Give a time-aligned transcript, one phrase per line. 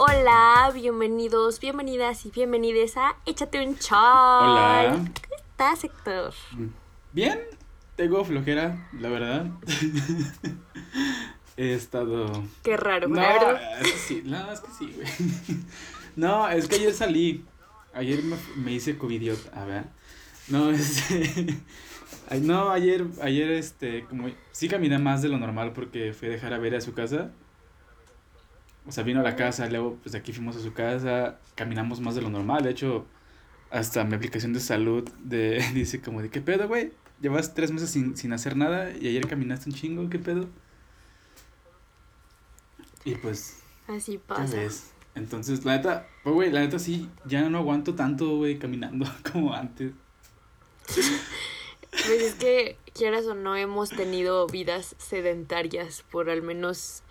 [0.00, 3.98] Hola, bienvenidos, bienvenidas y bienvenides a Échate un chal.
[3.98, 4.90] Hola.
[4.92, 6.32] ¿Cómo estás, Héctor?
[7.12, 7.40] Bien,
[7.96, 9.46] tengo flojera, la verdad.
[11.56, 12.44] He estado.
[12.62, 13.80] Qué raro, No, verdad.
[13.82, 15.08] es que sí, no, es que sí, güey.
[16.14, 17.44] No, es que ayer salí.
[17.92, 19.84] Ayer me, me hice covidiota, a ver.
[20.46, 21.58] No, este.
[22.30, 24.28] ay, No, ayer, ayer, este, como.
[24.52, 27.32] Sí caminé más de lo normal porque fui a dejar a ver a su casa.
[28.88, 31.38] O sea, vino a la casa, luego, pues de aquí fuimos a su casa.
[31.54, 32.64] Caminamos más de lo normal.
[32.64, 33.04] De hecho,
[33.70, 36.92] hasta mi aplicación de salud de, dice como de, ¿qué pedo, güey?
[37.20, 40.48] Llevas tres meses sin, sin hacer nada y ayer caminaste un chingo, ¿qué pedo?
[43.04, 44.56] Y pues, Así ¿qué pasa.
[44.56, 44.92] ves?
[45.14, 49.52] Entonces, la neta, pues, güey, la neta sí, ya no aguanto tanto, güey, caminando como
[49.52, 49.92] antes.
[50.86, 57.02] Pues es que, quieras o no, hemos tenido vidas sedentarias por al menos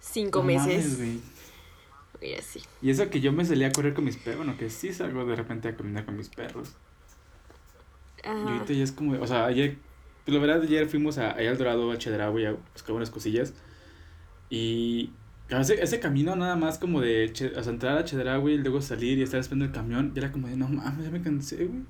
[0.00, 0.96] cinco No mames, meses.
[0.98, 1.20] güey.
[2.22, 2.60] Y así.
[2.82, 5.24] Y eso que yo me salía a correr con mis perros, bueno, que sí salgo
[5.24, 6.72] de repente a caminar con mis perros.
[8.22, 8.38] Y Ajá.
[8.52, 9.78] ahorita ya es como, o sea, ayer,
[10.26, 13.54] pues la verdad, ayer fuimos a, allá al Dorado, a Chedraui, a buscar unas cosillas.
[14.50, 15.10] Y
[15.48, 19.16] ese, ese camino nada más como de Che- o sea, entrar a Chedraui, luego salir
[19.18, 21.80] y estar esperando el camión, ya era como de, no mames, ya me cansé, güey.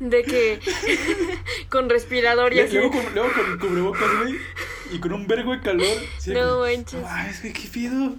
[0.00, 0.60] De que
[1.70, 2.74] con respirador y Y así.
[2.76, 4.36] luego con, luego con cubrebocas, güey,
[4.92, 5.86] y con un vergo de calor.
[6.18, 6.94] sí, No como, manches.
[7.00, 8.16] "No mames, güey, qué pido.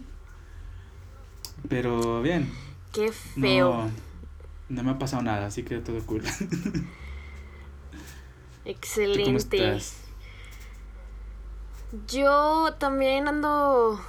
[1.67, 2.52] Pero bien,
[2.94, 3.73] Qué feo.
[3.73, 3.92] no,
[4.70, 6.23] no me ha pasado nada, así que todo cool.
[6.42, 6.80] ¿Tú
[8.66, 9.23] Excelente.
[9.23, 9.97] cómo estás?
[12.08, 14.00] Yo también ando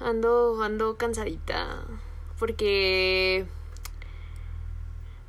[0.00, 1.82] ando ando cansadita
[2.38, 3.46] porque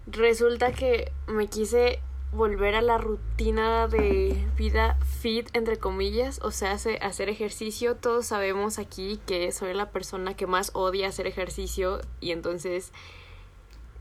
[0.08, 2.00] resulta que me quise
[2.36, 7.96] volver a la rutina de vida fit entre comillas, o sea, hace- hacer ejercicio.
[7.96, 12.92] Todos sabemos aquí que soy la persona que más odia hacer ejercicio y entonces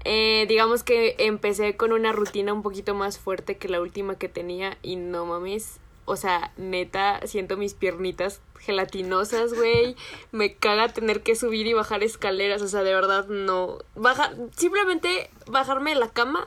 [0.05, 4.29] eh, digamos que empecé con una rutina un poquito más fuerte que la última que
[4.29, 5.81] tenía y no mames.
[6.07, 9.97] O sea, neta, siento mis piernitas gelatinosas, güey.
[10.33, 12.61] Me caga tener que subir y bajar escaleras.
[12.61, 13.79] O sea, de verdad, no.
[13.95, 16.47] Baja, simplemente bajarme de la cama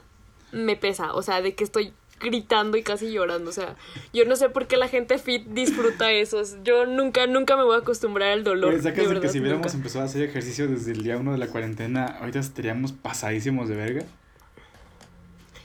[0.57, 1.13] me pesa.
[1.13, 3.49] O sea, de que estoy gritando y casi llorando.
[3.49, 3.75] O sea,
[4.13, 6.41] yo no sé por qué la gente fit disfruta eso.
[6.63, 8.71] Yo nunca, nunca me voy a acostumbrar al dolor.
[8.71, 9.77] Güey, sacas de que si hubiéramos nunca.
[9.77, 13.75] empezado a hacer ejercicio desde el día uno de la cuarentena, ahorita estaríamos pasadísimos de
[13.75, 14.05] verga.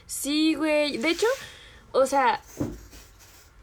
[0.05, 0.97] Sí, güey.
[0.97, 1.25] De hecho,
[1.91, 2.39] o sea,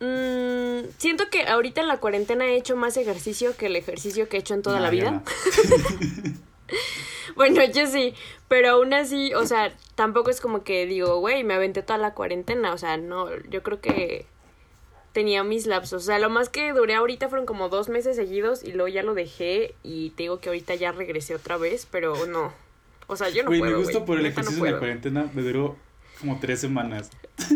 [0.01, 4.37] mm, siento que ahorita en la cuarentena he hecho más ejercicio que el ejercicio que
[4.37, 5.11] he hecho en toda No, la vida.
[5.13, 5.23] no.
[7.37, 8.15] Bueno, yo sí,
[8.49, 12.13] pero aún así, o sea, tampoco es como que digo, güey, me aventé toda la
[12.13, 14.27] cuarentena, o sea, no, yo creo que
[15.13, 18.65] tenía mis lapsos, o sea, lo más que duré ahorita fueron como dos meses seguidos
[18.65, 22.27] y luego ya lo dejé y te digo que ahorita ya regresé otra vez, pero
[22.27, 22.53] no,
[23.07, 24.73] o sea, yo no Güey, puedo, mi gusto güey, por el neta, no ejercicio en
[24.73, 25.77] la cuarentena me duró
[26.19, 27.11] como tres semanas.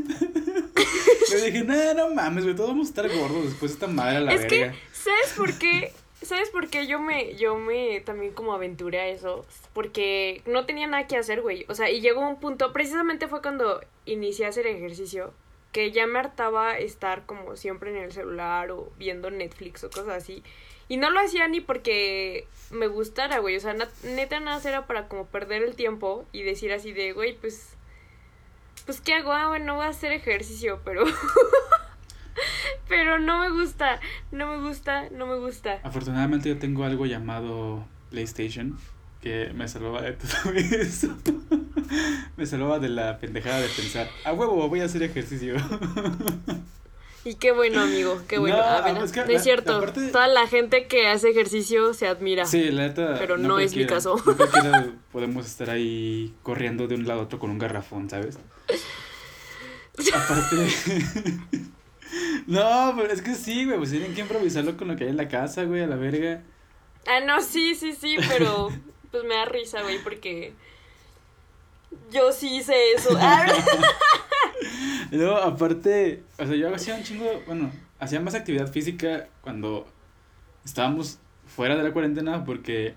[1.30, 4.18] Yo dije, no, no mames, güey, todos vamos a estar gordos después de esta madre
[4.18, 4.72] a la Es verga.
[4.72, 5.92] que, ¿sabes por qué?
[6.24, 9.44] ¿Sabes por qué yo me, yo me también como aventuré a eso?
[9.72, 11.66] Porque no tenía nada que hacer, güey.
[11.68, 15.34] O sea, y llegó un punto, precisamente fue cuando inicié a hacer ejercicio,
[15.72, 20.08] que ya me hartaba estar como siempre en el celular o viendo Netflix o cosas
[20.08, 20.42] así.
[20.88, 23.56] Y no lo hacía ni porque me gustara, güey.
[23.56, 23.74] O sea,
[24.04, 27.70] neta nada era para como perder el tiempo y decir así de, güey, pues...
[28.86, 29.32] Pues, ¿qué hago?
[29.32, 31.04] Ah, bueno, voy a hacer ejercicio, pero...
[32.88, 34.00] pero no me gusta,
[34.32, 35.80] no me gusta, no me gusta.
[35.82, 38.78] Afortunadamente yo tengo algo llamado PlayStation
[39.20, 41.16] que me salvaba de todo eso.
[42.36, 45.54] me salvaba de la pendejada de pensar, a huevo, voy a hacer ejercicio.
[47.26, 48.58] Y qué bueno, amigo, qué bueno.
[48.58, 49.80] No, A ver, es que no la- es cierto,
[50.12, 52.44] toda la gente que hace ejercicio se admira.
[52.44, 53.14] Sí, la neta.
[53.18, 54.16] Pero no es mi caso.
[54.26, 54.36] No
[55.12, 58.38] podemos estar ahí corriendo de un lado a otro con un garrafón, ¿sabes?
[60.12, 60.66] Aparte.
[62.46, 65.16] No, pero es que sí, güey, pues tienen que improvisarlo con lo que hay en
[65.16, 66.42] la casa, güey, a la verga.
[67.06, 68.70] Ah, no, sí, sí, sí, pero
[69.10, 70.54] pues me da risa, güey, porque
[72.10, 73.10] yo sí hice eso.
[73.20, 73.46] Ah,
[75.10, 79.86] Y luego, aparte, o sea, yo hacía un chingo, bueno, hacía más actividad física cuando
[80.64, 82.94] estábamos fuera de la cuarentena porque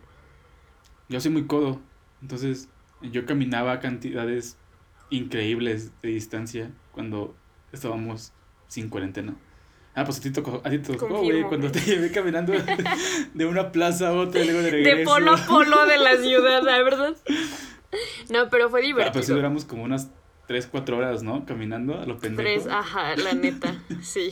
[1.10, 1.80] yo soy muy codo.
[2.22, 2.70] Entonces,
[3.02, 4.58] yo caminaba cantidades
[5.10, 7.36] increíbles de distancia cuando
[7.72, 8.34] estábamos
[8.68, 9.36] sin cuarentena.
[9.96, 12.54] Ah, pues a ti, tocó, a ti te tocó, güey, cuando te llevé caminando
[13.34, 14.98] de una plaza a otra y luego de regreso.
[14.98, 17.16] de polo a polo de la ciudad, la verdad.
[18.30, 19.36] No, pero fue Ah, pues sí divertido.
[19.38, 20.10] duramos como unas
[20.48, 21.46] 3, 4 horas, ¿no?
[21.46, 22.44] Caminando a lo pendejo.
[22.48, 23.74] Tres, ajá, la neta,
[24.04, 24.30] sí.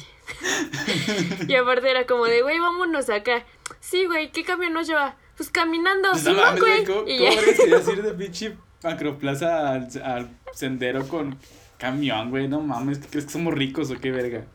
[1.48, 3.44] Y aparte era como de, güey, vámonos acá.
[3.80, 5.16] Sí, güey, ¿qué camión nos lleva?
[5.36, 6.86] Pues caminando, Pues sí, güey.
[6.86, 7.40] ¿Cómo, Y cómo ya.
[7.42, 11.38] eres que ibas a ir de pinche macroplaza al, al sendero con
[11.78, 12.48] camión, güey?
[12.48, 14.46] No mames, ¿qué crees que somos ricos o qué verga?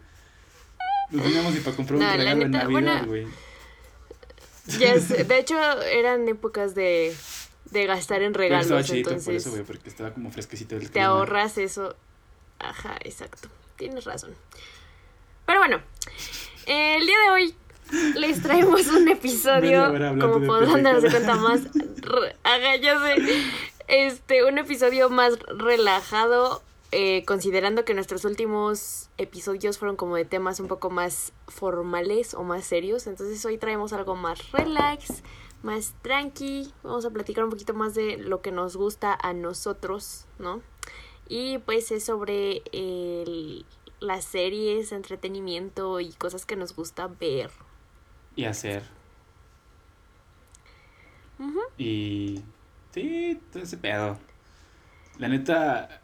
[1.10, 3.26] No teníamos ni para comprar un No, regalo en neta, Navidad, bueno, güey.
[4.78, 7.14] Ya sé, De hecho, eran épocas de,
[7.70, 10.82] de gastar en Pero regalos, estaba chidito por eso, güey, porque estaba como fresquecito el
[10.82, 11.06] te clima.
[11.06, 11.96] ahorras eso.
[12.58, 13.48] Ajá, exacto.
[13.76, 14.34] Tienes razón.
[15.46, 15.80] Pero bueno,
[16.66, 17.54] eh, el día de hoy
[18.14, 21.60] les traemos un episodio, como podrán darse cuenta más,
[22.44, 23.16] ajá, ya sé,
[23.88, 30.60] este, un episodio más relajado, eh, considerando que nuestros últimos episodios fueron como de temas
[30.60, 35.22] un poco más formales o más serios, entonces hoy traemos algo más relax,
[35.62, 40.26] más tranqui, vamos a platicar un poquito más de lo que nos gusta a nosotros,
[40.38, 40.62] ¿no?
[41.28, 43.64] Y pues es sobre el-
[44.00, 47.50] las series, entretenimiento y cosas que nos gusta ver.
[48.34, 48.82] Y hacer.
[51.78, 52.42] Y.
[52.92, 54.18] Sí, todo ese pedo.
[55.18, 55.99] La neta,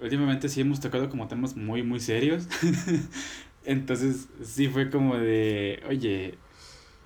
[0.00, 2.48] últimamente sí hemos tocado como temas muy, muy serios.
[3.64, 5.82] Entonces, sí fue como de.
[5.88, 6.34] Oye,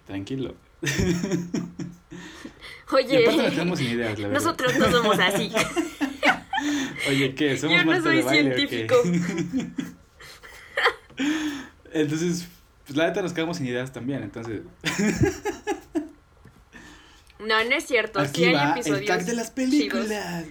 [0.07, 0.55] tranquilo.
[2.93, 3.27] Oye,
[3.77, 5.51] sin ideas, la nosotros no somos así.
[7.09, 7.57] Oye, ¿qué?
[7.57, 8.95] ¿Somos Yo no soy de baile científico.
[11.93, 12.49] Entonces,
[12.85, 14.61] pues la neta nos quedamos sin ideas también, entonces.
[17.47, 18.25] No, no es cierto.
[18.27, 19.01] sí hay va episodios.
[19.01, 19.71] el tag de las chidos.
[19.71, 20.45] películas.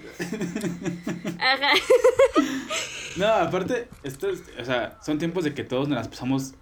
[1.39, 1.71] Ajá.
[3.17, 6.53] No, aparte, esto es, o sea, son tiempos de que todos nos las pasamos,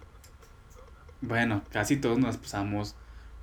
[1.22, 2.96] bueno, casi todos nos las pasamos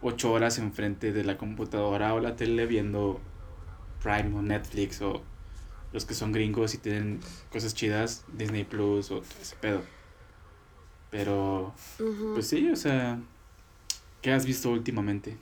[0.03, 3.21] ocho horas enfrente de la computadora o la tele viendo
[4.03, 5.23] Prime o Netflix o
[5.93, 9.83] los que son gringos y tienen cosas chidas, Disney Plus o todo ese pedo.
[11.11, 11.75] Pero,
[12.35, 13.19] pues sí, o sea,
[14.21, 15.37] ¿qué has visto últimamente?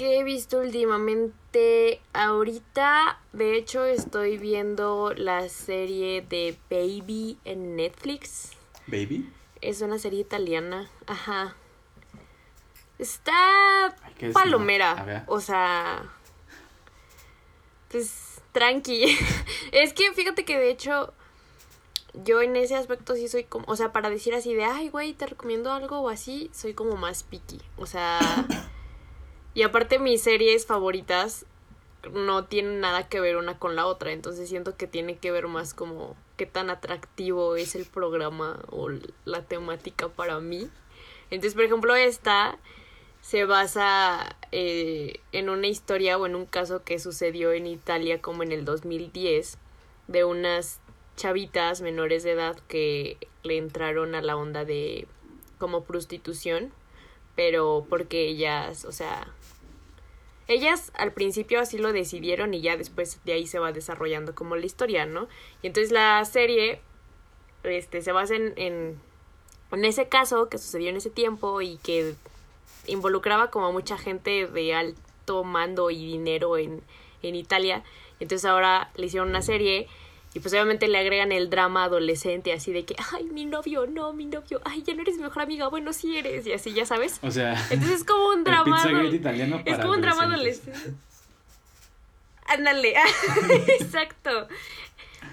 [0.00, 2.00] ¿Qué he visto últimamente?
[2.14, 8.52] Ahorita, de hecho, estoy viendo la serie de Baby en Netflix.
[8.86, 9.30] ¿Baby?
[9.60, 10.90] Es una serie italiana.
[11.06, 11.54] Ajá.
[12.98, 13.94] Está
[14.32, 15.24] palomera.
[15.26, 16.10] O sea.
[17.90, 19.04] Pues tranqui.
[19.72, 21.12] es que fíjate que de hecho.
[22.14, 23.66] Yo en ese aspecto sí soy como.
[23.68, 24.64] O sea, para decir así de.
[24.64, 26.50] Ay, güey, te recomiendo algo o así.
[26.54, 27.60] Soy como más picky.
[27.76, 28.18] O sea.
[29.54, 31.46] y aparte, mis series favoritas.
[32.14, 34.12] No tienen nada que ver una con la otra.
[34.12, 36.16] Entonces siento que tiene que ver más como.
[36.38, 38.88] Qué tan atractivo es el programa o
[39.26, 40.70] la temática para mí.
[41.30, 42.58] Entonces, por ejemplo, esta
[43.20, 48.42] se basa eh, en una historia o en un caso que sucedió en Italia como
[48.42, 49.58] en el 2010
[50.08, 50.80] de unas
[51.16, 55.06] chavitas menores de edad que le entraron a la onda de
[55.58, 56.72] como prostitución,
[57.36, 59.28] pero porque ellas, o sea,
[60.50, 64.56] ellas al principio así lo decidieron y ya después de ahí se va desarrollando como
[64.56, 65.28] la historia, ¿no?
[65.62, 66.80] Y entonces la serie
[67.62, 72.14] este se basa en, en ese caso que sucedió en ese tiempo y que
[72.86, 76.82] involucraba como a mucha gente de alto mando y dinero en,
[77.22, 77.84] en Italia.
[78.18, 79.88] Entonces ahora le hicieron una serie
[80.32, 84.12] y pues obviamente le agregan el drama adolescente así de que, ay, mi novio, no,
[84.12, 86.86] mi novio, ay, ya no eres mi mejor amiga, bueno, sí eres, y así, ya
[86.86, 87.18] sabes.
[87.22, 88.80] O sea, Entonces es como un drama...
[89.12, 90.92] Italiano es para como un drama adolescente.
[92.46, 92.94] Ándale,
[93.80, 94.48] exacto.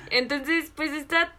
[0.09, 1.33] Entonces, pues está...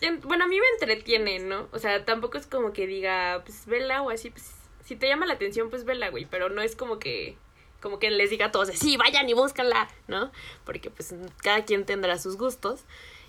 [0.00, 1.68] en- Bueno, a mí me entretiene, ¿no?
[1.72, 4.50] O sea, tampoco es como que diga, pues vela o así, pues
[4.84, 7.36] si te llama la atención, pues vela, güey, pero no es como que
[7.80, 10.30] como que les diga a todos, sí, vayan y búscanla, ¿no?
[10.64, 12.80] Porque pues cada quien tendrá sus gustos.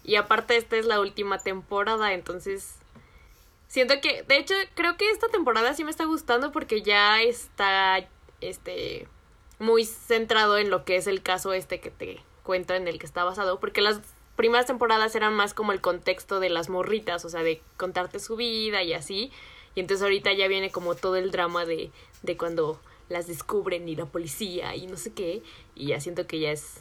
[0.03, 2.75] Y aparte esta es la última temporada, entonces
[3.67, 8.07] siento que, de hecho, creo que esta temporada sí me está gustando porque ya está,
[8.41, 9.07] este,
[9.59, 13.05] muy centrado en lo que es el caso este que te cuento en el que
[13.05, 13.99] está basado, porque las
[14.35, 18.35] primeras temporadas eran más como el contexto de las morritas, o sea, de contarte su
[18.35, 19.31] vida y así,
[19.75, 21.91] y entonces ahorita ya viene como todo el drama de,
[22.23, 25.43] de cuando las descubren y la policía y no sé qué,
[25.75, 26.75] y ya siento que ya es,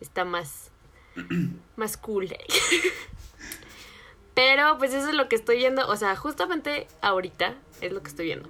[0.00, 0.70] está más,
[1.76, 2.28] más cool.
[4.34, 8.08] Pero pues eso es lo que estoy viendo, o sea, justamente ahorita es lo que
[8.08, 8.48] estoy viendo.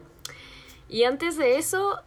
[0.88, 2.00] Y antes de eso,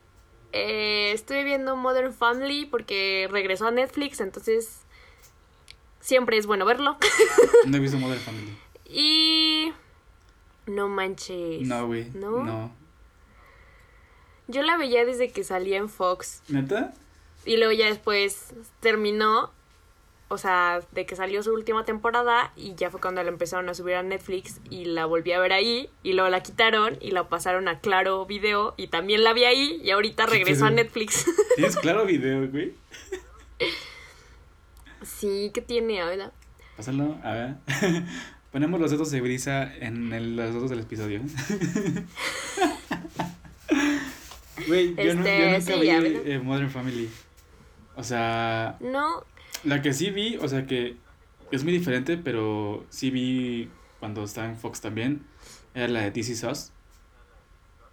[0.51, 4.81] eh, estuve viendo Modern Family porque regresó a Netflix, entonces
[5.99, 6.97] siempre es bueno verlo.
[7.67, 8.57] No he visto Modern Family.
[8.85, 9.73] y...
[10.67, 11.67] No manches.
[11.67, 12.09] No, güey.
[12.13, 12.43] ¿No?
[12.43, 12.71] No.
[14.51, 16.41] Yo la veía desde que salía en Fox.
[16.49, 16.93] ¿Neta?
[17.45, 19.51] Y luego ya después terminó.
[20.27, 23.73] o sea, de que salió su última temporada y ya fue cuando la empezaron a
[23.73, 27.27] subir a Netflix y la volví a ver ahí y luego la quitaron y la
[27.27, 31.25] pasaron a Claro Video y también la vi ahí y ahorita regresó a Netflix.
[31.55, 32.73] ¿Tienes Claro Video, güey?
[35.03, 36.01] Sí, ¿qué tiene?
[36.01, 36.31] A
[36.77, 37.55] Pásalo, a ver.
[38.51, 41.21] Ponemos los datos de brisa en el, los datos del episodio.
[44.67, 47.09] Güey, yo, no, yo este, nunca vi eh, Modern Family.
[47.95, 48.77] O sea.
[48.79, 49.23] No.
[49.63, 50.97] La que sí vi, o sea que
[51.51, 55.23] es muy diferente, pero sí vi cuando estaba en Fox también.
[55.73, 56.71] Era la de DC Sauce.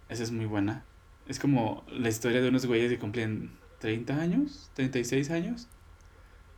[0.09, 0.83] Esa es muy buena.
[1.27, 5.67] Es como la historia de unos güeyes que cumplen 30 años, 36 años.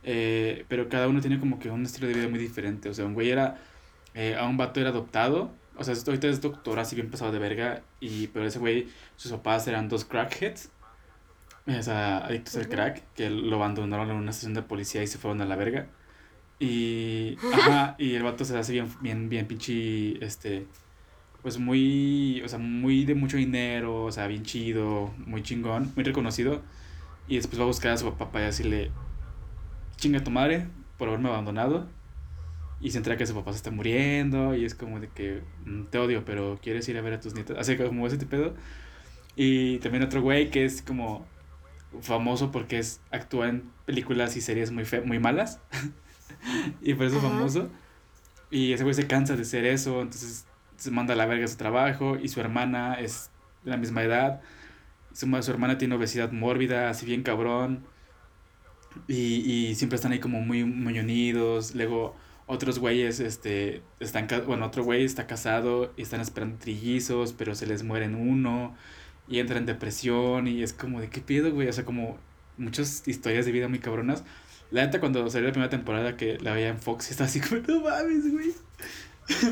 [0.04, 2.88] Eh, pero cada uno tiene como que un estilo de vida muy diferente.
[2.88, 3.58] O sea, un güey era.
[4.14, 5.52] Eh, a un vato era adoptado.
[5.76, 7.82] O sea, ahorita es doctor, así bien pasado de verga.
[8.00, 10.70] Y, pero ese güey, sus papás eran dos crackheads
[11.66, 15.18] o sea, adictos al crack, que lo abandonaron en una estación de policía y se
[15.18, 15.86] fueron a la verga.
[16.58, 20.66] Y, ajá, y el vato se hace bien, bien, bien pinche, este,
[21.42, 26.04] pues muy, o sea, muy de mucho dinero, o sea, bien chido, muy chingón, muy
[26.04, 26.62] reconocido.
[27.28, 28.90] Y después va a buscar a su papá y decirle,
[29.96, 30.66] chinga tu madre
[30.98, 31.88] por haberme abandonado.
[32.82, 35.84] Y se entera que su papá se está muriendo y es como de que mm,
[35.84, 37.56] te odio, pero quieres ir a ver a tus nietos.
[37.58, 38.54] Así como ese pedo.
[39.36, 41.26] Y también otro güey que es como
[42.00, 45.60] famoso porque es actúa en películas y series muy fe muy malas
[46.80, 47.70] y por eso es famoso
[48.50, 50.46] y ese güey se cansa de ser eso entonces
[50.76, 53.30] se manda a la verga su trabajo y su hermana es
[53.64, 54.40] de la misma edad
[55.12, 57.84] su, su hermana tiene obesidad mórbida así bien cabrón
[59.06, 62.16] y, y siempre están ahí como muy, muy unidos luego
[62.52, 67.66] otros güeyes este están bueno otro güey está casado y están esperando trillizos pero se
[67.66, 68.74] les mueren uno
[69.28, 72.18] y entra en depresión y es como de qué pido, güey, o sea, como
[72.56, 74.24] muchas historias de vida muy cabronas.
[74.70, 77.60] La neta cuando salió la primera temporada que la veía en Fox estaba así como,
[77.62, 78.52] no mames, güey.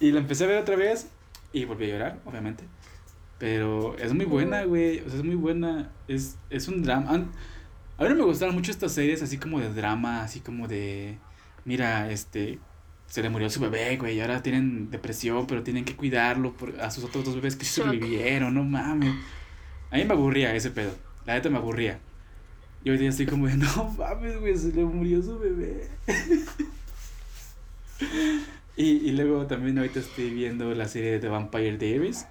[0.00, 1.08] y la empecé a ver otra vez
[1.52, 2.64] y volví a llorar, obviamente.
[3.38, 7.26] Pero es muy buena, güey, o sea, es muy buena, es, es un drama.
[7.98, 11.18] A mí no me gustaron mucho estas series así como de drama, así como de,
[11.64, 12.58] mira, este,
[13.06, 16.78] se le murió su bebé, güey, y ahora tienen depresión, pero tienen que cuidarlo por,
[16.80, 19.14] a sus otros dos bebés que sobrevivieron, no mames.
[19.90, 20.92] A mí me aburría ese pedo,
[21.24, 21.98] la neta me aburría.
[22.84, 25.88] Y hoy día estoy como de, no mames, güey, se le murió su bebé.
[28.76, 32.26] y, y luego también ahorita estoy viendo la serie de The Vampire Diaries.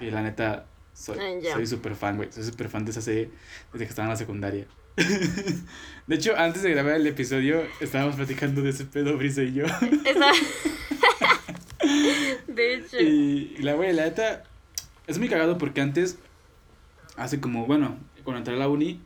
[0.00, 2.32] Y la neta, soy ah, súper fan, güey.
[2.32, 3.30] Soy súper fan de esa serie
[3.72, 4.66] desde que estaba en la secundaria.
[6.06, 9.64] De hecho, antes de grabar el episodio, estábamos platicando de ese pedo, Brisa y yo.
[12.46, 13.00] de hecho.
[13.00, 14.44] Y la güey, la neta,
[15.06, 16.18] es muy cagado porque antes,
[17.16, 19.00] hace como, bueno, cuando entré a la uni,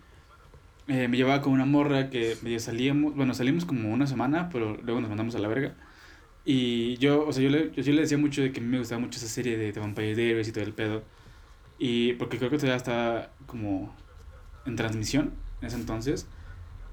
[0.89, 4.77] eh, me llevaba con una morra que medio salíamos, bueno, salimos como una semana, pero
[4.83, 5.75] luego nos mandamos a la verga.
[6.45, 8.79] Y yo, o sea, yo le, yo, le decía mucho de que a mí me
[8.79, 11.03] gustaba mucho esa serie de The Vampire Diaries y todo el pedo.
[11.79, 13.95] Y porque creo que todavía estaba como
[14.67, 16.27] en transmisión en ese entonces.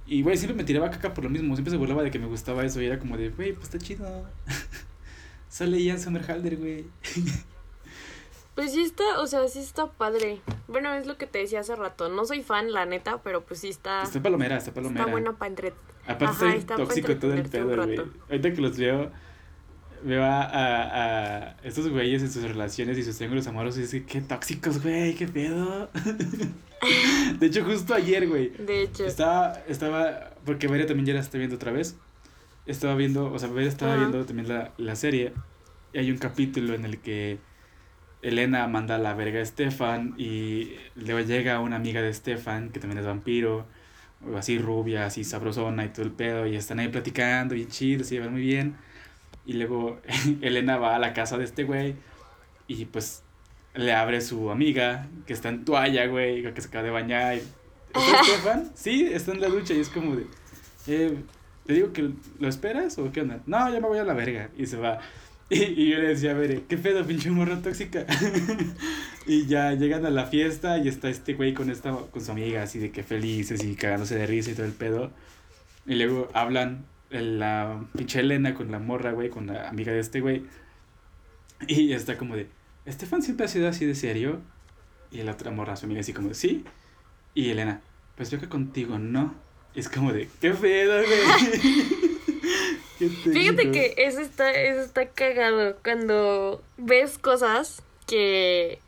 [0.07, 1.55] Y, güey, siempre me tiraba caca por lo mismo.
[1.55, 2.81] Siempre se burlaba de que me gustaba eso.
[2.81, 4.27] Y era como de, güey, pues está chido.
[5.49, 6.85] Sale Ian Somerhalder, güey.
[8.55, 10.41] Pues sí está, o sea, sí está padre.
[10.67, 12.07] Bueno, es lo que te decía hace rato.
[12.07, 14.03] No soy fan, la neta, pero pues sí está.
[14.03, 15.01] Está palomera, está palomera.
[15.01, 15.73] Está bueno para entre.
[16.07, 17.99] Aparte está tóxico todo el pedo, güey.
[18.29, 19.11] Ahorita que los veo,
[20.05, 24.21] veo a, a, estos güeyes en sus relaciones y sus triángulos amorosos y que qué
[24.21, 25.89] tóxicos, güey, qué pedo.
[27.39, 28.49] de hecho, justo ayer, güey.
[28.49, 29.05] De hecho.
[29.05, 31.95] Estaba, estaba, porque María también ya la está viendo otra vez.
[32.67, 35.33] Estaba viendo, o sea, María estaba viendo también la, la serie.
[35.91, 37.39] Y hay un capítulo en el que
[38.21, 42.79] Elena manda a la verga a Estefan y luego llega una amiga de Estefan, que
[42.79, 43.65] también es vampiro,
[44.37, 48.15] así rubia, así sabrosona y todo el pedo, y están ahí platicando, y chido, se
[48.15, 48.75] llevan muy bien.
[49.45, 49.99] Y luego
[50.41, 51.95] Elena va a la casa de este güey
[52.67, 53.23] y pues
[53.75, 57.35] le abre su amiga que está en toalla, güey, que se acaba de bañar.
[57.35, 58.71] ¿Está Estefan?
[58.73, 60.25] Sí, está en la ducha y es como de,
[60.87, 61.17] eh,
[61.65, 63.41] ¿te digo que lo esperas o qué onda?
[63.45, 64.49] No, ya me voy a la verga.
[64.57, 64.99] Y se va.
[65.47, 68.03] Y, yo le decía, a ver, ¿qué pedo, pinche morra tóxica?
[69.27, 72.63] y ya llegan a la fiesta y está este güey con, esta, con su amiga,
[72.63, 75.11] así de que felices y cagándose de risa y todo el pedo.
[75.85, 76.85] Y luego hablan
[77.21, 80.43] la pinche Elena con la morra, güey, con la amiga de este güey.
[81.67, 82.47] Y está como de,
[82.85, 84.41] Estefan siempre ha sido así de serio.
[85.11, 86.65] Y la otra morra, su amiga, así como de, sí.
[87.33, 87.81] Y Elena,
[88.15, 89.35] pues yo que contigo no.
[89.73, 92.05] es como de, qué pedo, güey.
[93.33, 98.79] Fíjate que eso está, eso está cagado cuando ves cosas que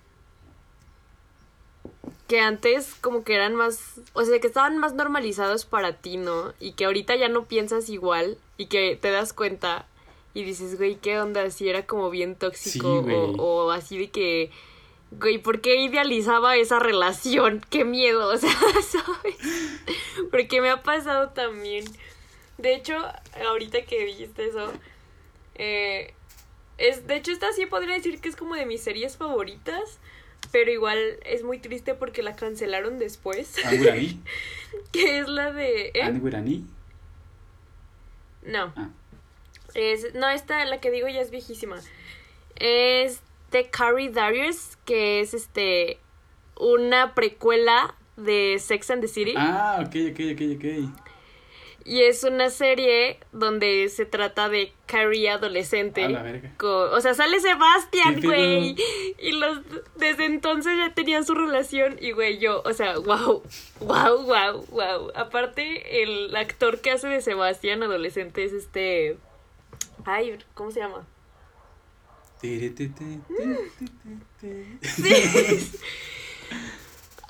[2.28, 6.54] que antes como que eran más, o sea, que estaban más normalizados para ti, ¿no?
[6.60, 9.86] Y que ahorita ya no piensas igual y que te das cuenta
[10.34, 11.50] y dices, güey, ¿qué onda?
[11.50, 14.52] Si era como bien tóxico Sí, o, o así de que,
[15.12, 17.66] güey, ¿por qué idealizaba esa relación?
[17.70, 18.52] Qué miedo, o sea,
[18.84, 19.38] ¿sabes?
[20.30, 21.86] Porque me ha pasado también.
[22.58, 22.98] De hecho,
[23.48, 24.72] ahorita que dijiste eso,
[25.56, 26.14] eh,
[26.78, 30.00] es, de hecho, esta sí podría decir que es como de mis series favoritas.
[30.52, 33.56] Pero igual es muy triste porque la cancelaron después.
[33.66, 34.22] ¿Angurani?
[34.92, 35.92] que es la de.
[35.94, 36.02] ¿eh?
[36.04, 36.66] ¿Angurani?
[38.44, 38.74] No.
[38.76, 38.90] Ah.
[39.74, 41.78] Es, no, esta, la que digo ya es viejísima.
[42.56, 46.00] Es de Carrie Darius, que es este.
[46.60, 49.34] Una precuela de Sex and the City.
[49.38, 51.07] Ah, ok, ok, ok, ok.
[51.90, 56.04] Y es una serie donde se trata de Carrie adolescente.
[56.04, 56.52] A la verga.
[56.58, 58.76] con- o sea, sale Sebastián, güey.
[59.20, 59.60] Y los
[59.96, 61.96] desde entonces ya tenían su relación.
[62.02, 63.42] Y güey, yo, o sea, wow,
[63.80, 65.12] wow, wow, wow.
[65.16, 69.18] Aparte, el actor que hace de Sebastián adolescente es este.
[70.04, 71.08] Ay, ¿cómo se llama?
[72.42, 72.64] Sí.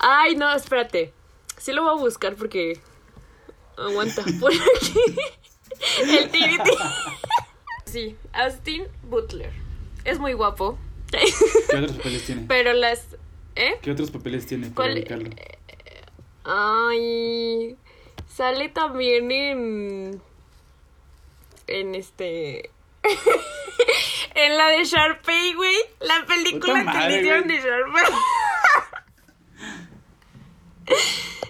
[0.00, 1.12] Ay, no, espérate.
[1.58, 2.80] Sí lo voy a buscar porque.
[3.78, 4.22] Aguanta.
[4.40, 5.00] Por aquí.
[6.02, 6.70] El tiriti.
[7.84, 9.52] Sí, Austin Butler.
[10.04, 10.78] Es muy guapo.
[11.10, 12.44] ¿Qué otros papeles tiene?
[12.48, 13.16] Pero las.
[13.56, 13.78] ¿Eh?
[13.82, 15.06] ¿Qué otros papeles tiene ¿Cuál?
[16.44, 17.76] Ay.
[18.28, 20.22] Sale también en.
[21.66, 22.70] En este.
[24.34, 25.76] en la de Sharpay, güey.
[26.00, 27.48] La película que le güey.
[27.48, 28.12] de Sharpay.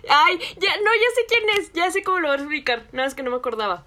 [0.08, 1.72] Ay, ya, no, ya sé quién es.
[1.72, 2.86] Ya sé cómo lo vas a ubicar.
[2.92, 3.84] Nada más que no me acordaba.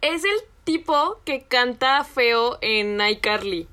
[0.00, 3.68] Es el tipo que canta feo en iCarly.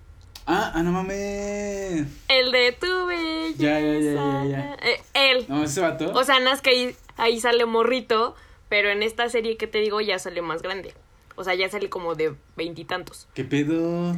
[0.46, 2.08] Ah, ah, no mames.
[2.28, 3.58] El de tu belleza.
[3.58, 4.78] Ya, ya, ya, ya, ya.
[4.82, 5.46] Eh, él.
[5.48, 6.12] No, ese vato.
[6.14, 8.36] O sea, nada más que ahí, ahí sale morrito,
[8.68, 10.94] pero en esta serie que te digo ya sale más grande.
[11.36, 13.28] O sea, ya sale como de veintitantos.
[13.34, 14.16] ¿Qué pedo?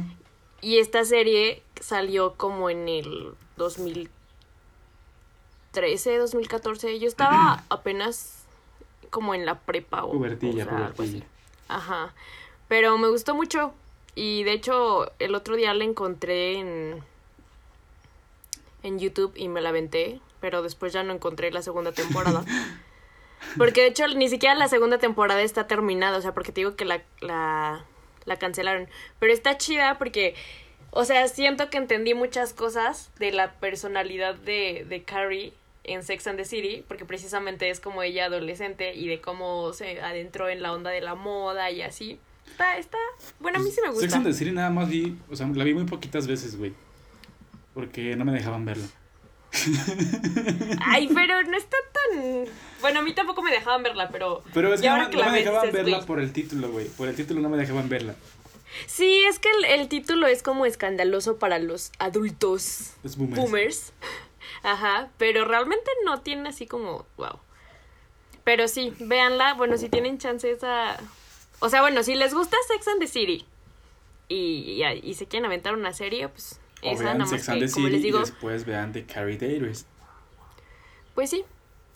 [0.60, 3.34] Y esta serie salió como en el
[5.74, 6.98] 2013, 2014.
[6.98, 8.44] Yo estaba apenas
[9.10, 11.26] como en la prepa o, Pubertilla, o sea, pubertilla.
[11.68, 12.14] Ajá.
[12.68, 13.74] Pero me gustó mucho.
[14.14, 17.02] Y de hecho, el otro día la encontré en,
[18.82, 20.20] en YouTube y me la aventé.
[20.40, 22.44] Pero después ya no encontré la segunda temporada.
[23.58, 26.18] Porque de hecho ni siquiera la segunda temporada está terminada.
[26.18, 27.84] O sea, porque te digo que la, la,
[28.24, 28.88] la cancelaron.
[29.18, 30.34] Pero está chida porque,
[30.90, 35.52] o sea, siento que entendí muchas cosas de la personalidad de, de Carrie
[35.84, 36.84] en Sex and the City.
[36.88, 41.00] Porque precisamente es como ella adolescente y de cómo se adentró en la onda de
[41.00, 42.18] la moda y así.
[42.46, 42.98] Está, está,
[43.40, 44.16] bueno, a mí sí me Sex gusta.
[44.16, 46.72] and the City nada más vi, o sea, la vi muy poquitas veces, güey.
[47.72, 48.86] Porque no me dejaban verla.
[50.80, 52.44] Ay, pero no está tan...
[52.80, 54.42] Bueno, a mí tampoco me dejaban verla, pero...
[54.52, 56.06] Pero es que no, ahora me- que no me ves, dejaban dices, verla güey.
[56.06, 56.86] por el título, güey.
[56.88, 58.14] Por el título no me dejaban verla.
[58.86, 63.40] Sí, es que el, el título es como escandaloso para los adultos Es boomers.
[63.40, 63.92] boomers.
[64.64, 67.38] Ajá, pero realmente no tiene así como, wow.
[68.44, 70.98] Pero sí, véanla, bueno, si tienen chance esa...
[71.60, 73.46] O sea, bueno, si les gusta Sex and the City
[74.28, 77.60] y, y, y se quieren aventar una serie, pues O esa vean Sex and que,
[77.60, 79.86] the les City y digo, después vean The Carrie Daters.
[81.14, 81.44] pues sí.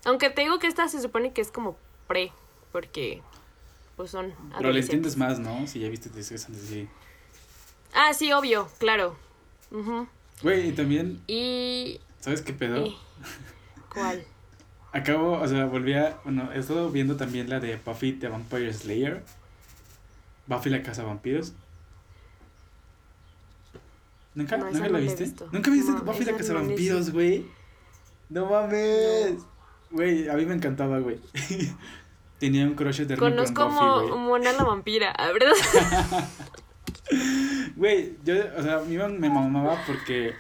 [0.05, 1.77] Aunque te digo que esta se supone que es como
[2.07, 2.33] pre,
[2.71, 3.23] porque
[3.97, 5.67] pues son Pero le entiendes más, ¿no?
[5.67, 6.89] Si ya viste Sex and the City.
[7.95, 9.17] Ah, sí, obvio, claro.
[10.43, 12.01] Güey, y también, Y...
[12.21, 12.87] ¿sabes qué pedo?
[12.87, 12.97] eh,
[13.93, 14.25] ¿Cuál?
[14.93, 16.19] Acabo, o sea, volví a.
[16.25, 19.23] Bueno, he estado viendo también la de Buffy the Vampire Slayer.
[20.47, 21.53] Buffy la Casa Vampiros.
[24.35, 25.31] ¿Nunca, No, ¿nunca la viste?
[25.53, 27.47] ¿Nunca viste No, Buffy la Casa no Vampiros, güey?
[28.31, 29.35] No mames.
[29.91, 31.19] Güey, a mí me encantaba, güey.
[32.39, 34.19] Tenía un crush eterno Conozco con como Buffy.
[34.19, 36.29] Mona la vampira, ¿verdad?
[37.77, 40.35] Güey, yo, o sea, a mí me mamaba porque,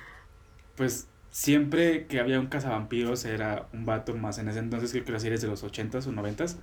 [0.77, 5.13] pues, siempre que había un cazavampiros era un vato más en ese entonces, creo que
[5.13, 6.57] las series de los 80s o 90s,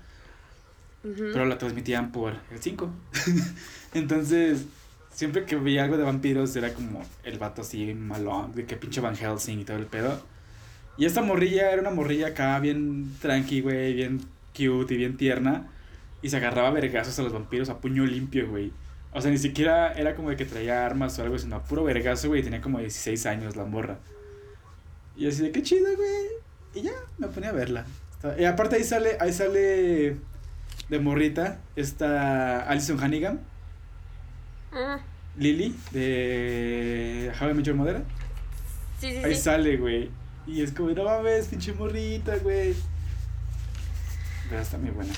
[1.04, 1.30] Ujú.
[1.34, 2.90] pero la transmitían por el 5.
[3.94, 4.66] entonces,
[5.12, 9.02] siempre que veía algo de vampiros era como el vato así malón, de que pinche
[9.02, 10.22] Van Helsing y todo el pedo.
[10.98, 14.22] Y esta morrilla era una morrilla acá bien tranqui, güey, bien
[14.56, 15.68] cute y bien tierna.
[16.22, 18.72] Y se agarraba vergazos a los vampiros a puño limpio, güey.
[19.14, 21.84] O sea, ni siquiera era como de que traía armas o algo, sino a puro
[21.84, 22.44] vergazo, güey.
[22.44, 24.00] Tenía como 16 años la morra.
[25.16, 26.26] Y así de qué chido, güey.
[26.74, 27.86] Y ya, me ponía a verla.
[28.14, 30.18] Está- Y aparte ahí sale, ahí sale
[30.90, 33.40] de morrita, esta Alison Hannigan,
[34.74, 35.00] Ah,
[35.38, 38.04] Lily, de How I Met Your Mother.
[39.00, 39.42] sí, sí, Ahí sí.
[39.42, 40.10] sale, güey.
[40.48, 42.76] Y es como, no mames, pinche morrita, güey.
[44.50, 45.14] Pero está muy buena.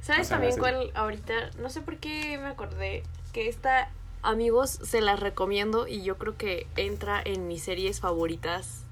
[0.00, 1.34] ¿Sabes O sea, también cuál ahorita?
[1.60, 3.90] No sé por qué me acordé que esta,
[4.22, 8.82] amigos, se las recomiendo y yo creo que entra en mis series favoritas,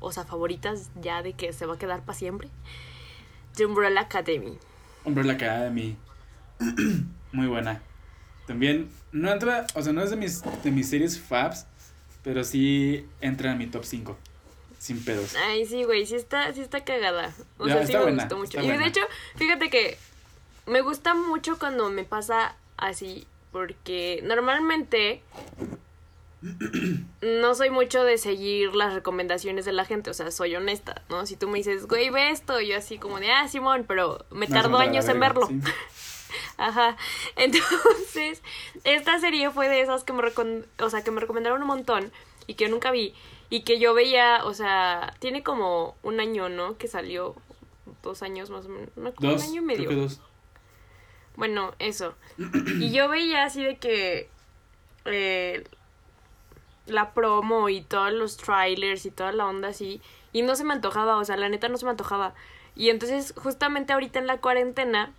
[0.00, 2.48] o sea, favoritas ya de que se va a quedar para siempre.
[3.56, 4.58] The Umbrella Academy.
[5.04, 5.96] Umbrella Academy.
[7.32, 7.82] Muy buena.
[8.46, 11.66] También no entra, o sea, no es de mis, de mis series faps,
[12.22, 14.16] pero sí entra en mi top 5.
[14.78, 15.34] Sin pedos.
[15.36, 17.32] Ay, sí, güey, sí está, sí está cagada.
[17.58, 18.60] O Ya, sea, sí me buena, gustó mucho.
[18.60, 19.00] Y de hecho,
[19.36, 19.96] fíjate que
[20.66, 25.22] me gusta mucho cuando me pasa así, porque normalmente
[27.22, 31.24] no soy mucho de seguir las recomendaciones de la gente, o sea, soy honesta, ¿no?
[31.24, 34.46] Si tú me dices, güey, ve esto, yo así como de, ah, Simón, pero me
[34.46, 35.46] tardó años en verlo.
[35.46, 35.58] sí.
[36.58, 36.98] Ajá.
[37.36, 38.42] Entonces,
[38.84, 40.22] esta serie fue de esas que me,
[40.80, 42.12] o sea, que me recomendaron un montón
[42.46, 43.14] y que yo nunca vi.
[43.48, 46.76] Y que yo veía, o sea, tiene como un año, ¿no?
[46.76, 47.34] Que salió.
[48.02, 48.90] Dos años más o menos.
[48.96, 49.88] No, como Dos, un año y creo medio.
[49.88, 50.20] que dos.
[51.36, 52.14] Bueno, eso.
[52.80, 54.28] Y yo veía así de que
[55.04, 55.64] eh,
[56.86, 60.00] la promo y todos los trailers y toda la onda así.
[60.32, 62.34] Y no se me antojaba, o sea, la neta no se me antojaba.
[62.74, 65.12] Y entonces, justamente ahorita en la cuarentena,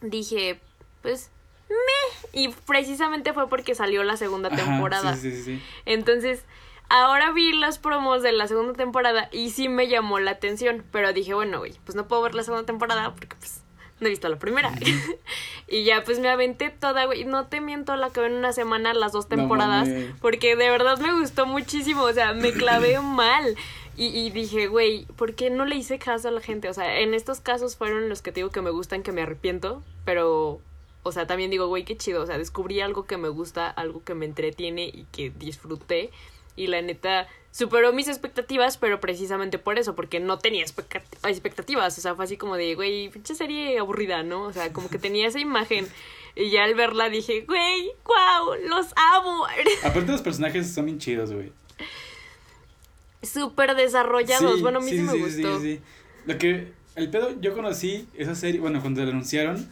[0.00, 0.60] dije,
[1.02, 1.30] pues,
[1.68, 2.40] me.
[2.40, 5.14] Y precisamente fue porque salió la segunda temporada.
[5.16, 5.62] Sí, sí, sí, sí.
[5.86, 6.44] Entonces,
[6.88, 10.84] ahora vi las promos de la segunda temporada y sí me llamó la atención.
[10.90, 13.63] Pero dije, bueno, güey, pues no puedo ver la segunda temporada porque pues
[14.00, 14.72] no he visto la primera.
[15.68, 17.24] y ya pues me aventé toda, güey.
[17.24, 19.88] No te miento la que veo en una semana las dos temporadas.
[20.20, 22.02] porque de verdad me gustó muchísimo.
[22.02, 23.56] O sea, me clavé mal.
[23.96, 26.68] Y, y dije, güey, ¿por qué no le hice caso a la gente?
[26.68, 29.22] O sea, en estos casos fueron los que te digo que me gustan, que me
[29.22, 29.82] arrepiento.
[30.04, 30.60] Pero,
[31.04, 32.22] o sea, también digo, güey, qué chido.
[32.22, 36.10] O sea, descubrí algo que me gusta, algo que me entretiene y que disfruté.
[36.56, 41.96] Y la neta, superó mis expectativas, pero precisamente por eso, porque no tenía expectat- expectativas.
[41.96, 44.42] O sea, fue así como de, güey, pinche serie aburrida, ¿no?
[44.42, 45.86] O sea, como que tenía esa imagen.
[46.34, 49.46] Y ya al verla dije, güey, wow, los amo.
[49.84, 51.52] Aparte los personajes son bien chidos, güey.
[53.22, 54.60] Súper desarrollados.
[54.60, 55.60] bueno, a mí sí, me gustó.
[55.60, 55.80] sí.
[56.26, 59.70] Lo que, el pedo, yo conocí esa serie, bueno, cuando la anunciaron,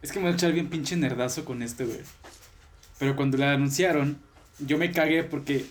[0.00, 2.00] es que me voy a echar bien pinche nerdazo con esto, güey.
[2.98, 4.18] Pero cuando la anunciaron,
[4.58, 5.66] yo me cagué porque,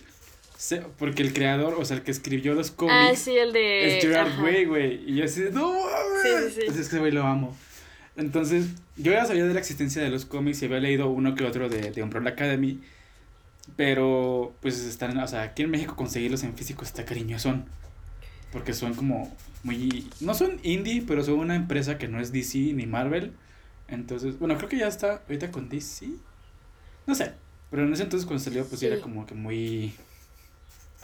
[0.56, 3.98] se- porque el creador, o sea, el que escribió los cómics, Ah, sí, el de.
[3.98, 4.40] es Gerard.
[4.42, 5.10] Way, güey.
[5.10, 6.22] Y yo así, no mames.
[6.22, 6.60] Sí, sí.
[6.60, 7.56] Entonces, es que ese güey lo amo.
[8.16, 11.44] Entonces, yo ya sabía de la existencia de los cómics y había leído uno que
[11.44, 12.80] otro de, de Umbrella Academy.
[13.76, 17.64] Pero, pues están, o sea, aquí en México conseguirlos en físico está cariñosón.
[18.52, 20.08] Porque son como muy.
[20.20, 23.32] No son indie, pero son una empresa que no es DC ni Marvel.
[23.88, 26.06] Entonces, bueno, creo que ya está ahorita con DC.
[27.06, 27.32] No sé.
[27.70, 28.80] Pero en ese entonces cuando salió, pues.
[28.80, 28.86] Sí.
[28.86, 29.92] era como que muy.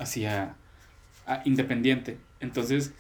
[0.00, 0.56] Hacia.
[1.26, 2.16] a- independiente.
[2.40, 2.92] Entonces,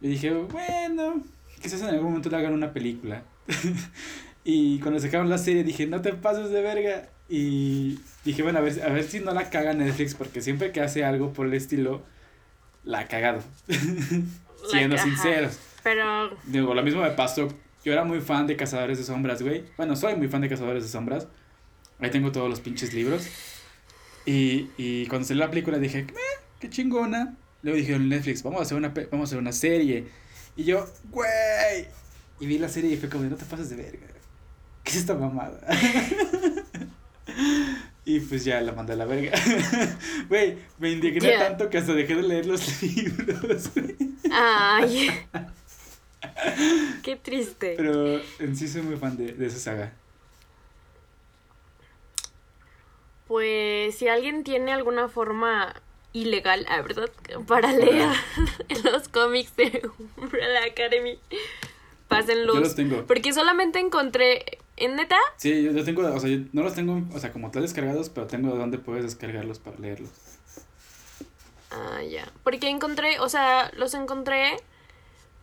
[0.00, 1.22] yo dije, bueno,
[1.60, 3.22] quizás en algún momento le hagan una película.
[4.44, 7.08] y cuando sacaron la serie dije, no te pases de verga.
[7.28, 10.80] Y dije, bueno, a ver, a ver si no la caga Netflix, porque siempre que
[10.80, 12.02] hace algo por el estilo,
[12.84, 13.42] la ha cagado.
[14.70, 15.58] Siendo sinceros.
[15.82, 16.30] Pero.
[16.44, 17.48] Digo, lo mismo me pasó.
[17.84, 19.64] Yo era muy fan de Cazadores de Sombras, güey.
[19.76, 21.28] Bueno, soy muy fan de Cazadores de Sombras.
[22.00, 23.26] Ahí tengo todos los pinches libros.
[24.28, 26.12] Y, y cuando salió la película dije, "Meh,
[26.60, 27.34] qué chingona.
[27.62, 30.04] Luego dijeron Netflix, vamos a hacer una, vamos a hacer una serie.
[30.54, 31.86] Y yo, güey.
[32.38, 34.06] Y vi la serie y fue como, no te pases de verga.
[34.84, 35.58] ¿Qué es esta mamada?
[38.04, 39.32] y pues ya la mandé a la verga.
[40.28, 43.70] Güey, me indigné tanto que hasta dejé de leer los libros.
[44.30, 45.10] Ay.
[47.02, 47.74] Qué triste.
[47.76, 49.92] Pero en sí soy muy fan de, de esa saga.
[53.28, 55.74] Pues si alguien tiene alguna forma
[56.14, 57.10] ilegal, ah, ¿verdad?
[57.46, 58.08] Para leer
[58.84, 61.18] los cómics de Umbrella Academy,
[62.08, 62.54] pásenlos.
[62.56, 63.06] Yo los tengo.
[63.06, 65.18] Porque solamente encontré, ¿en neta?
[65.36, 68.08] Sí, yo, yo tengo, o sea, yo no los tengo, o sea, como tal descargados,
[68.08, 70.10] pero tengo de dónde puedes descargarlos para leerlos.
[71.70, 72.32] Ah, ya.
[72.44, 74.56] Porque encontré, o sea, los encontré,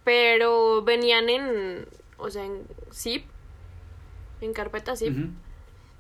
[0.04, 3.26] pero venían en, o sea, en zip,
[4.42, 5.16] en carpeta zip.
[5.16, 5.30] Ujú.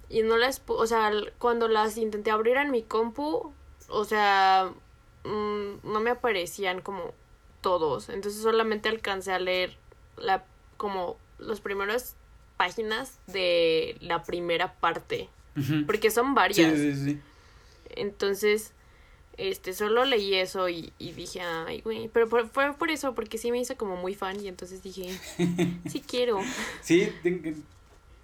[0.09, 3.53] Y no las, o sea, cuando las intenté abrir en mi compu,
[3.89, 4.71] o sea,
[5.23, 7.13] mm, no me aparecían como
[7.61, 8.09] todos.
[8.09, 9.75] Entonces solamente alcancé a leer
[10.17, 10.45] la,
[10.77, 12.15] como las primeras
[12.57, 15.29] páginas de la primera parte.
[15.85, 16.77] Porque son varias.
[16.77, 17.19] sí, sí, sí.
[17.89, 18.73] Entonces,
[19.37, 22.07] este, solo leí eso y, y dije, ay, güey.
[22.09, 25.17] Pero por- fue por eso, porque sí me hice como muy fan y entonces dije,
[25.87, 26.39] sí quiero.
[26.81, 27.11] Sí,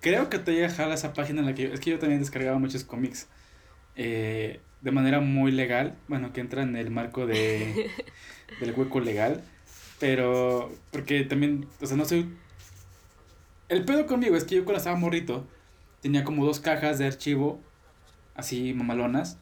[0.02, 2.60] creo que te llega a esa página en la que, es que yo también descargaba
[2.60, 3.28] muchos cómics
[3.96, 7.90] eh, de manera muy legal, bueno, que entra en el marco de,
[8.60, 9.44] del hueco legal,
[10.00, 12.34] pero porque también, o sea, no soy...
[13.70, 15.48] El pedo conmigo es que yo cuando estaba morrito
[16.02, 17.62] tenía como dos cajas de archivo,
[18.36, 19.38] así mamalonas,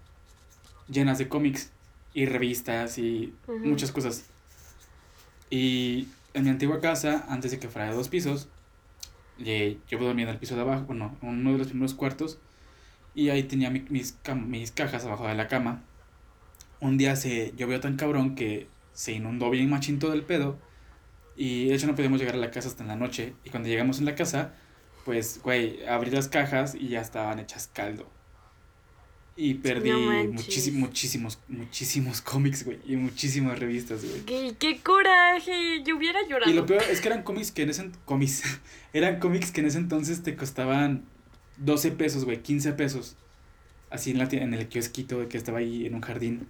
[0.87, 1.71] llenas de cómics
[2.13, 4.25] y revistas y muchas cosas.
[5.49, 8.49] Y en mi antigua casa, antes de que fuera de dos pisos,
[9.39, 12.39] yo dormía en el piso de abajo, bueno, en uno de los primeros cuartos,
[13.15, 15.83] y ahí tenía mis, mis cajas abajo de la cama.
[16.79, 20.57] Un día se llovió tan cabrón que se inundó bien machín todo el pedo,
[21.35, 23.69] y de hecho no podíamos llegar a la casa hasta en la noche, y cuando
[23.69, 24.53] llegamos en la casa,
[25.05, 28.18] pues, güey, abrí las cajas y ya estaban hechas caldo.
[29.41, 32.77] Y perdí muchísimos, muchísimos, muchísimos cómics, güey.
[32.85, 34.19] Y muchísimas revistas, güey.
[34.25, 35.81] ¿Qué, ¡Qué coraje!
[35.85, 36.51] Yo hubiera llorado.
[36.51, 37.89] Y lo peor es que eran cómics que en ese...
[38.03, 38.43] Cómics.
[38.93, 41.05] eran cómics que en ese entonces te costaban
[41.55, 42.41] 12 pesos, güey.
[42.41, 43.15] 15 pesos.
[43.89, 46.45] Así en, la, en el kiosquito que estaba ahí en un jardín.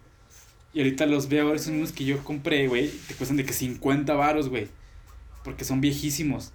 [0.74, 2.90] Y ahorita los veo, esos mismos que yo compré, güey.
[3.08, 4.68] Te cuestan de que 50 varos, güey.
[5.44, 6.54] Porque son viejísimos.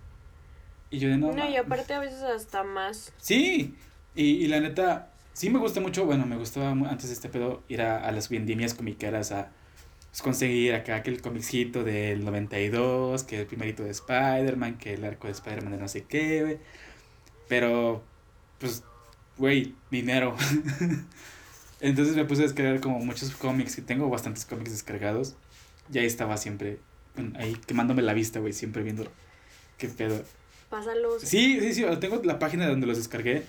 [0.90, 1.30] Y yo de no.
[1.30, 3.12] No, y aparte a veces hasta más.
[3.18, 3.76] Sí.
[4.16, 7.64] Y, y la neta Sí me gusta mucho, bueno, me gustaba antes de este pedo
[7.68, 9.50] ir a, las vendimias comiqueras a
[10.10, 15.26] pues, conseguir acá aquel comicito del 92, que el primerito de Spider-Man, que el arco
[15.26, 16.58] de Spider-Man de no sé qué, güey.
[17.48, 18.04] Pero,
[18.60, 18.84] pues,
[19.36, 20.36] güey, dinero.
[21.80, 25.34] Entonces me puse a descargar como muchos cómics, y tengo bastantes cómics descargados.
[25.92, 26.78] Y ahí estaba siempre,
[27.34, 29.10] ahí quemándome la vista, güey, siempre viendo
[29.78, 30.22] qué pedo.
[30.70, 31.22] Pásalos.
[31.22, 33.42] Sí, sí, sí, tengo la página donde los descargué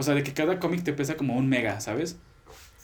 [0.00, 2.16] o sea, de que cada cómic te pesa como un mega, ¿sabes?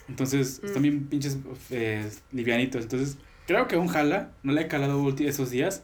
[0.07, 0.67] Entonces, mm.
[0.67, 1.39] están bien pinches
[1.71, 2.83] eh, livianitos.
[2.83, 4.33] Entonces, creo que un jala.
[4.43, 5.83] No le he calado esos días.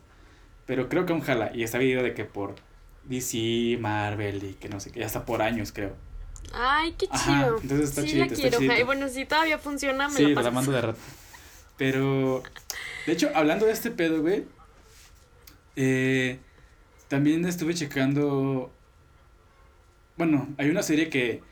[0.67, 1.51] Pero creo que un jala.
[1.55, 2.57] Y está dividido de que por
[3.05, 5.03] DC, Marvel y que no sé qué.
[5.05, 5.97] Hasta por años, creo.
[6.53, 7.59] Ay, qué chido.
[7.63, 8.59] entonces está sí, la quiero.
[8.85, 10.99] Bueno, si todavía funciona, me sí, la mando de rato.
[11.79, 12.43] Pero,
[13.07, 14.45] de hecho, hablando de este pedo, güey.
[15.77, 16.39] Eh,
[17.09, 18.71] también estuve checando
[20.17, 21.43] bueno, hay una serie que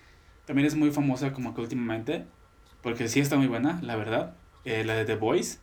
[0.47, 2.25] también es muy famosa como que últimamente,
[2.83, 5.59] porque sí está muy buena, la verdad, eh, la de The Voice.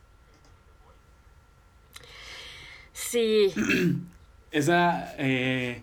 [2.92, 3.52] Sí.
[4.50, 5.82] Esa eh,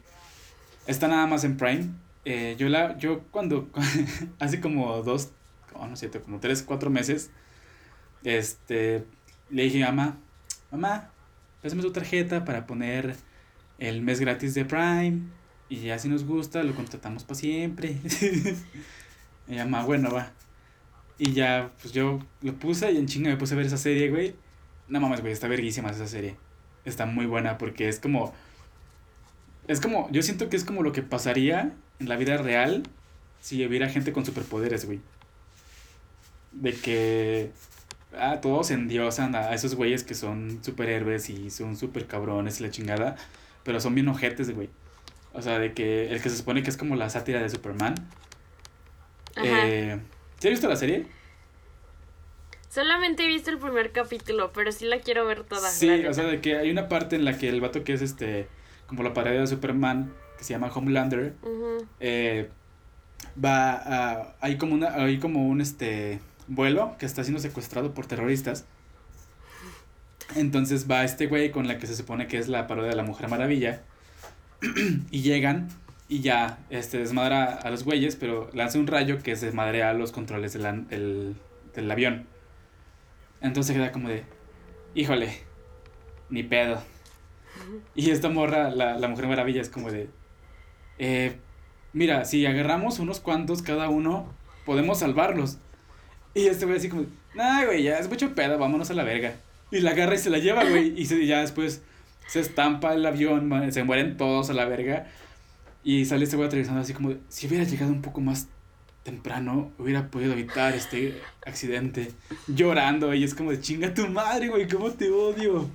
[0.88, 1.90] está nada más en Prime.
[2.26, 3.70] Eh, yo la, yo cuando,
[4.40, 5.32] hace como dos,
[5.74, 7.30] oh, no sé, como tres, cuatro meses,
[8.24, 9.06] este,
[9.52, 10.18] le dije a mamá,
[10.72, 11.12] mamá,
[11.62, 13.16] pásame tu tarjeta para poner
[13.78, 15.22] el mes gratis de Prime
[15.68, 17.98] y ya si nos gusta, lo contratamos para siempre.
[19.48, 20.32] y llama, bueno, va.
[21.18, 24.10] Y ya, pues yo lo puse y en chinga me puse a ver esa serie,
[24.10, 24.36] güey.
[24.88, 26.36] No mames, güey, está verguísima esa serie.
[26.84, 28.34] Está muy buena porque es como.
[29.68, 30.10] Es como.
[30.12, 32.84] Yo siento que es como lo que pasaría en la vida real
[33.40, 35.02] si hubiera gente con superpoderes, güey.
[36.52, 37.52] De que.
[38.18, 42.72] Ah, todos endiosan a esos güeyes que son superhéroes y son super cabrones y la
[42.72, 43.16] chingada.
[43.64, 44.70] Pero son bien ojetes, güey.
[45.36, 47.96] O sea, de que el que se supone que es como la sátira de Superman.
[49.44, 50.00] Eh,
[50.40, 51.08] ¿Sí has visto la serie?
[52.70, 55.70] Solamente he visto el primer capítulo, pero sí la quiero ver toda.
[55.70, 58.02] Sí, o sea, de que hay una parte en la que el vato que es
[58.02, 58.48] este,
[58.88, 61.34] como la parodia de Superman, que se llama Homelander,
[62.00, 62.50] eh,
[63.44, 68.08] va a, hay como una, hay como un este vuelo que está siendo secuestrado por
[68.08, 68.66] terroristas.
[70.36, 73.04] Entonces va este güey con la que se supone que es la parodia de la
[73.04, 73.84] Mujer Maravilla
[75.12, 75.70] y llegan
[76.08, 80.54] y ya este, desmadra a los güeyes, pero lanza un rayo que desmadrea los controles
[80.54, 81.36] del,
[81.74, 82.28] del avión.
[83.42, 84.24] Entonces queda como de,
[84.94, 85.40] híjole,
[86.30, 86.82] ni pedo.
[87.96, 90.10] Y esta morra, la, la Mujer Maravilla, es como de,
[91.00, 91.38] eh,
[91.94, 94.32] mira, si agarramos unos cuantos cada uno,
[94.66, 95.58] podemos salvarlos.
[96.34, 99.36] Y este güey así como, nah, güey, ya es mucho pedo, vámonos a la verga.
[99.72, 100.94] Y la agarra y se la lleva, güey.
[100.96, 101.82] Y ya después
[102.28, 105.08] se estampa el avión, se mueren todos a la verga.
[105.84, 108.48] Y sale este güey atravesando así como, si hubiera llegado un poco más
[109.04, 112.12] temprano, hubiera podido evitar este accidente.
[112.48, 115.70] Llorando, y es como de chinga tu madre, güey, cómo te odio.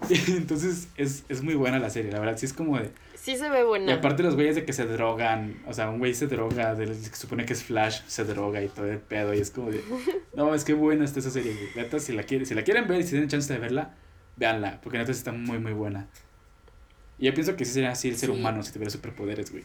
[0.28, 2.90] Entonces es, es muy buena la serie, la verdad, sí es como de...
[3.14, 3.92] Sí se ve buena.
[3.92, 6.86] Y aparte los güeyes de que se drogan, o sea, un güey se droga, de
[6.86, 9.82] que supone que es Flash, se droga y todo el pedo, y es como de...
[10.34, 12.00] No, es que buena está esa serie, güey.
[12.00, 13.94] si la, quieren, si la quieren ver y si tienen chance de verla,
[14.38, 16.06] Veanla, porque neta está muy, muy buena.
[17.18, 19.64] Y yo pienso que sí sería así el ser humano si tuviera superpoderes, güey.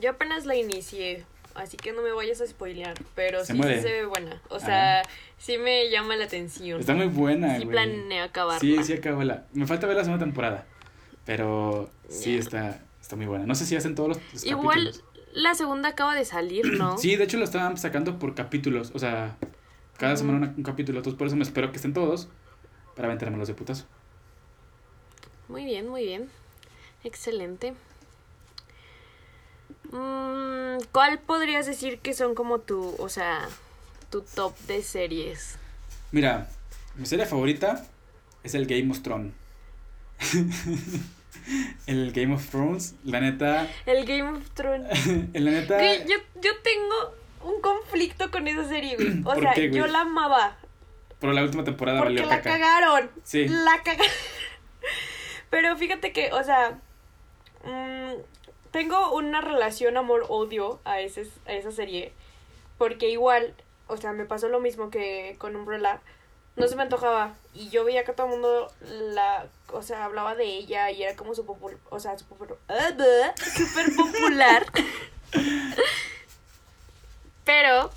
[0.00, 4.06] Yo apenas la inicié, así que no me vayas a spoilear, pero sí, se ve
[4.06, 4.42] buena.
[4.48, 5.02] O sea,
[5.38, 6.80] sí me llama la atención.
[6.80, 8.58] Está muy buena, Sí planeo acabarla.
[8.58, 10.66] Sí, sí la Me falta ver la segunda temporada,
[11.24, 13.46] pero sí está, está muy buena.
[13.46, 14.92] No sé si hacen todos los, Igual
[15.32, 16.98] la segunda acaba de salir, ¿no?
[16.98, 19.36] Sí, de hecho lo estaban sacando por capítulos, o sea,
[19.98, 22.28] cada semana un capítulo, entonces por eso me espero que estén todos
[22.94, 23.84] para aventármelos de putazo.
[25.48, 26.28] Muy bien, muy bien.
[27.04, 27.74] Excelente.
[29.90, 33.48] Mm, ¿Cuál podrías decir que son como tu, o sea,
[34.10, 35.58] tu top de series?
[36.12, 36.48] Mira,
[36.96, 37.86] mi serie favorita
[38.42, 39.32] es el Game of Thrones.
[41.86, 45.06] el Game of Thrones, la neta, El Game of Thrones.
[45.34, 49.20] la neta, yo, yo tengo un conflicto con esa serie, güey.
[49.20, 50.56] O ¿Por sea, qué, yo la amaba.
[51.22, 52.58] Por la última temporada Porque valió la caca.
[52.58, 53.10] cagaron.
[53.24, 53.46] Sí.
[53.48, 54.12] La cagaron.
[55.50, 56.78] Pero fíjate que, o sea,
[57.64, 58.12] mm,
[58.70, 62.12] tengo una relación amor-odio a, ese, a esa serie.
[62.78, 63.54] Porque igual,
[63.86, 66.00] o sea, me pasó lo mismo que con Umbrella.
[66.56, 67.34] No se me antojaba.
[67.54, 71.16] Y yo veía que todo el mundo la, o sea, hablaba de ella y era
[71.16, 72.56] como su popul o sea, su popul-
[73.56, 74.66] súper popular.
[77.44, 77.90] Pero,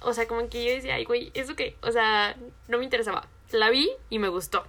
[0.00, 2.36] o sea, como que yo decía, ay, güey, eso que, o sea,
[2.68, 3.26] no me interesaba.
[3.50, 4.64] La vi y me gustó.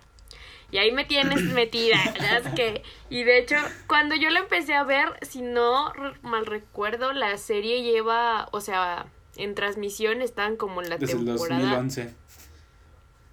[0.72, 2.84] Y ahí me tienes metida, ¿sabes qué?
[3.10, 3.56] Y de hecho,
[3.88, 9.08] cuando yo la empecé a ver, si no mal recuerdo, la serie lleva, o sea,
[9.36, 12.14] en transmisión están como en la Desde temporada 2011.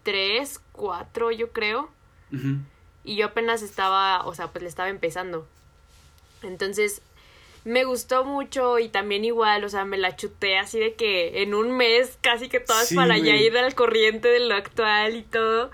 [0.02, 1.90] 3, 4, yo creo.
[3.04, 5.46] Y yo apenas estaba, o sea, pues le estaba empezando.
[6.42, 7.02] Entonces,
[7.66, 11.52] me gustó mucho y también igual, o sea, me la chuté así de que en
[11.52, 15.24] un mes casi que todas Sí, para ya ir al corriente de lo actual y
[15.24, 15.72] todo.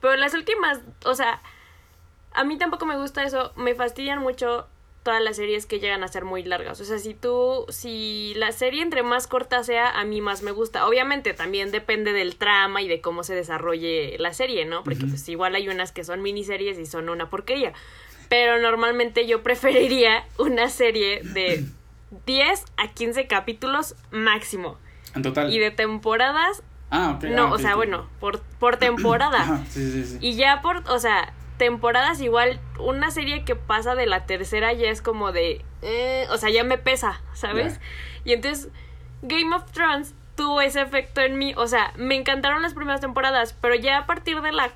[0.00, 1.42] Pero las últimas, o sea,
[2.32, 4.68] a mí tampoco me gusta eso, me fastidian mucho
[5.02, 6.80] todas las series que llegan a ser muy largas.
[6.80, 10.52] O sea, si tú, si la serie entre más corta sea, a mí más me
[10.52, 10.86] gusta.
[10.86, 14.84] Obviamente también depende del trama y de cómo se desarrolle la serie, ¿no?
[14.84, 17.72] Porque pues igual hay unas que son miniseries y son una porquería.
[18.28, 21.64] Pero normalmente yo preferiría una serie de
[22.26, 24.78] 10 a 15 capítulos máximo.
[25.14, 25.52] En total.
[25.52, 27.24] Y de temporadas, Ah, ok.
[27.24, 29.38] no, ah, o sea, bueno, por, por temporada.
[29.42, 30.18] Ajá, sí, sí, sí.
[30.20, 34.90] Y ya por, o sea, temporadas igual, una serie que pasa de la tercera ya
[34.90, 37.80] es como de, eh, o sea, ya me pesa, ¿sabes?
[38.24, 38.68] Y entonces,
[39.22, 43.56] Game of Thrones tuvo ese efecto en mí, o sea, me encantaron las primeras temporadas,
[43.60, 44.70] pero ya a partir de la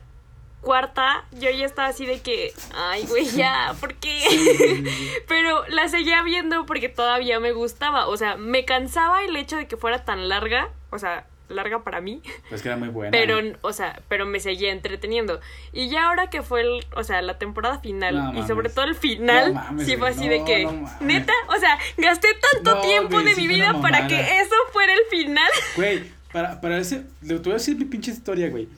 [0.61, 4.85] cuarta, yo ya estaba así de que, ay, güey, ya, ¿por qué?
[5.29, 9.67] Pero la seguía viendo porque todavía me gustaba, o sea, me cansaba el hecho de
[9.67, 12.23] que fuera tan larga, o sea, larga para mí.
[12.49, 13.11] Pues que era muy buena.
[13.11, 15.41] Pero, o sea, pero me seguía entreteniendo.
[15.73, 18.85] Y ya ahora que fue el, o sea, la temporada final No y sobre todo
[18.85, 20.69] el final, No mames, sí fue así de que,
[21.01, 24.93] neta, o sea, gasté tanto tiempo güey, de sí mi vida para que eso fuera
[24.95, 25.51] el final.
[25.77, 27.05] Güey, para, para ese.
[27.23, 28.69] Le voy a decir mi pinche historia, güey.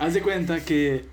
[0.00, 1.04] Haz de cuenta que.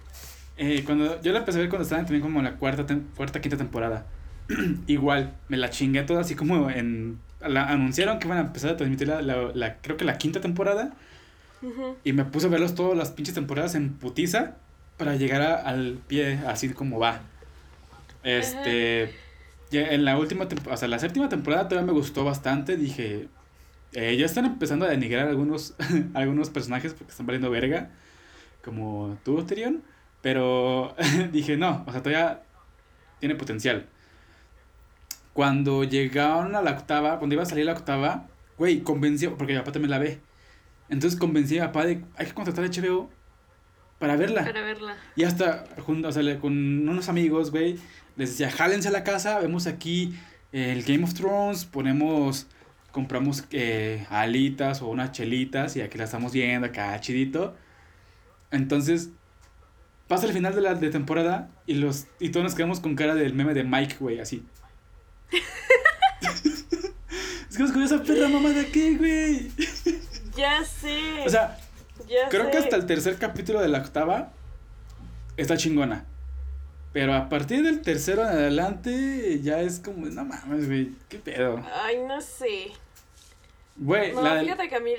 [0.58, 3.42] eh, cuando yo la empecé a ver cuando estaba también como en la cuarta, cuarta
[3.42, 4.08] quinta temporada.
[4.88, 7.20] Igual, me la chingué toda así como en.
[7.42, 10.42] La, anunciaron que iban a empezar a transmitir la, la, la- creo que la quinta
[10.42, 10.94] temporada.
[12.04, 14.56] Y me puse a verlos todas las pinches temporadas en putiza
[14.98, 17.22] para llegar a- al pie así como va.
[18.24, 19.14] Este.
[19.70, 22.78] Ya en la última temporada, o sea, la séptima temporada todavía me gustó bastante.
[22.78, 23.28] Dije,
[23.94, 25.76] eh, ya están empezando a denigrar algunos,
[26.14, 27.90] algunos personajes porque están valiendo verga.
[28.68, 29.82] Como tú, Tyrion.
[30.22, 30.94] Pero
[31.32, 32.44] dije, no, o sea, todavía
[33.20, 33.88] tiene potencial.
[35.32, 38.28] Cuando llegaron a la octava, cuando iba a salir la octava,
[38.58, 40.20] güey, convenció, porque mi papá también la ve.
[40.90, 43.10] Entonces convencí a mi papá de, hay que contratar a HBO
[44.00, 44.44] para verla.
[44.44, 44.98] Para verla.
[45.16, 47.78] Y hasta junto, o sea, con unos amigos, güey,
[48.18, 50.14] les decía, jálense a la casa, vemos aquí
[50.52, 52.48] eh, el Game of Thrones, ponemos,
[52.92, 57.56] compramos eh, alitas o unas chelitas y aquí la estamos viendo acá, chidito.
[58.52, 59.10] Entonces,
[60.08, 63.16] pasa el final de la de temporada y los y todos nos quedamos con cara
[63.16, 64.44] del meme de Mike, güey, así.
[67.50, 69.52] es que nos esa perra mamá de aquí, güey.
[70.36, 71.24] Ya sé.
[71.26, 71.58] O sea,
[72.08, 72.52] ya Creo sé.
[72.52, 74.32] que hasta el tercer capítulo de la octava
[75.36, 76.06] está chingona.
[76.94, 81.64] Pero a partir del tercero en adelante ya es como, no mames, güey, qué pedo.
[81.84, 82.72] Ay, no sé.
[83.76, 84.92] Güey, No, la del- fíjate que a mí,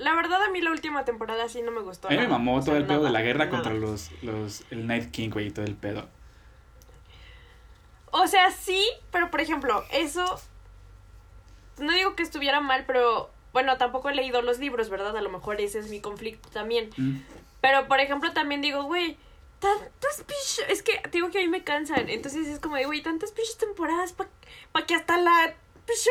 [0.00, 2.08] la verdad a mí la última temporada sí no me gustó.
[2.08, 3.50] a mí me mamó O sea, todo el pedo de la guerra nada.
[3.50, 6.08] contra los, los, el Night King, güey, y todo el pedo.
[8.10, 10.40] O sea, sí, pero por ejemplo, eso.
[11.78, 13.30] No digo que estuviera mal, pero.
[13.52, 15.16] Bueno, tampoco he leído los libros, ¿verdad?
[15.16, 16.90] A lo mejor ese es mi conflicto también.
[16.96, 17.18] Mm.
[17.60, 19.16] Pero por ejemplo, también digo, güey,
[19.58, 20.64] tantas pinches.
[20.68, 22.08] Es que te digo que a mí me cansan.
[22.08, 25.54] Entonces es como de, güey, tantas pinches temporadas para que hasta la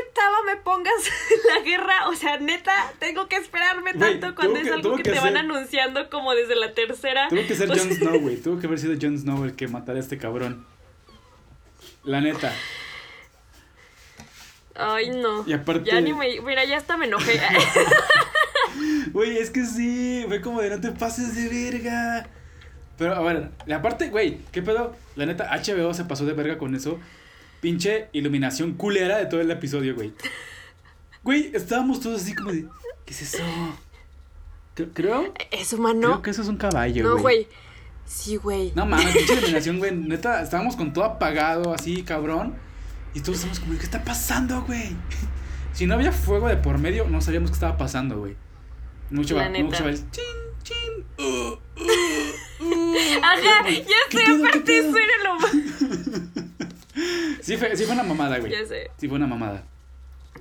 [0.08, 0.94] octava me pongas
[1.56, 2.08] la guerra.
[2.10, 5.38] O sea, neta, tengo que esperarme tanto cuando es que- algo que, que te van
[5.38, 7.28] anunciando como desde la tercera.
[7.30, 8.38] Tuvo que ser O Jon Snow, güey.
[8.42, 10.66] Tuvo que haber sido Jon Snow el que matara a este cabrón.
[12.04, 12.54] La neta.
[14.76, 15.44] Ay, no.
[15.48, 16.40] Y aparte- Ya ni me.
[16.42, 17.40] Mira, ya hasta me enojé.
[19.12, 22.28] Güey, es que sí, fue como de no te pases de verga.
[22.98, 24.96] Pero, a ver, aparte, güey, ¿qué pedo?
[25.16, 27.00] La neta, HBO se pasó de verga con eso.
[27.62, 30.14] Pinche iluminación culera de todo el episodio, güey.
[31.24, 32.66] Güey, estábamos todos así como de,
[33.06, 33.44] ¿qué es eso?
[34.76, 36.00] Creo, creo, Eso, mano.
[36.08, 37.22] creo que eso es un caballo, No, güey.
[37.22, 37.48] güey.
[38.06, 38.72] Sí, güey.
[38.76, 39.94] No mames, pinche iluminación, güey.
[39.96, 42.56] Neta, estábamos con todo apagado, así, cabrón.
[43.14, 44.96] Y todos estamos como, ¿qué está pasando, güey?
[45.72, 48.36] Si no había fuego de por medio, no sabíamos qué estaba pasando, güey.
[49.12, 50.24] Mucho va, mucho va el chin,
[50.64, 51.06] chin.
[51.20, 51.60] uh, uh,
[52.60, 52.94] uh.
[53.24, 56.49] Ajá, Güey, ya ¿qué sé, aparte era lo.
[57.42, 58.52] Sí fue, sí fue una mamada, güey.
[58.52, 58.90] Ya sé.
[58.98, 59.64] Sí fue una mamada.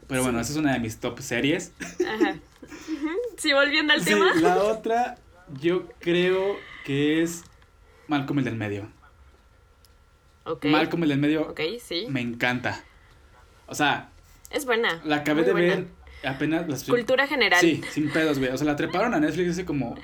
[0.06, 1.72] Pero bueno, esa es una de mis top series.
[2.06, 2.36] Ajá.
[3.36, 4.34] Sí, volviendo al Sí, tema.
[4.36, 5.16] la otra,
[5.60, 7.44] yo creo que es
[8.08, 8.88] Malcolm el del medio.
[10.44, 10.64] Ok.
[10.66, 12.06] Malcolm el del medio Ok, sí.
[12.08, 12.82] me encanta.
[13.66, 14.08] O sea,
[14.50, 15.00] Es buena.
[15.04, 15.76] la acabé de buena.
[15.76, 15.86] ver
[16.24, 17.60] apenas las Cultura general.
[17.60, 18.50] Sí, sin pedos, güey.
[18.50, 19.94] O sea, la treparon a Netflix hace como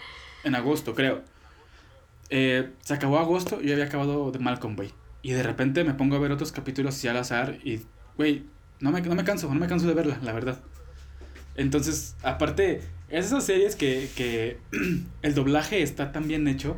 [0.45, 1.23] en agosto, creo.
[2.31, 4.93] Eh, se acabó agosto y yo había acabado de Malcolm, güey.
[5.25, 7.81] Y de repente me pongo a ver otros capítulos así al azar y,
[8.19, 8.45] güey,
[8.81, 10.61] no me, no me canso, no me canso de verla, la verdad.
[11.57, 14.59] Entonces, aparte, es esas series que, que
[15.23, 16.77] el doblaje está tan bien hecho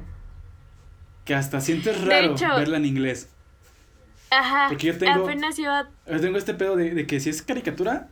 [1.24, 3.30] que hasta sientes raro hecho- verla en inglés.
[4.30, 4.66] Ajá.
[4.68, 8.08] Porque yo tengo- Apenas iba Yo tengo este pedo de, de que si es caricatura,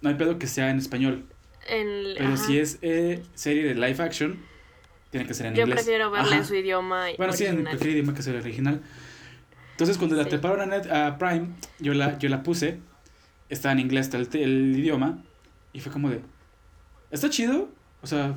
[0.00, 1.24] no hay pedo que sea en español.
[1.68, 2.14] en.
[2.16, 2.36] Pero ajá.
[2.36, 4.40] si es eh, serie de live action,
[5.10, 5.76] tiene que ser en Yo inglés.
[5.84, 6.36] prefiero verla Ajá.
[6.38, 7.72] en su idioma Bueno, sí, en original.
[7.76, 8.80] cualquier idioma que sea el original.
[9.76, 10.30] Entonces, cuando la Sí.
[10.30, 11.48] treparon a, Net- a Prime,
[11.78, 12.80] yo la, yo la puse.
[13.50, 15.22] Estaba en inglés está el, el idioma.
[15.72, 16.22] Y fue como de.
[17.10, 17.68] Está chido.
[18.02, 18.34] O sea,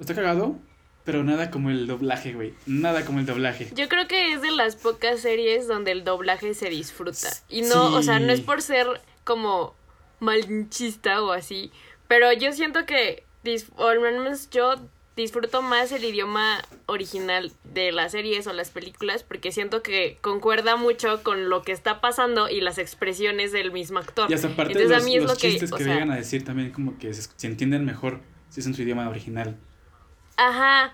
[0.00, 0.56] está cagado.
[1.04, 2.54] Pero nada como el doblaje, güey.
[2.66, 3.70] Nada como el doblaje.
[3.74, 7.28] Yo creo que es de las pocas series donde el doblaje se disfruta.
[7.48, 8.86] Y no, o sea, no es por ser
[9.24, 9.74] como
[10.20, 11.72] malinchista o así.
[12.08, 13.24] Pero yo siento que,
[13.76, 14.74] o al menos yo
[15.16, 20.76] disfruto más el idioma original de las series o las películas porque siento que concuerda
[20.76, 24.30] mucho con lo que está pasando y las expresiones del mismo actor.
[24.30, 26.10] Y hasta aparte Entonces, a los, mí es los lo que, chistes que sea- llegan
[26.10, 29.56] a decir también como que se, se entienden mejor si es en su idioma original.
[30.36, 30.92] Ajá,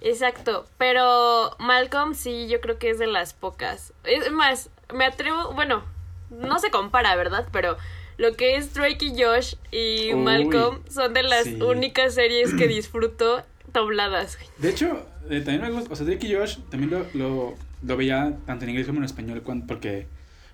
[0.00, 0.66] exacto.
[0.78, 3.92] Pero Malcolm sí, yo creo que es de las pocas.
[4.04, 5.82] Es más, me atrevo, bueno,
[6.30, 7.48] no se compara, ¿verdad?
[7.52, 7.76] Pero
[8.18, 11.58] lo que es Drake y Josh y Uy, Malcolm son de las sí.
[11.60, 14.38] únicas series que disfruto dobladas.
[14.58, 17.96] De hecho, eh, también me gusta, o sea, Drake y Josh también lo, lo, lo
[17.96, 20.06] veía tanto en inglés como en español cuando, porque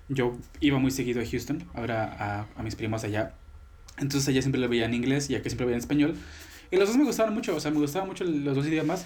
[0.09, 3.33] yo iba muy seguido a Houston, ahora a, a mis primos allá.
[3.97, 6.15] Entonces allá siempre lo veía en inglés y aquí siempre lo veía en español.
[6.71, 9.05] Y los dos me gustaban mucho, o sea, me gustaban mucho los dos idiomas.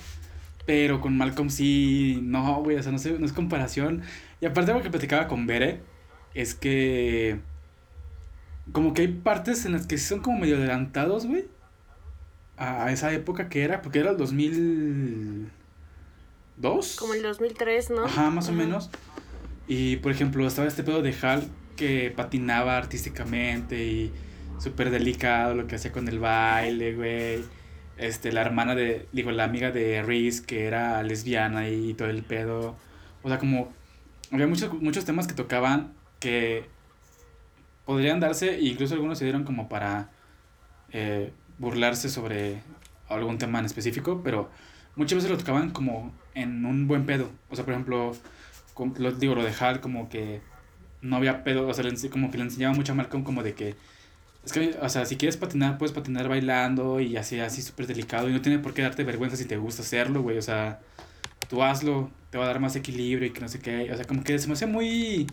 [0.66, 4.02] Pero con Malcolm sí, no, güey, o sea, no, sé, no es comparación.
[4.42, 5.82] Y aparte lo que platicaba con Bere
[6.34, 7.40] es que
[8.72, 11.46] como que hay partes en las que son como medio adelantados, güey.
[12.58, 16.96] A esa época que era, porque era el 2002.
[16.98, 18.06] Como el 2003, ¿no?
[18.06, 18.90] Ajá, más o menos.
[19.68, 24.12] Y por ejemplo, estaba este pedo de Hal que patinaba artísticamente y
[24.60, 27.44] súper delicado lo que hacía con el baile, güey.
[27.98, 32.24] Este, la hermana de, digo, la amiga de Reese que era lesbiana y todo el
[32.24, 32.76] pedo.
[33.24, 33.74] O sea, como
[34.32, 36.66] había muchos, muchos temas que tocaban que
[37.88, 40.10] podrían darse, e incluso algunos se dieron como para
[40.92, 42.62] eh, burlarse sobre
[43.10, 44.52] algún tema en específico, pero
[44.96, 47.32] muchas veces lo tocaban como en un buen pedo.
[47.50, 48.16] O sea, por ejemplo,
[48.76, 50.42] con- lo, digo, lo de Hal como que
[51.02, 53.76] no había pedo, o sea, como que le enseñaba mucho a Malcolm como de que,
[54.46, 58.30] es que, o sea, si quieres patinar, puedes patinar bailando y así, así súper delicado
[58.30, 60.80] y no tiene por qué darte vergüenza si te gusta hacerlo, güey, o sea,
[61.50, 64.06] tú hazlo, te va a dar más equilibrio y que no sé qué, o sea,
[64.06, 65.28] como que se me hacía muy...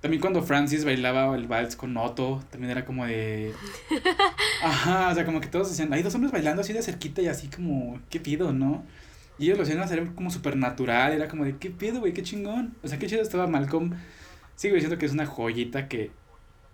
[0.00, 3.52] También cuando Francis bailaba el vals con Otto, también era como de...
[4.62, 7.26] Ajá, o sea, como que todos decían, hay dos hombres bailando así de cerquita y
[7.26, 8.84] así como, ¿qué pido, no?
[9.38, 12.12] Y ellos lo hacían hacer como súper natural, era como de, ¿qué pido, güey?
[12.12, 12.76] ¿Qué chingón?
[12.82, 13.92] O sea, qué chido estaba Malcolm.
[14.54, 16.10] Sigo diciendo que es una joyita que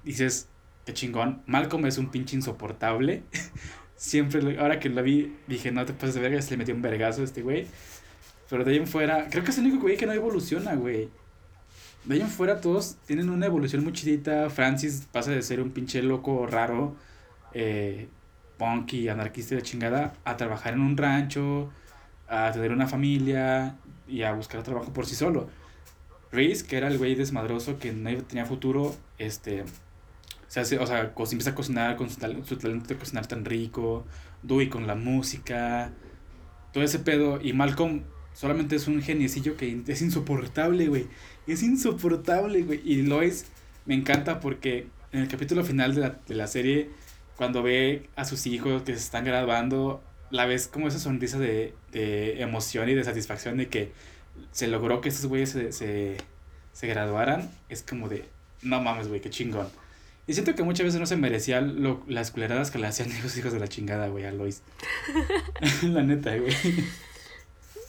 [0.03, 0.49] dices,
[0.85, 1.43] qué chingón.
[1.47, 3.23] Malcolm es un pinche insoportable.
[3.97, 6.83] Siempre, ahora que lo vi, dije, no te pases de verga, se le metió un
[6.83, 7.67] vergazo a este güey.
[8.51, 11.09] Pero de ahí en fuera, creo que es el único güey que no evoluciona, güey.
[12.05, 14.51] De ahí en fuera todos tienen una evolución muy chidita.
[14.51, 16.95] Francis pasa de ser un pinche loco raro,
[17.55, 18.09] eh,
[18.59, 21.71] punk y anarquista de chingada, a trabajar en un rancho,
[22.29, 23.77] a tener una familia
[24.07, 25.49] y a buscar trabajo por sí solo.
[26.31, 29.65] Reese, que era el güey desmadroso que no tenía futuro, este,
[30.49, 33.45] se hace, o sea, co- empieza a cocinar con su, su talento de cocinar tan
[33.45, 34.05] rico,
[34.43, 35.93] Dewey con la música,
[36.73, 38.03] todo ese pedo, y Malcolm
[38.35, 41.07] solamente es un geniecillo que es insoportable, güey,
[41.47, 43.47] es insoportable, güey, y Lois
[43.87, 46.91] me encanta porque en el capítulo final de la, de la serie,
[47.37, 51.75] cuando ve a sus hijos que se están graduando, la ves como esa sonrisa de,
[51.93, 53.93] de emoción y de satisfacción de que
[54.51, 56.17] se logró que esos güeyes se, se,
[56.73, 57.51] se graduaran.
[57.69, 58.25] Es como de,
[58.63, 59.69] no mames, güey, qué chingón.
[60.27, 63.37] Y siento que muchas veces no se merecía lo, las culeradas que le hacían los
[63.37, 64.63] hijos de la chingada, güey, a Lois.
[65.83, 66.55] la neta, güey.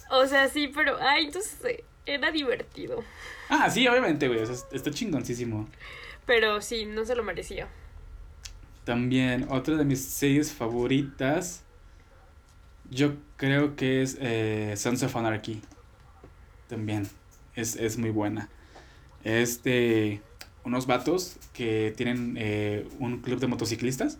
[0.10, 3.03] O sea, sí, pero, ay, entonces eh, era divertido.
[3.49, 5.68] Ah, sí, obviamente, güey, o sea, está chingoncísimo.
[6.26, 7.68] Pero sí, no se lo merecía.
[8.84, 11.64] También, otra de mis series favoritas,
[12.89, 15.62] yo creo que es eh, Sons of Anarchy.
[16.68, 17.08] También,
[17.56, 18.49] es, es muy buena.
[19.24, 20.22] Es de
[20.64, 24.18] unos vatos que tienen eh, un club de motociclistas.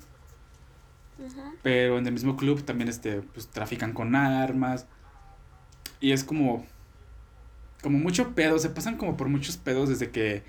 [1.64, 4.88] Pero en el mismo club también este, pues, trafican con armas.
[6.00, 6.66] Y es como.
[7.82, 8.60] Como mucho pedo.
[8.60, 10.44] Se pasan como por muchos pedos desde que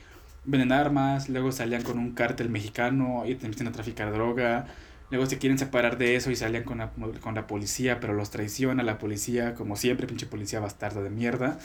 [0.45, 1.29] venden armas.
[1.29, 4.67] Luego salían con un cártel mexicano y te empiezan a traficar droga.
[5.11, 6.91] Luego se quieren separar de eso y salían con la,
[7.21, 11.59] con la policía, pero los traiciona la policía, como siempre, pinche policía bastardo de mierda.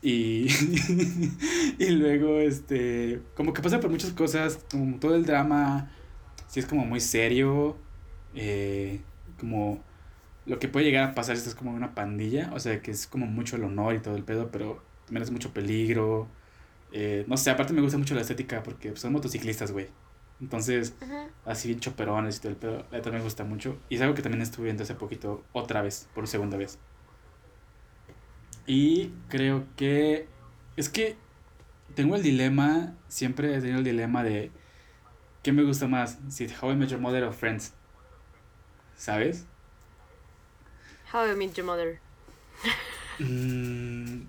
[0.00, 0.46] Y,
[1.78, 4.60] y luego, este, como que pasa por muchas cosas,
[5.00, 5.90] todo el drama,
[6.48, 7.76] sí es como muy serio,
[8.34, 9.00] eh,
[9.38, 9.82] como
[10.46, 13.06] lo que puede llegar a pasar si es como una pandilla, o sea, que es
[13.06, 16.28] como mucho el honor y todo el pedo, pero también es mucho peligro.
[16.92, 19.88] Eh, no sé, aparte me gusta mucho la estética porque son motociclistas, güey.
[20.40, 20.94] Entonces,
[21.44, 23.78] así bien choperones y todo el pedo, también me gusta mucho.
[23.88, 26.78] Y es algo que también estuve viendo hace poquito, otra vez, por segunda vez.
[28.66, 30.28] Y creo que
[30.76, 31.16] es que
[31.94, 34.50] tengo el dilema, siempre he tenido el dilema de
[35.42, 36.18] ¿qué me gusta más?
[36.28, 37.72] Si How I Met Your Mother o Friends.
[38.96, 39.46] ¿Sabes?
[41.12, 41.98] How I Met Your Mother.
[43.18, 44.22] Mm,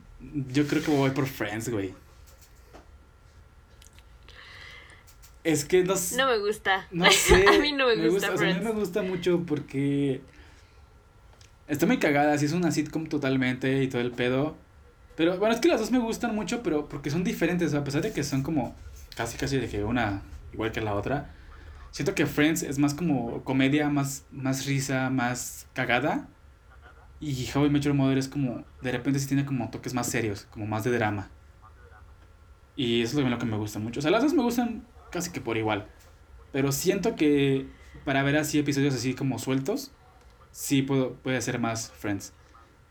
[0.52, 1.94] yo creo que voy por Friends, güey.
[5.44, 5.96] Es que no.
[6.18, 6.88] No me gusta.
[6.92, 7.48] No sé.
[7.48, 10.22] a mí no me, gusta, gusta a mí me gusta mucho porque
[11.68, 14.56] Está muy cagada, sí es una sitcom totalmente y todo el pedo.
[15.18, 18.02] Pero bueno, es que las dos me gustan mucho, pero porque son diferentes, a pesar
[18.02, 18.74] de que son como
[19.16, 20.22] casi casi de que una
[20.54, 21.34] igual que la otra.
[21.92, 26.28] Siento que Friends es más como comedia, más, más risa, más cagada.
[27.20, 30.07] Y How I Met Your Mother es como, de repente sí tiene como toques más
[30.07, 31.30] serios, como más de drama.
[32.76, 33.99] Y eso es lo que me gusta mucho.
[33.99, 35.88] O sea, las dos me gustan casi que por igual.
[36.51, 37.65] Pero siento que
[38.05, 39.91] para ver así episodios así como sueltos,
[40.51, 42.34] sí puedo, puede ser más Friends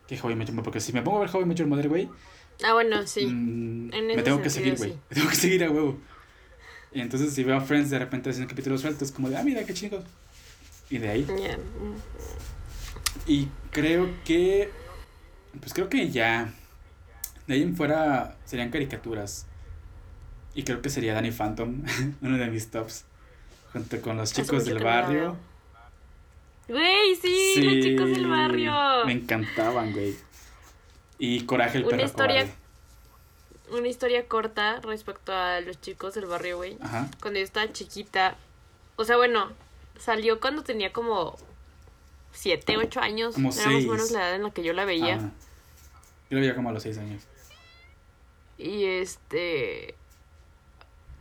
[0.09, 0.65] que How I Met Your Mother.
[0.65, 2.09] Porque si me pongo a ver How I Met Your Mother, güey.
[2.65, 3.27] Ah, bueno, sí.
[3.27, 4.95] Mm, me tengo que seguir, güey.
[5.09, 5.99] Me tengo que seguir a huevo.
[6.93, 9.65] Y entonces si veo a Friends de repente haciendo capítulos sueltos, como de, ah, mira,
[9.65, 10.03] qué chido.
[10.91, 11.27] Y de ahí.
[13.27, 14.71] Y creo que.
[15.61, 16.53] Pues creo que ya.
[17.47, 19.47] De ahí en fuera serían caricaturas.
[20.55, 21.83] Y creo que sería Danny Phantom,
[22.23, 23.05] uno de mis tops.
[23.73, 25.37] Junto con los chicos del barrio.
[26.69, 28.73] Güey, sí, los chicos del barrio.
[29.05, 30.17] Me encantaban, güey.
[31.19, 32.47] Y Coraje el una perro historia,
[33.71, 36.77] Una historia corta respecto a los chicos del barrio, güey.
[36.81, 37.09] Ajá.
[37.21, 38.37] Cuando yo estaba chiquita.
[38.97, 39.53] O sea, bueno,
[39.99, 41.37] salió cuando tenía como
[42.37, 43.35] siete, ocho años.
[43.35, 45.19] Como Era más o menos la edad en la que yo la veía.
[46.31, 47.23] Yo la veía como a los seis años.
[48.59, 49.95] Y este.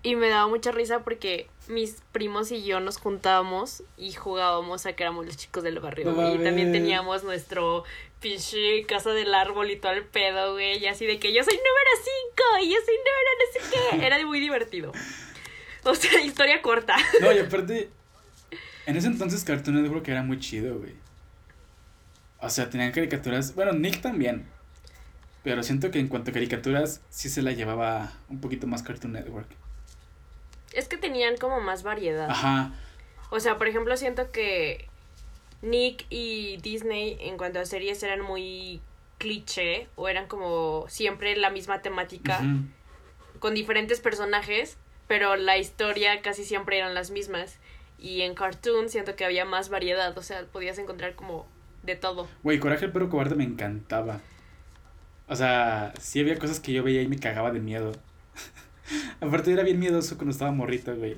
[0.03, 4.93] Y me daba mucha risa porque mis primos y yo nos juntábamos y jugábamos a
[4.93, 7.83] que éramos los chicos del barrio, y también teníamos nuestro
[8.19, 10.77] pinche casa del árbol y todo el pedo, güey.
[10.77, 11.89] Y así de que yo soy número
[12.59, 14.05] 5 y yo soy número no sé qué.
[14.05, 14.91] Era muy divertido.
[15.83, 16.95] O sea, historia corta.
[17.21, 17.89] No, y aparte,
[18.85, 20.93] en ese entonces Cartoon Network era muy chido, güey.
[22.45, 23.55] O sea, tenían caricaturas.
[23.55, 24.45] Bueno, Nick también.
[25.43, 29.13] Pero siento que en cuanto a caricaturas, sí se la llevaba un poquito más Cartoon
[29.13, 29.47] Network.
[30.73, 32.29] Es que tenían como más variedad.
[32.29, 32.73] Ajá.
[33.29, 34.87] O sea, por ejemplo, siento que
[35.61, 38.81] Nick y Disney en cuanto a series eran muy
[39.17, 42.41] cliché o eran como siempre la misma temática
[43.39, 44.77] con diferentes personajes,
[45.07, 47.57] pero la historia casi siempre eran las mismas.
[47.97, 51.47] Y en Cartoon siento que había más variedad, o sea, podías encontrar como
[51.85, 52.27] de todo.
[52.43, 54.19] Güey, Coraje el perro cobarde me encantaba.
[55.27, 57.93] O sea, sí había cosas que yo veía y me cagaba de miedo.
[59.21, 61.17] Aparte era bien miedoso cuando estaba morrito, güey.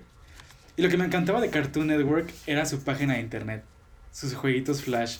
[0.78, 3.64] Y lo que me encantaba de Cartoon Network era su página de internet,
[4.12, 5.18] sus jueguitos Flash.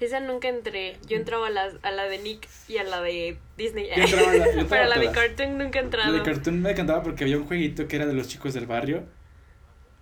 [0.00, 0.96] Esa nunca entré.
[1.06, 3.88] Yo entraba a la, a la de Nick y a la de Disney.
[3.96, 6.12] Yo entraba a la, yo Pero la de Cartoon nunca he entrado.
[6.12, 8.66] La de Cartoon me encantaba porque había un jueguito que era de los chicos del
[8.66, 9.04] barrio.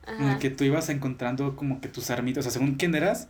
[0.07, 2.45] En el que tú ibas encontrando como que tus armitas.
[2.47, 3.29] O sea, según quién eras,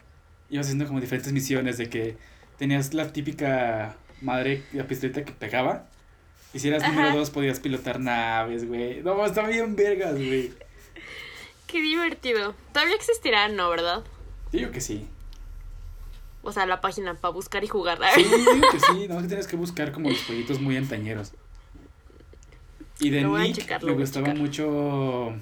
[0.55, 2.17] ibas haciendo como diferentes misiones de que
[2.59, 5.89] tenías la típica madre, la pistoleta que pegaba.
[6.53, 9.03] Y si eras número dos podías pilotar naves, güey.
[9.03, 10.53] No, está bien vergas, güey.
[11.67, 12.55] qué divertido.
[12.73, 14.05] Todavía existirá, ¿no, verdad?
[14.53, 15.09] Digo que sí.
[16.43, 17.99] O sea, la página para buscar y jugar.
[18.15, 18.23] Sí,
[18.55, 19.09] digo que sí.
[19.09, 21.33] No, que tienes que buscar como los jueguitos muy antañeros.
[23.01, 25.35] Y de Lo Nick checar, a gustaba mucho.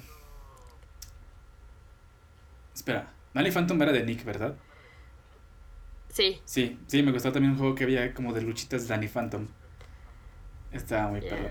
[2.73, 4.55] Espera, Danny Phantom era de Nick, ¿verdad?
[6.13, 6.39] Sí.
[6.45, 9.47] Sí, sí, me gustaba también un juego que había como de luchitas de Danny Phantom.
[10.71, 11.29] Estaba muy Yeah.
[11.29, 11.49] perro.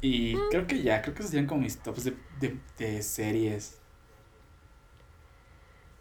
[0.00, 3.78] Y creo que ya, creo que serían como mis tops de, de, de series.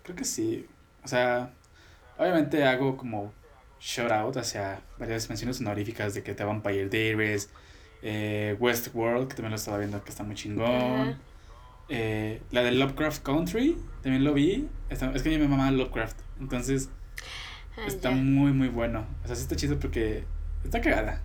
[0.03, 0.67] Creo que sí.
[1.03, 1.51] O sea,
[2.17, 3.33] obviamente hago como
[3.79, 7.49] shout out hacia varias menciones honoríficas de que The Vampire Diaries,
[8.01, 11.17] eh, Westworld, que también lo estaba viendo que está muy chingón.
[11.89, 14.67] Eh, la de Lovecraft Country, también lo vi.
[14.89, 16.19] Está- es que a mí me mamá Lovecraft.
[16.39, 16.89] Entonces,
[17.77, 18.15] Ah, Está ya.
[18.15, 19.05] muy, muy bueno.
[19.23, 20.23] O sea, sí está chido porque
[20.63, 21.21] está cagada.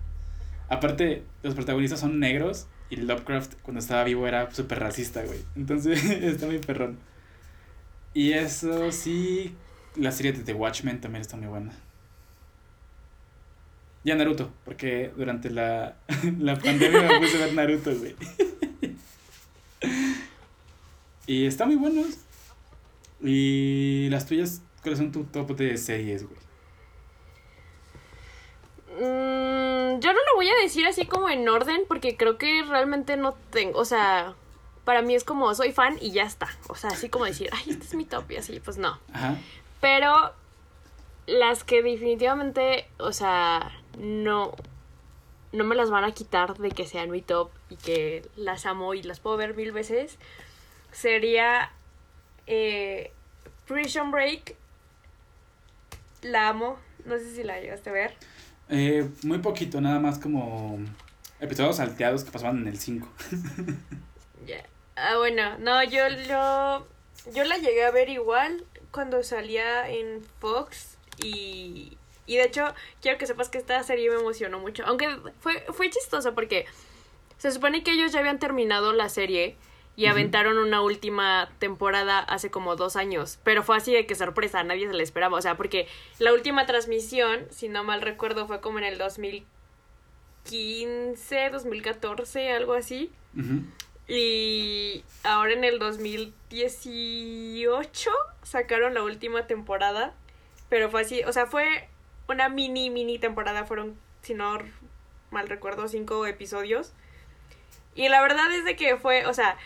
[0.67, 5.39] Aparte, los protagonistas son negros y Lovecraft cuando estaba vivo era súper racista, güey.
[5.55, 6.97] Entonces, está muy perrón.
[8.13, 9.55] Y eso sí,
[9.95, 11.71] la serie de The Watchmen también está muy buena.
[14.03, 15.95] Ya Naruto, porque durante la,
[16.39, 18.15] la pandemia me puse a ver Naruto, güey.
[21.27, 22.17] Y está muy buenos.
[23.23, 26.39] Y las tuyas, ¿cuáles son tu top de series, güey?
[28.99, 33.17] Mm, yo no lo voy a decir así como en orden porque creo que realmente
[33.17, 34.35] no tengo, o sea,
[34.83, 36.49] para mí es como soy fan y ya está.
[36.67, 38.99] O sea, así como decir, ay, este es mi top y así, pues no.
[39.13, 39.37] Ajá.
[39.79, 40.33] Pero
[41.27, 44.53] las que definitivamente, o sea, no,
[45.51, 48.93] no me las van a quitar de que sean mi top y que las amo
[48.93, 50.17] y las puedo ver mil veces,
[50.91, 51.71] sería
[52.47, 53.11] eh,
[53.67, 54.55] Prison Break.
[56.21, 56.77] La amo.
[57.05, 58.13] No sé si la llegaste a ver.
[58.69, 60.79] Eh, muy poquito, nada más como
[61.39, 63.07] episodios salteados que pasaban en el 5.
[64.47, 64.63] Ya.
[64.95, 66.87] Ah, bueno, no, yo, yo,
[67.31, 71.95] yo la llegué a ver igual cuando salía en Fox y,
[72.25, 75.91] y de hecho quiero que sepas que esta serie me emocionó mucho, aunque fue, fue
[75.91, 76.65] chistoso porque
[77.37, 79.57] se supone que ellos ya habían terminado la serie
[79.95, 84.63] y aventaron una última temporada hace como dos años, pero fue así de que sorpresa,
[84.63, 85.87] nadie se le esperaba, o sea, porque
[86.17, 93.11] la última transmisión, si no mal recuerdo, fue como en el 2015, 2014, algo así.
[94.07, 98.11] Y ahora en el 2018
[98.43, 100.13] sacaron la última temporada.
[100.67, 101.87] Pero fue así, o sea, fue
[102.27, 103.63] una mini, mini temporada.
[103.65, 104.57] Fueron, si no
[105.29, 106.91] mal recuerdo, cinco episodios.
[107.95, 109.57] Y la verdad es de que fue, o sea,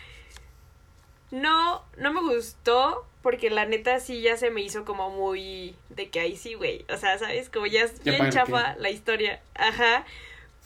[1.30, 3.06] no, no me gustó.
[3.22, 6.84] Porque la neta sí ya se me hizo como muy de que ahí sí, güey.
[6.88, 7.50] O sea, ¿sabes?
[7.50, 9.40] Como ya es bien chafa la historia.
[9.56, 10.04] Ajá.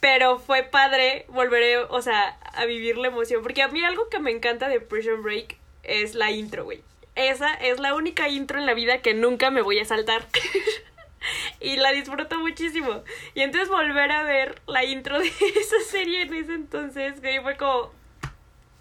[0.00, 3.42] Pero fue padre volver, o sea, a vivir la emoción.
[3.42, 6.82] Porque a mí algo que me encanta de Prison Break es la intro, güey.
[7.14, 10.26] Esa es la única intro en la vida que nunca me voy a saltar.
[11.60, 13.02] y la disfruto muchísimo.
[13.34, 17.56] Y entonces volver a ver la intro de esa serie en ese entonces, güey, fue
[17.56, 17.92] como...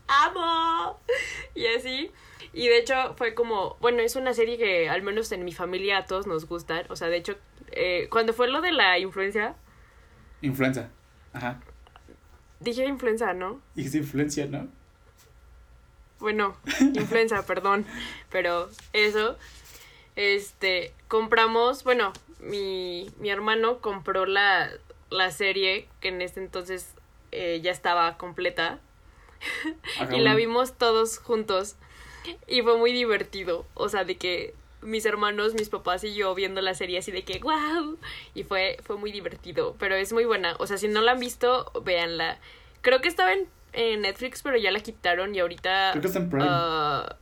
[0.10, 1.00] ¡Amo!
[1.56, 2.12] Y así.
[2.52, 6.00] Y de hecho fue como, bueno, es una serie que al menos en mi familia
[6.00, 6.86] a todos nos gustan.
[6.90, 7.36] O sea, de hecho,
[7.72, 9.56] eh, cuando fue lo de la influencia,
[10.42, 10.90] Influenza.
[11.34, 11.60] Ajá.
[12.60, 13.62] dije influenza, ¿no?
[13.76, 14.68] Es influencia, ¿no?
[16.20, 16.56] Bueno,
[16.94, 17.86] influenza, perdón.
[18.32, 19.38] Pero eso,
[20.16, 24.70] este, compramos, bueno, mi, mi hermano compró la,
[25.10, 26.94] la serie que en este entonces
[27.32, 28.80] eh, ya estaba completa.
[30.00, 31.76] Ajá, y la vimos todos juntos.
[32.48, 33.66] Y fue muy divertido.
[33.74, 37.24] O sea, de que mis hermanos, mis papás y yo viendo la serie así de
[37.24, 37.98] que wow.
[38.34, 39.76] Y fue, fue muy divertido.
[39.80, 40.56] Pero es muy buena.
[40.60, 42.40] O sea, si no la han visto, véanla.
[42.82, 45.92] Creo que estaba en, en Netflix, pero ya la quitaron y ahorita.
[45.92, 46.46] Creo que está en Prime.
[46.48, 47.16] ah,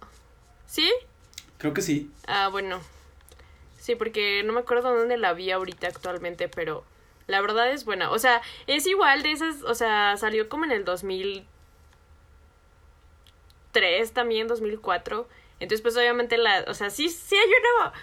[0.66, 0.92] ¿Sí?
[1.58, 2.12] Creo que sí.
[2.28, 2.82] Ah, bueno.
[3.80, 6.84] Sí, porque no me acuerdo dónde la vi ahorita actualmente, pero
[7.28, 8.12] la verdad es buena.
[8.12, 10.84] O sea, es igual de esas, o sea, salió como en el
[13.80, 15.28] 2003 también, 2004.
[15.60, 17.50] Entonces, pues obviamente la, o sea, sí, sí hay
[17.84, 17.94] una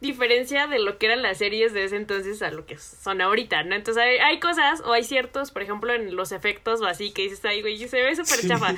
[0.00, 3.62] diferencia de lo que eran las series de ese entonces a lo que son ahorita,
[3.62, 3.74] ¿no?
[3.74, 7.22] Entonces hay, hay cosas o hay ciertos, por ejemplo, en los efectos o así que
[7.22, 8.48] dices, ay, güey, se ve súper Sí.
[8.48, 8.74] chafa.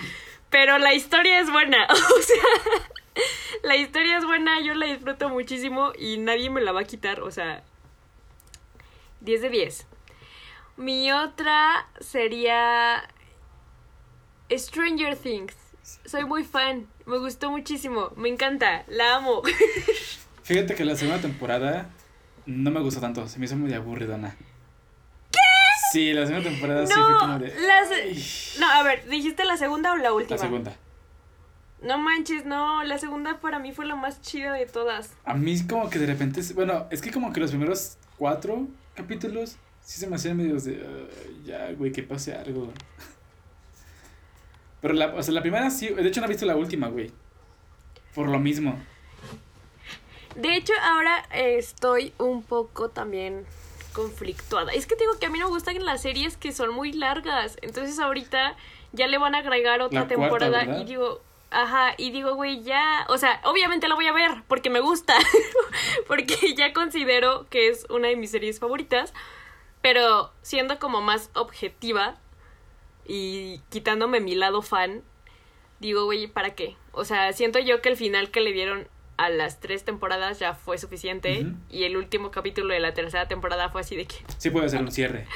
[0.51, 2.45] Pero la historia es buena, o sea,
[3.65, 7.21] la historia es buena, yo la disfruto muchísimo y nadie me la va a quitar,
[7.23, 7.65] o sea,
[9.23, 9.87] 10 de 10.
[10.77, 13.09] Mi otra sería
[14.51, 15.57] Stranger Things.
[16.05, 19.43] Soy muy fan, me gustó muchísimo, me encanta, la amo.
[20.43, 21.91] Fíjate que la segunda temporada
[22.45, 23.27] no me gustó tanto.
[23.29, 24.37] Se me hizo muy aburridona.
[25.31, 25.39] ¿Qué?
[25.93, 27.49] Sí, la segunda temporada sí fue como de.
[27.67, 28.25] la se- "Ay".
[28.61, 30.37] No, a ver, ¿dijiste la segunda o la última?
[30.37, 30.77] La segunda.
[31.83, 35.13] No manches, no, la segunda para mí fue la más chida de todas.
[35.25, 39.57] A mí como que de repente, bueno, es que como que los primeros cuatro capítulos
[39.85, 42.73] sí se me hacían medios de, "Ay, ya, güey, que pase algo.
[44.87, 47.11] Pero la, o sea, la primera sí, de hecho no he visto la última, güey.
[48.15, 48.81] Por lo mismo.
[50.37, 53.45] De hecho, ahora estoy un poco también
[53.93, 54.73] conflictuada.
[54.73, 56.93] Es que te digo que a mí no me gustan las series que son muy
[56.93, 57.57] largas.
[57.63, 58.55] Entonces ahorita
[58.93, 61.21] ya le van a agregar otra La temporada y digo,
[61.51, 65.17] ajá, y digo, güey, ya, o sea, obviamente la voy a ver porque me gusta,
[66.07, 69.13] porque ya considero que es una de mis series favoritas,
[69.83, 72.21] pero siendo como más objetiva
[73.09, 75.03] y quitándome mi lado fan,
[75.81, 76.77] digo, güey, ¿para qué?
[76.93, 80.55] O sea, siento yo que el final que le dieron a las tres temporadas ya
[80.55, 84.51] fue suficiente y el último capítulo de la tercera temporada fue así de que, Sí
[84.51, 85.27] puede ser un cierre.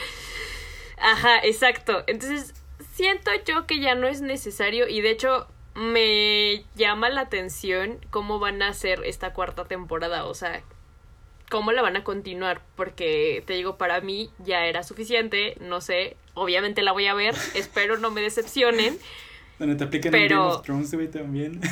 [0.98, 2.04] ajá, exacto.
[2.06, 2.54] Entonces,
[2.92, 8.38] siento yo que ya no es necesario y de hecho me llama la atención cómo
[8.38, 10.62] van a hacer esta cuarta temporada, o sea,
[11.50, 16.16] cómo la van a continuar, porque te digo, para mí ya era suficiente, no sé,
[16.32, 18.98] obviamente la voy a ver, espero no me decepcionen.
[19.58, 21.60] Donde te aplican Pero- Game of Thrones, güey, también.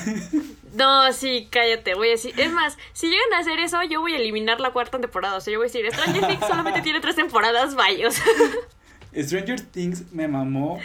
[0.74, 2.38] No, sí, cállate, voy a decir.
[2.38, 5.36] Es más, si llegan a hacer eso, yo voy a eliminar la cuarta temporada.
[5.38, 7.74] O sea, yo voy a decir, Stranger Things solamente tiene tres temporadas,
[8.10, 8.24] sea,
[9.16, 10.78] Stranger Things me mamó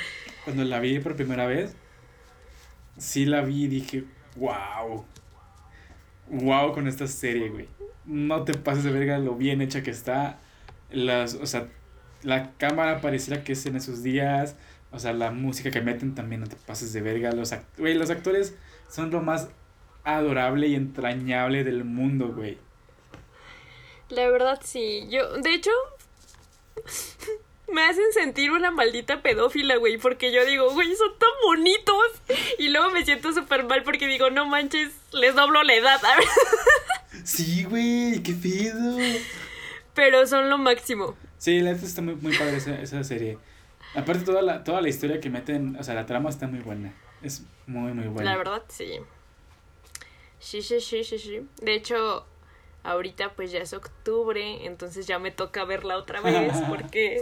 [0.45, 1.75] cuando la vi por primera vez.
[2.97, 4.05] Sí la vi y dije,
[4.37, 5.05] wow.
[6.29, 7.67] Wow con esta serie, güey.
[8.05, 10.39] No te pases de verga lo bien hecha que está.
[10.91, 11.67] Las, o sea,
[12.21, 14.55] la cámara pareciera que es en esos días.
[14.91, 17.31] O sea, la música que meten también no te pases de verga.
[17.31, 18.55] Los, act- los actores
[18.89, 19.49] son lo más
[20.03, 22.57] adorable y entrañable del mundo, güey.
[24.09, 25.07] la verdad sí.
[25.09, 25.71] Yo, de hecho,
[27.71, 29.97] me hacen sentir una maldita pedófila, güey.
[29.97, 32.03] Porque yo digo, güey, son tan bonitos.
[32.59, 35.99] Y luego me siento súper mal porque digo, no manches, les doblo la edad.
[37.23, 38.97] Sí, güey, qué pedo.
[39.93, 41.15] Pero son lo máximo.
[41.37, 43.37] Sí, la neta está muy, muy padre esa, esa serie.
[43.95, 46.93] Aparte, toda la, toda la historia que meten, o sea, la trama está muy buena.
[47.21, 48.31] Es muy, muy buena.
[48.31, 48.99] La verdad, sí.
[50.39, 51.41] Sí, sí, sí, sí, sí.
[51.61, 52.25] De hecho,
[52.83, 57.21] ahorita pues ya es octubre, entonces ya me toca verla otra vez porque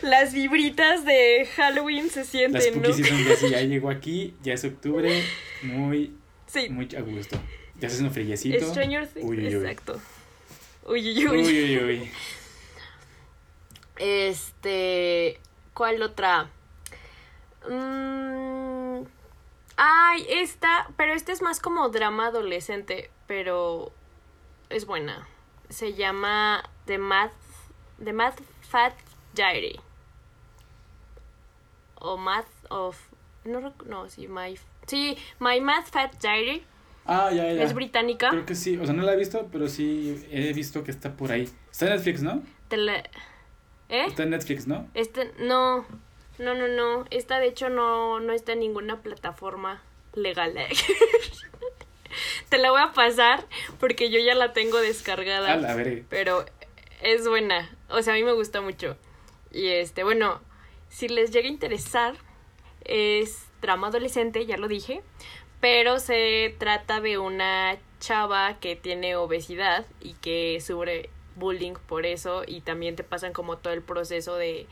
[0.00, 2.88] las vibritas de Halloween se Las sienten, ¿no?
[2.88, 5.22] Spooky Season ya, sí, ya llegó aquí, ya es octubre,
[5.62, 6.14] muy,
[6.46, 6.68] Sí.
[6.70, 7.38] muy a gusto.
[7.82, 8.64] Ya se hace un frillecito.
[8.70, 9.66] Stranger Things, Uy, uy, uy.
[9.66, 10.00] exacto.
[10.84, 11.76] Uy, uy, Uy, uy.
[11.76, 12.12] uy, uy.
[13.96, 15.40] Este,
[15.74, 16.48] ¿cuál otra?
[17.68, 19.02] Mm,
[19.76, 23.92] ay, esta, pero esta es más como drama adolescente, pero
[24.70, 25.26] es buena.
[25.68, 27.32] Se llama The Math,
[28.02, 28.94] The Math Fat
[29.34, 29.80] Diary.
[31.96, 32.96] O Math of,
[33.44, 36.64] no, no, sí, My, sí, My Math Fat Diary.
[37.04, 37.62] Ah, ya, ya.
[37.62, 38.30] Es británica.
[38.30, 41.16] Creo que sí, o sea, no la he visto, pero sí he visto que está
[41.16, 41.48] por ahí.
[41.70, 42.42] Está en Netflix, ¿no?
[42.68, 42.98] Te la-
[43.88, 44.04] ¿Eh?
[44.06, 44.88] Está en Netflix, ¿no?
[44.94, 45.84] Este, no,
[46.38, 47.04] no, no, no.
[47.10, 49.82] Esta de hecho no, no está en ninguna plataforma
[50.14, 50.54] legal.
[52.48, 53.46] Te la voy a pasar
[53.80, 55.52] porque yo ya la tengo descargada.
[55.52, 56.02] A la verga.
[56.10, 56.44] Pero
[57.02, 57.70] es buena.
[57.88, 58.96] O sea, a mí me gusta mucho.
[59.50, 60.40] Y este, bueno,
[60.88, 62.14] si les llega a interesar,
[62.84, 65.02] es drama adolescente, ya lo dije.
[65.62, 72.42] Pero se trata de una chava que tiene obesidad y que sufre bullying por eso.
[72.44, 74.66] Y también te pasan como todo el proceso de,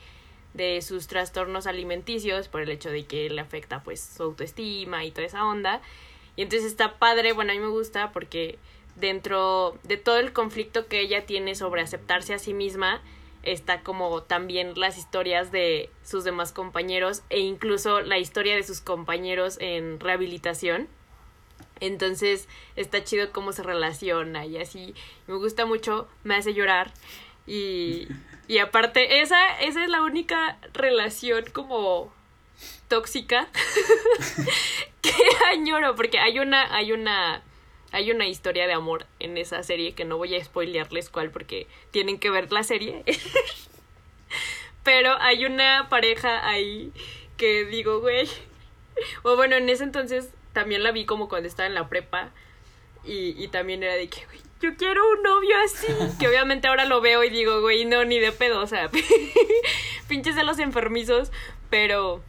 [0.52, 5.12] de sus trastornos alimenticios por el hecho de que le afecta pues su autoestima y
[5.12, 5.80] toda esa onda.
[6.34, 8.58] Y entonces está padre, bueno, a mí me gusta porque
[8.96, 13.00] dentro de todo el conflicto que ella tiene sobre aceptarse a sí misma,
[13.42, 18.80] está como también las historias de sus demás compañeros e incluso la historia de sus
[18.80, 20.88] compañeros en rehabilitación.
[21.80, 24.94] Entonces está chido cómo se relaciona y así.
[25.26, 26.92] Me gusta mucho, me hace llorar.
[27.46, 28.06] Y,
[28.48, 32.12] y aparte, esa, esa es la única relación como
[32.88, 33.48] tóxica
[35.00, 35.12] que
[35.50, 37.42] añoro, porque hay una, hay una,
[37.92, 41.66] hay una historia de amor en esa serie que no voy a spoilearles cuál porque
[41.90, 43.04] tienen que ver la serie.
[44.84, 46.92] Pero hay una pareja ahí
[47.36, 48.28] que digo, güey.
[49.22, 52.30] O bueno, en ese entonces también la vi como cuando estaba en la prepa.
[53.04, 55.86] Y, y también era de que, güey, yo quiero un novio así.
[56.18, 58.60] Que obviamente ahora lo veo y digo, güey, no, ni de pedo.
[58.60, 58.90] O sea,
[60.08, 61.32] pinches de los enfermizos.
[61.70, 62.22] Pero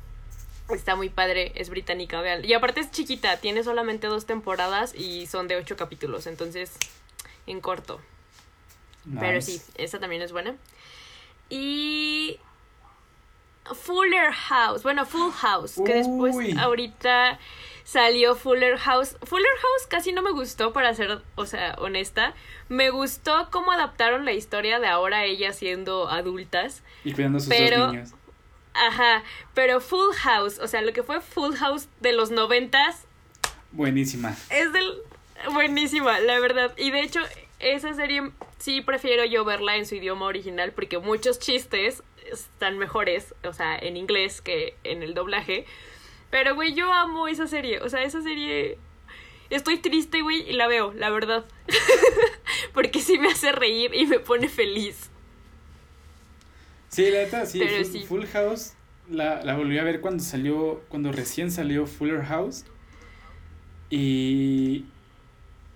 [0.76, 2.46] está muy padre, es británica, vean.
[2.46, 6.28] Y aparte es chiquita, tiene solamente dos temporadas y son de ocho capítulos.
[6.28, 6.78] Entonces,
[7.48, 8.00] en corto.
[9.20, 10.56] Pero sí, esa también es buena.
[11.50, 12.40] Y
[13.66, 17.40] Fuller House, bueno, Full House, que después ahorita
[17.84, 19.18] salió Fuller House.
[19.24, 22.34] Fuller House casi no me gustó, para ser, o sea, honesta.
[22.70, 26.84] Me gustó cómo adaptaron la historia de ahora ellas siendo adultas.
[27.04, 28.14] Y cuidando a sus dos niños.
[28.74, 33.06] Ajá, pero Full House, o sea, lo que fue Full House de los noventas.
[33.72, 34.36] Buenísima.
[34.50, 35.02] Es del...
[35.54, 36.74] Buenísima, la verdad.
[36.78, 37.20] Y de hecho,
[37.60, 43.34] esa serie sí prefiero yo verla en su idioma original porque muchos chistes están mejores,
[43.44, 45.66] o sea, en inglés que en el doblaje.
[46.30, 47.82] Pero, güey, yo amo esa serie.
[47.82, 48.78] O sea, esa serie...
[49.50, 51.44] Estoy triste, güey, y la veo, la verdad.
[52.74, 55.11] porque sí me hace reír y me pone feliz.
[56.92, 57.62] Sí, la neta, sí,
[58.08, 58.74] Full, House
[59.10, 62.66] la, la volví a ver cuando salió, cuando recién salió Fuller House.
[63.90, 64.86] Y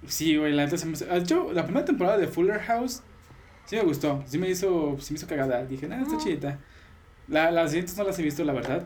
[0.07, 0.97] Sí, güey, la neta se me...
[0.97, 3.01] De hecho, la primera temporada de Fuller House
[3.65, 4.23] sí me gustó.
[4.27, 5.65] Sí me hizo, sí me hizo cagada.
[5.65, 6.59] Dije, nada, está chidita.
[7.27, 8.85] La, las siguientes no las he visto, la verdad.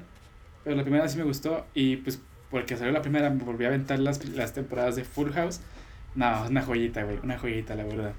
[0.64, 1.66] Pero la primera sí me gustó.
[1.74, 2.22] Y pues,
[2.52, 5.62] porque salió la primera, me volví a aventar las, las temporadas de Full House.
[6.16, 7.20] No, es una joyita, güey.
[7.24, 8.14] Una joyita, la verdad.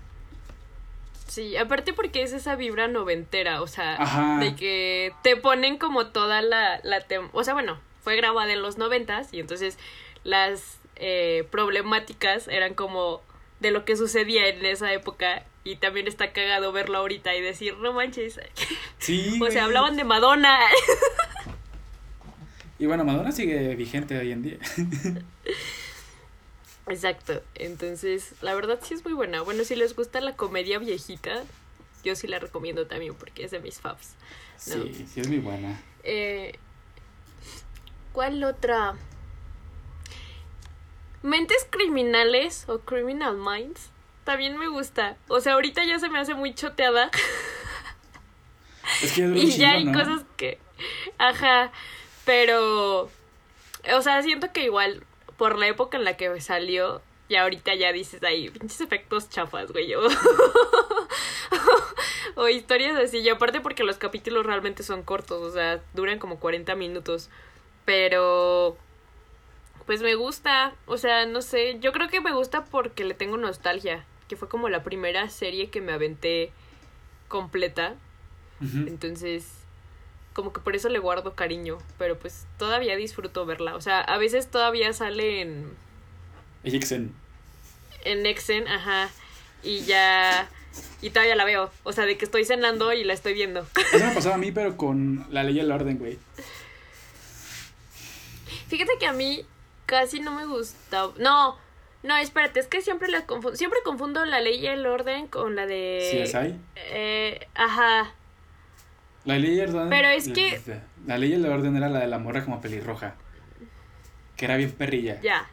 [1.31, 6.43] Sí, aparte porque es esa vibra noventera, o sea, de que te ponen como toda
[6.43, 9.79] la, la o sea, bueno, fue grabada en los noventas y entonces
[10.25, 13.23] las eh, problemáticas eran como
[13.61, 17.77] de lo que sucedía en esa época y también está cagado verlo ahorita y decir,
[17.77, 18.41] no manches.
[18.99, 19.39] Sí.
[19.41, 20.59] o sea, hablaban de Madonna.
[22.81, 24.59] y bueno, Madonna sigue vigente hoy en día.
[26.91, 27.43] Exacto.
[27.55, 29.43] Entonces, la verdad sí es muy buena.
[29.43, 31.45] Bueno, si les gusta la comedia viejita,
[32.05, 34.15] yo sí la recomiendo también porque es de mis faves.
[34.57, 35.81] Sí, sí es muy buena.
[36.03, 36.59] Eh,
[38.13, 38.97] ¿Cuál otra?
[41.23, 43.91] Mentes criminales o criminal minds
[44.25, 45.17] también me gusta.
[45.29, 47.11] O sea, ahorita ya se me hace muy choteada.
[49.03, 50.59] Es que y ya hay cosas que.
[51.19, 51.73] Ajá.
[52.25, 53.11] Pero.
[53.93, 55.05] O sea, siento que igual,
[55.41, 59.73] por la época en la que salió, y ahorita ya dices ahí, pinches efectos chafas,
[59.73, 59.95] güey.
[59.95, 60.03] O,
[62.37, 63.21] o historias así.
[63.21, 67.31] Y aparte porque los capítulos realmente son cortos, o sea, duran como 40 minutos.
[67.87, 68.77] Pero
[69.87, 73.39] pues me gusta, o sea, no sé, yo creo que me gusta porque le tengo
[73.39, 76.53] nostalgia, que fue como la primera serie que me aventé
[77.29, 77.95] completa.
[78.61, 79.60] Entonces,
[80.33, 83.75] como que por eso le guardo cariño, pero pues todavía disfruto verla.
[83.75, 85.73] O sea, a veces todavía sale en...
[86.65, 87.15] En Exen.
[88.05, 89.11] En Exen, ajá.
[89.63, 90.49] Y ya...
[91.03, 91.71] Y todavía la veo.
[91.83, 93.67] O sea, de que estoy cenando y la estoy viendo.
[93.93, 96.19] Eso me pasaba a mí, pero con la ley del orden, güey.
[98.69, 99.45] Fíjate que a mí
[99.87, 101.09] casi no me gusta.
[101.19, 101.59] No,
[102.05, 103.57] no, espérate, es que siempre las confundo.
[103.57, 106.23] Siempre confundo la ley y el orden con la de.
[106.25, 106.55] CSI.
[106.77, 108.15] Eh, ajá.
[109.25, 109.91] La ley y el orden.
[109.91, 110.61] Pero es que.
[111.07, 113.15] La ley y el orden era la de la morra como pelirroja.
[114.37, 115.21] Que era bien perrilla.
[115.21, 115.47] Ya.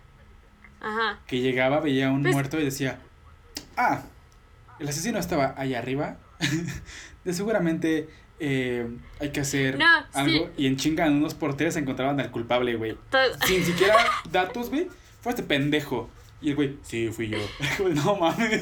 [0.80, 1.20] Ajá.
[1.28, 3.00] Que llegaba, veía a un pues muerto y decía:
[3.76, 4.04] Ah,
[4.80, 6.18] el asesino estaba allá arriba.
[7.24, 8.08] de seguramente
[8.40, 8.88] eh,
[9.20, 9.78] hay que hacer
[10.14, 10.50] algo.
[10.58, 12.98] Y en chinga, en unos porteros encontraban al culpable, güey.
[13.46, 13.96] Sin siquiera
[14.32, 14.88] datos, güey.
[15.22, 16.10] Fue este pendejo.
[16.40, 17.38] Y el güey, sí, fui yo.
[17.96, 18.62] no mames.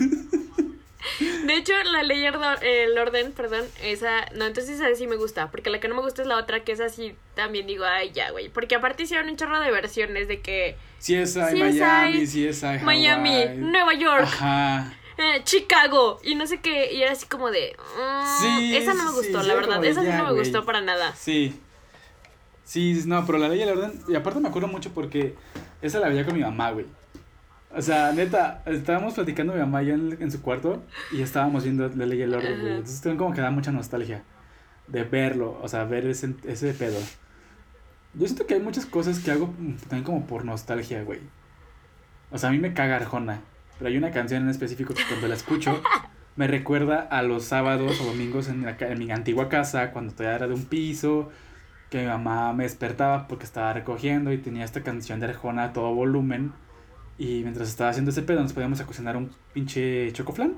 [1.46, 5.70] De hecho, la ley, el orden, perdón, esa, no, entonces esa sí me gusta, porque
[5.70, 8.32] la que no me gusta es la otra, que es así, también digo, ay, ya,
[8.32, 10.76] güey, porque aparte hicieron un chorro de versiones de que...
[10.98, 14.24] Sí, es Miami, sí, es Miami, Nueva York.
[14.24, 14.94] Ajá.
[15.18, 17.76] Eh, Chicago y no sé qué, y era así como de...
[17.98, 21.14] Mm, esa no me gustó, la verdad, esa sí no me gustó para nada.
[21.16, 21.60] Sí.
[22.64, 25.36] Sí, no, pero la ley y el orden, y aparte me acuerdo mucho porque
[25.82, 26.86] esa la veía con mi mamá, güey.
[27.74, 31.88] O sea, neta, estábamos platicando mi mamá y yo en, su cuarto y estamos viendo
[31.90, 32.74] la ley y el orden, güey.
[32.76, 34.24] Entonces como que da mucha nostalgia
[34.88, 36.98] de verlo, o sea, ver ese, ese pedo.
[38.14, 41.20] Yo siento que hay muchas cosas que hago también como por nostalgia, güey.
[42.32, 43.42] O sea, a mí me caga Arjona.
[43.78, 45.82] Pero hay una canción en específico que cuando la escucho
[46.36, 50.48] me recuerda a los sábados o domingos en, en mi antigua casa, cuando todavía era
[50.48, 51.30] de un piso,
[51.90, 55.74] que mi mamá me despertaba porque estaba recogiendo y tenía esta canción de Arjona a
[55.74, 56.54] todo volumen.
[57.18, 60.58] Y mientras estaba haciendo ese pedo nos podíamos a cocinar un pinche chocoflan.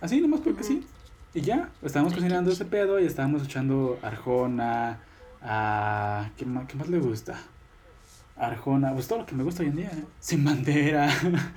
[0.00, 0.86] Así, nomás porque sí.
[1.32, 4.98] Y ya, estábamos cocinando ese pedo y estábamos escuchando Arjona,
[5.42, 6.30] a...
[6.36, 7.38] ¿Qué más, ¿Qué más le gusta?
[8.36, 10.04] Arjona, pues todo lo que me gusta hoy en día, ¿eh?
[10.18, 11.08] Sin bandera,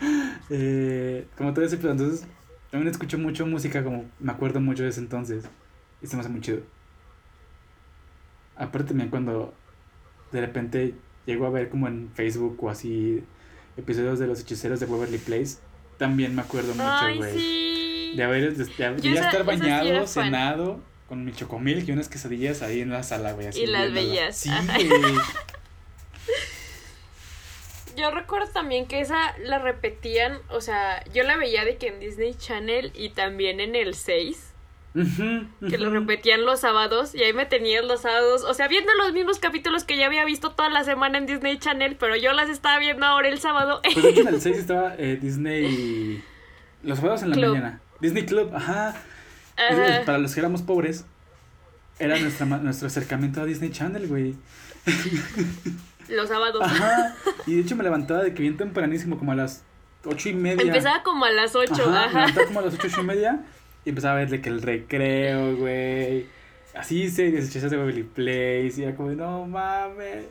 [0.49, 1.93] eh, como todo ese pedo.
[1.93, 2.27] Entonces,
[2.69, 5.45] también escucho mucho música, como me acuerdo mucho de ese entonces,
[6.01, 6.59] y se me hace muy chido.
[8.55, 9.53] Aparte también cuando
[10.31, 10.95] de repente
[11.25, 13.23] llego a ver como en Facebook o así
[13.77, 15.57] episodios de los hechiceros de Waverly Place,
[15.97, 18.15] también me acuerdo mucho, güey.
[18.15, 18.65] De haber, de,
[19.01, 23.49] ya estar bañado, cenado, con mi chocomil y unas quesadillas ahí en la sala, güey.
[23.55, 24.37] y las bellas.
[24.37, 24.49] Sí,
[27.97, 31.99] yo recuerdo también que esa la repetían, o sea, yo la veía de que en
[31.99, 34.52] Disney Channel y también en el 6.
[34.93, 39.11] Que lo repetían los sábados y ahí me tenían los sábados, o sea, viendo los
[39.11, 42.49] mismos capítulos que ya había visto toda la semana en Disney Channel, pero yo las
[42.49, 43.81] estaba viendo ahora el sábado.
[43.81, 46.23] Pues de hecho en el 6 estaba eh, Disney...
[46.83, 47.81] Los sábados en la mañana.
[48.01, 48.93] Disney Club, ajá.
[50.05, 51.05] para los que éramos pobres,
[51.97, 54.35] era nuestra, nuestro acercamiento a Disney Channel, güey.
[56.09, 56.61] Los sábados.
[56.61, 57.15] Ajá.
[57.47, 59.63] Y de hecho me levantaba de que bien tempranísimo, como a las
[60.05, 60.61] ocho y media.
[60.61, 62.07] Empezaba como a las ocho, ajá.
[62.07, 63.41] Me levantaba como a las ocho, ocho y media
[63.85, 66.25] y empezaba a ver de que el recreo, güey.
[66.73, 68.73] Así series hechas de Beverly Place.
[68.77, 70.25] Y era como, no mames.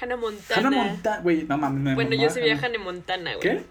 [0.00, 0.68] Hannah Montana.
[0.68, 1.94] Hannah Montana, güey, no mames.
[1.94, 3.40] bueno, yo sí veía Hannah Montana, güey.
[3.40, 3.64] ¿Qué?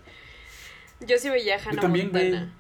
[1.01, 2.51] Yo sí veía Hannah yo también, Montana.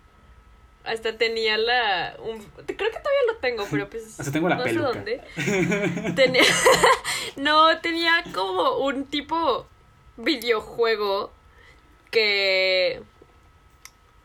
[0.83, 2.15] Hasta tenía la.
[2.19, 4.19] Un, creo que todavía lo tengo, pero pues.
[4.19, 4.93] Hasta tengo la no peluca.
[4.93, 6.13] sé dónde.
[6.15, 6.43] tenía,
[7.37, 9.65] no, tenía como un tipo
[10.17, 11.31] videojuego
[12.11, 13.01] que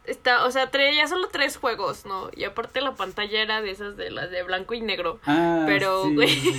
[0.05, 2.31] está, o sea, traía solo tres juegos, ¿no?
[2.35, 5.21] Y aparte la pantalla era de esas de las de blanco y negro.
[5.27, 6.29] Ah, pero, sí, güey.
[6.29, 6.55] sí,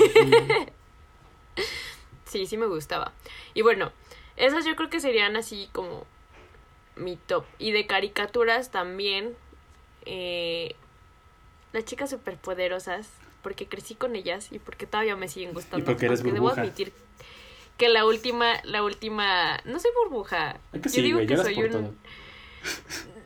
[2.26, 3.14] sí, sí me gustaba.
[3.54, 3.92] Y bueno,
[4.38, 6.06] esas yo creo que serían así como
[6.96, 7.46] mi top.
[7.60, 9.36] Y de caricaturas también.
[10.06, 10.76] Eh,
[11.74, 13.10] las chicas superpoderosas.
[13.44, 15.84] Porque crecí con ellas y porque todavía me siguen gustando.
[15.84, 16.94] Y porque eres debo admitir
[17.78, 20.60] que la última, la última, no soy burbuja.
[20.80, 21.94] que sí, yo digo que soy un todo.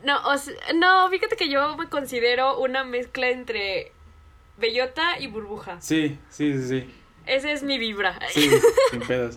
[0.06, 3.90] No, o sea, no, fíjate que yo me considero una mezcla entre
[4.56, 5.80] bellota y burbuja.
[5.80, 6.94] Sí, sí, sí, sí.
[7.26, 8.16] Esa es mi vibra.
[8.30, 8.48] Sí,
[8.92, 9.36] sin pedos.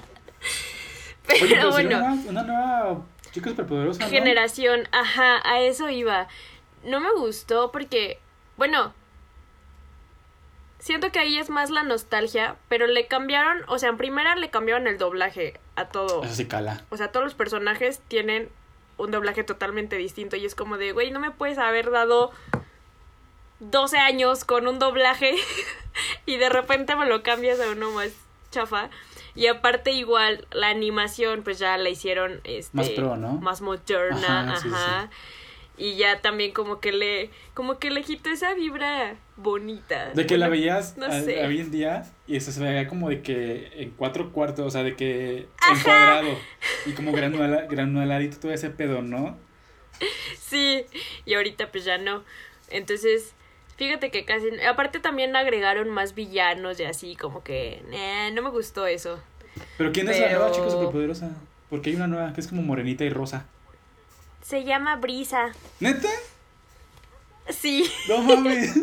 [1.25, 1.97] Pero, Oye, pero bueno.
[1.97, 3.01] Una, una, nueva
[3.31, 4.03] chica superpoderosa.
[4.03, 4.11] ¿no?
[4.11, 6.27] Generación, ajá, a eso iba.
[6.83, 8.19] No me gustó porque,
[8.55, 8.93] bueno,
[10.77, 14.51] siento que ahí es más la nostalgia, pero le cambiaron, o sea, en primera le
[14.51, 16.23] cambiaron el doblaje a todo.
[16.23, 16.85] Eso sí cala.
[16.91, 18.49] O sea, todos los personajes tienen
[18.99, 22.31] un doblaje totalmente distinto y es como de, güey, no me puedes haber dado
[23.59, 25.35] 12 años con un doblaje
[26.25, 28.11] y de repente me lo cambias a uno más
[28.51, 28.89] chafa.
[29.35, 33.33] Y aparte igual la animación pues ya la hicieron este, más pro, ¿no?
[33.33, 34.51] Más moderna, ajá.
[34.51, 35.85] Ajá, sí, sí.
[35.85, 40.09] Y ya también como que le como que le quitó esa vibra bonita.
[40.13, 41.45] De que Bueno, la veías no a- sé.
[41.45, 44.83] hoy en día y eso se veía como de que en cuatro cuartos, o sea,
[44.83, 45.79] de que Ajá.
[45.79, 46.37] encuadrado
[46.85, 49.37] y como granula, granuladito todo ese pedo, ¿no?
[50.37, 50.85] Sí,
[51.25, 52.23] y ahorita pues ya no.
[52.69, 53.33] Entonces,
[53.77, 54.47] fíjate que casi...
[54.67, 57.81] Aparte también agregaron más villanos y así, como que...
[57.91, 59.19] eh, no me gustó eso.
[59.77, 61.31] Pero ¿quién es la nueva chica superpoderosa?
[61.69, 63.45] Porque hay una nueva que es como morenita y rosa.
[64.41, 65.51] Se llama Brisa.
[65.79, 66.07] ¿Neta?
[67.49, 68.73] Sí, No mames.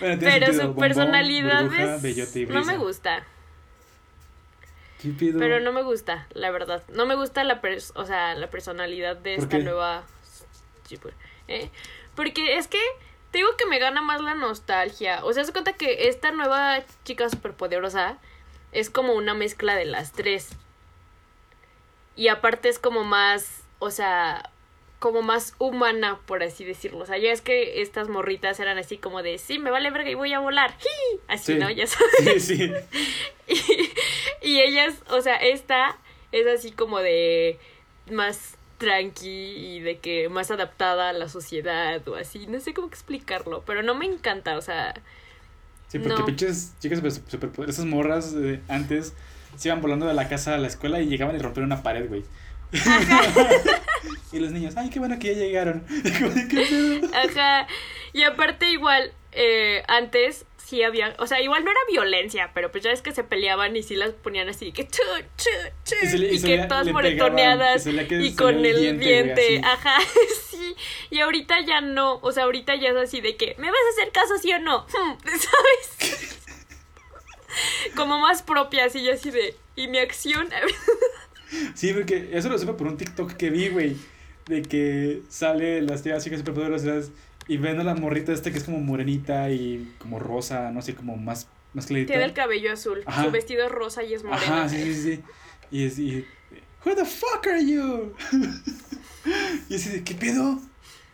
[0.00, 0.52] Bueno, pero sentido.
[0.52, 2.36] su Bombón, personalidad burbuja, es...
[2.48, 3.24] No me gusta,
[5.38, 6.82] pero no me gusta, la verdad.
[6.88, 9.64] No me gusta la, pers- o sea, la personalidad de ¿Por esta qué?
[9.64, 10.02] nueva...
[11.00, 11.14] Pues,
[11.48, 11.70] ¿eh?
[12.16, 12.80] Porque es que...
[13.30, 15.24] Te digo que me gana más la nostalgia.
[15.24, 18.18] O sea, se cuenta que esta nueva chica superpoderosa
[18.72, 20.48] es como una mezcla de las tres.
[22.16, 24.50] Y aparte es como más, o sea,
[25.00, 26.98] como más humana, por así decirlo.
[27.00, 30.08] O sea, ya es que estas morritas eran así como de, sí, me vale verga
[30.10, 30.76] y voy a volar.
[30.78, 31.18] ¡Ji!
[31.26, 31.58] Así, Sí.
[31.58, 31.68] ¿no?
[31.70, 32.44] Ya sabes.
[32.44, 32.72] Sí, sí.
[34.42, 35.98] Y, y ellas, o sea, esta
[36.30, 37.58] es así como de
[38.10, 42.46] más tranqui y de que más adaptada a la sociedad o así.
[42.46, 44.94] No sé cómo explicarlo, pero no me encanta, o sea...
[45.88, 46.24] Sí, porque No.
[46.24, 47.10] pinches chicas super,
[47.50, 48.34] super- esas morras
[48.68, 49.14] antes
[49.56, 52.08] se iban volando de la casa a la escuela y llegaban y rompieron una pared,
[52.08, 52.22] güey.
[54.32, 55.84] y los niños, ay, qué bueno que ya llegaron.
[57.14, 57.66] Ajá.
[58.12, 62.84] Y aparte igual, eh, antes sí había, o sea, igual no era violencia, pero pues
[62.84, 65.02] ya es que se peleaban y sí las ponían así, que chu,
[65.36, 65.50] chu,
[65.84, 69.00] chu, Y se le- y y se que le- todas moretoneadas y con el el
[69.00, 69.96] diente, ajá,
[70.50, 70.76] sí.
[71.10, 74.00] Y ahorita ya no, o sea, ahorita ya es así de que, ¿me vas a
[74.00, 74.86] hacer caso sí o no?
[75.24, 76.36] ¿Sabes?
[77.96, 80.48] Como más propia, así yo así de, ¿y mi acción?
[81.74, 83.96] Sí, porque eso lo supe por un TikTok que vi, güey.
[84.46, 87.10] De que sale las tías chicas superpoderosas
[87.46, 90.94] y ven a la morrita esta que es como morenita y como rosa, no sé,
[90.94, 92.12] como más, más clarita.
[92.12, 93.24] Tiene el cabello azul, Ajá.
[93.24, 94.42] su vestido es rosa y es morena.
[94.42, 95.20] Ajá, sí, sí, sí.
[95.70, 96.24] Y es, y,
[96.84, 98.14] Who the fuck are you?
[99.68, 100.58] y así de, ¿qué pedo?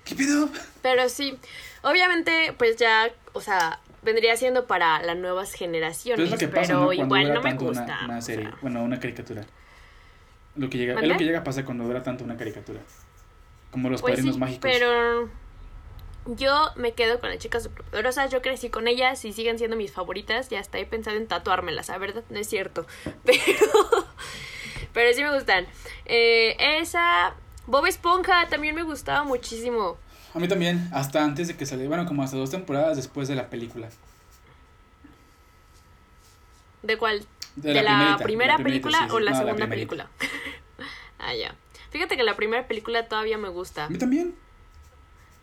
[0.05, 0.49] ¿Qué pedo?
[0.83, 1.37] Pero sí,
[1.83, 6.93] obviamente, pues ya, o sea, vendría siendo para las nuevas generaciones, pero pasa, ¿no?
[6.93, 7.83] Igual no me gusta.
[7.83, 8.59] Una, una o serie, sea.
[8.63, 9.45] bueno, una caricatura.
[10.57, 12.81] Lo que llega, es lo que llega a pasar cuando dura tanto una caricatura.
[13.71, 14.61] Como los Pues padrinos sí, mágicos.
[14.63, 15.29] pero
[16.27, 19.93] yo me quedo con las chicas superpoderosas, yo crecí con ellas y siguen siendo mis
[19.93, 22.87] favoritas, ya hasta he pensado en tatuármelas, la verdad, no es cierto,
[23.25, 24.07] pero
[24.93, 25.67] Pero sí me gustan.
[26.07, 27.35] Eh, esa.
[27.67, 29.99] Bob Esponja también me gustaba muchísimo.
[30.33, 33.35] A mí también, hasta antes de que saliera, bueno, como hasta dos temporadas después de
[33.35, 33.91] la película.
[36.83, 37.27] ¿De cuál?
[37.57, 39.15] De, ¿De, la, primera la película sí, sí.
[39.15, 40.09] o la No, segunda película?
[41.19, 41.55] ah, ya.
[41.91, 43.87] Fíjate que la primera película todavía me gusta.
[43.87, 44.35] A mí también.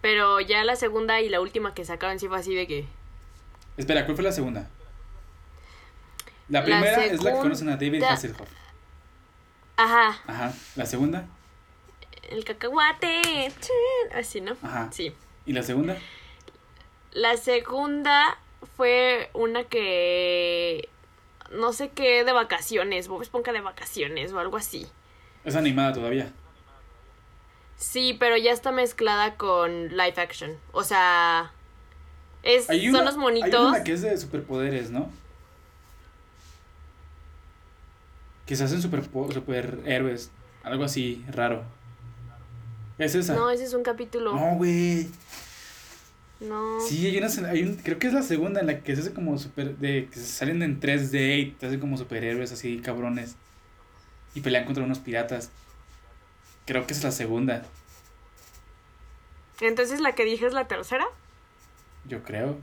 [0.01, 2.85] Pero ya la segunda y la última que sacaron sí fue así de que.
[3.77, 4.69] Espera, ¿cuál fue la segunda?
[6.49, 8.49] La La primera es la que conocen a David Hasselhoff.
[9.77, 10.53] Ajá, Ajá.
[10.75, 11.25] La segunda.
[12.29, 13.51] el cacahuate.
[14.13, 14.55] Así, ¿no?
[14.61, 14.89] Ajá.
[14.91, 15.13] Sí.
[15.45, 15.97] ¿Y la segunda?
[17.11, 18.37] La segunda
[18.75, 20.89] fue una que.
[21.53, 23.07] No sé qué, de vacaciones.
[23.07, 24.87] Bob Esponja de vacaciones o algo así.
[25.45, 26.31] Es animada todavía.
[27.77, 30.57] Sí, pero ya está mezclada con live action.
[30.71, 31.51] O sea.
[32.43, 33.69] Es, Hay son los Hay monitos.
[33.69, 35.09] una que es de superpoderes, ¿no?
[38.45, 40.31] Que se hacen super, superhéroes.
[40.63, 41.63] Algo así, raro.
[42.97, 43.35] ¿Es esa?
[43.35, 44.33] No, ese es un capítulo.
[44.33, 45.09] No, güey.
[46.43, 46.79] No.
[46.81, 49.13] Sí, hay una, hay un, creo que es la segunda en la que se hace
[49.13, 53.35] como super, de, que se salen en 3D y te hacen como superhéroes así, cabrones.
[54.35, 55.51] Y pelean contra unos piratas.
[56.65, 57.63] Creo que es la segunda,
[59.61, 61.05] Entonces la que dije es la tercera.
[62.05, 62.57] yo creo.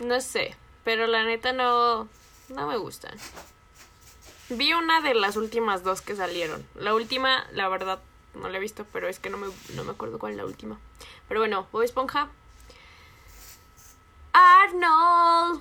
[0.00, 0.54] No sé.
[0.84, 2.08] Pero la neta no.
[2.48, 3.14] No me gustan.
[4.48, 6.64] Vi una de las últimas dos que salieron.
[6.74, 8.00] La última, la verdad,
[8.34, 10.46] no la he visto, pero es que no me, no me acuerdo cuál es la
[10.46, 10.78] última.
[11.28, 12.28] Pero bueno, Bob Esponja.
[14.32, 15.60] Arnold.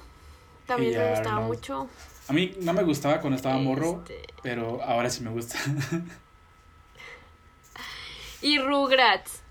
[0.65, 1.89] También me gustaba mucho.
[2.27, 5.57] A mí no me gustaba cuando estaba morro, Este, pero ahora sí me gusta.
[8.39, 9.41] Y Rugrats.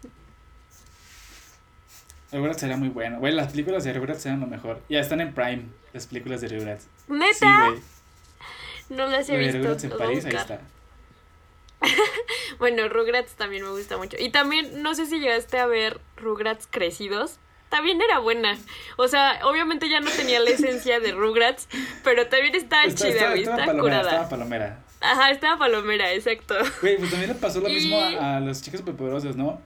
[2.31, 3.19] Rugrats era muy bueno.
[3.19, 4.81] Güey, las películas de Rugrats eran lo mejor.
[4.89, 6.85] Ya están en Prime, las películas de Rugrats.
[6.85, 7.71] Sí, ¿Neta?
[7.71, 7.83] güey.
[8.91, 9.59] no las he visto.
[9.59, 10.61] Rugrats en París, ahí está.
[12.59, 14.17] Bueno, Rugrats también me gusta mucho.
[14.19, 17.39] Y también, no sé si llegaste a ver Rugrats crecidos.
[17.69, 18.57] También era buena.
[18.97, 21.69] O sea, obviamente ya no tenía la esencia de Rugrats,
[22.05, 24.11] pero también estaba Está- chida, estaba- estaba Estaba palomera, curada.
[24.23, 24.83] estaba palomera.
[25.01, 26.55] Ajá, estaba palomera, exacto.
[26.81, 29.61] Güey, pues también le pasó lo Y- mismo a, a las chicas superpoderosas, ¿no?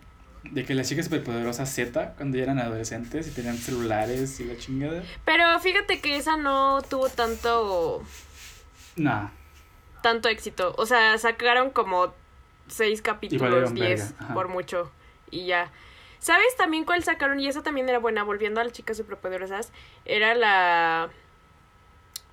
[0.44, 4.56] De que las chicas superpoderosas Z, cuando ya eran adolescentes y tenían celulares y la
[4.56, 5.02] chingada.
[5.26, 8.02] Pero fíjate que esa no tuvo tanto,
[8.96, 9.28] Nah,
[10.02, 10.74] tanto éxito.
[10.78, 12.14] O sea, sacaron como
[12.70, 14.90] seis capítulos, diez, por mucho.
[15.30, 15.70] Y ya.
[16.18, 17.40] ¿Sabes también cuál sacaron?
[17.40, 19.72] Y esa también era buena, volviendo a las chicas superpoderosas.
[20.04, 21.10] Era la.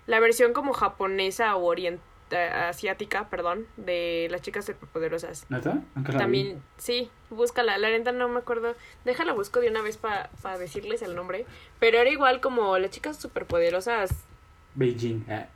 [0.05, 2.03] La versión como japonesa o oriental.
[2.29, 5.45] asiática, perdón, de las chicas superpoderosas.
[5.49, 5.81] ¿neta?
[5.95, 6.23] Nunca la vi.
[6.23, 7.77] También, sí, búscala.
[7.77, 8.75] La neta no me acuerdo.
[9.05, 11.45] Déjala busco de una vez para decirles el nombre.
[11.79, 14.11] Pero era igual como las chicas superpoderosas.
[14.75, 15.25] Beijing.
[15.29, 15.47] ah.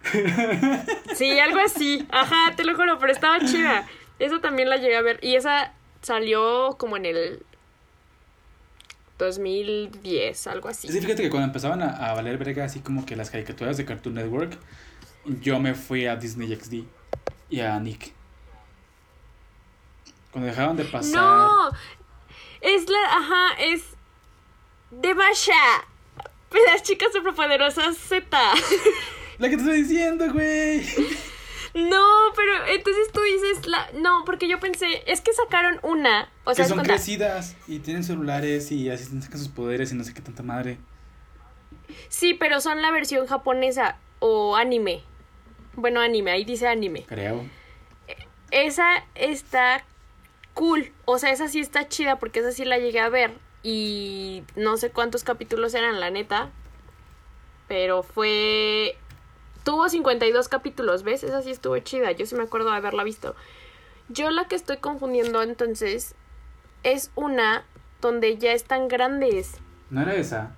[1.15, 2.07] Sí, algo así.
[2.09, 3.87] Ajá, te lo juro, pero estaba chida.
[4.21, 5.19] Esa también la llegué a ver.
[5.23, 7.45] Y esa salió como en el
[9.17, 10.87] 2010, algo así.
[10.87, 13.85] Sí, fíjate que cuando empezaban a, a valer verga así como que las caricaturas de
[13.85, 14.59] Cartoon Network,
[15.25, 16.83] yo me fui a Disney XD
[17.49, 18.13] y a Nick.
[20.31, 21.13] Cuando dejaban de pasar.
[21.13, 21.71] No,
[22.61, 23.85] es la, ajá, es
[24.91, 25.87] de Masha.
[26.67, 28.37] Las chicas superpoderosas Z.
[29.39, 30.85] La que te estoy diciendo, güey.
[31.73, 32.05] No,
[32.35, 33.89] pero entonces tú dices la.
[33.93, 36.29] No, porque yo pensé, es que sacaron una.
[36.43, 40.03] O sea, que son crecidas y tienen celulares y así sacan sus poderes y no
[40.03, 40.77] sé qué tanta madre.
[42.09, 45.03] Sí, pero son la versión japonesa o anime.
[45.73, 47.05] Bueno, anime, ahí dice anime.
[47.07, 47.45] Creo.
[48.51, 49.85] Esa está
[50.53, 50.91] cool.
[51.05, 53.31] O sea, esa sí está chida porque esa sí la llegué a ver.
[53.63, 56.49] Y no sé cuántos capítulos eran, la neta.
[57.67, 58.97] Pero fue.
[59.63, 61.23] Tuvo 52 capítulos, ¿ves?
[61.23, 62.11] Esa sí estuvo chida.
[62.11, 63.35] Yo sí me acuerdo de haberla visto.
[64.09, 66.15] Yo la que estoy confundiendo entonces
[66.83, 67.63] es una
[68.01, 69.57] donde ya están grandes.
[69.89, 70.55] ¿No era esa?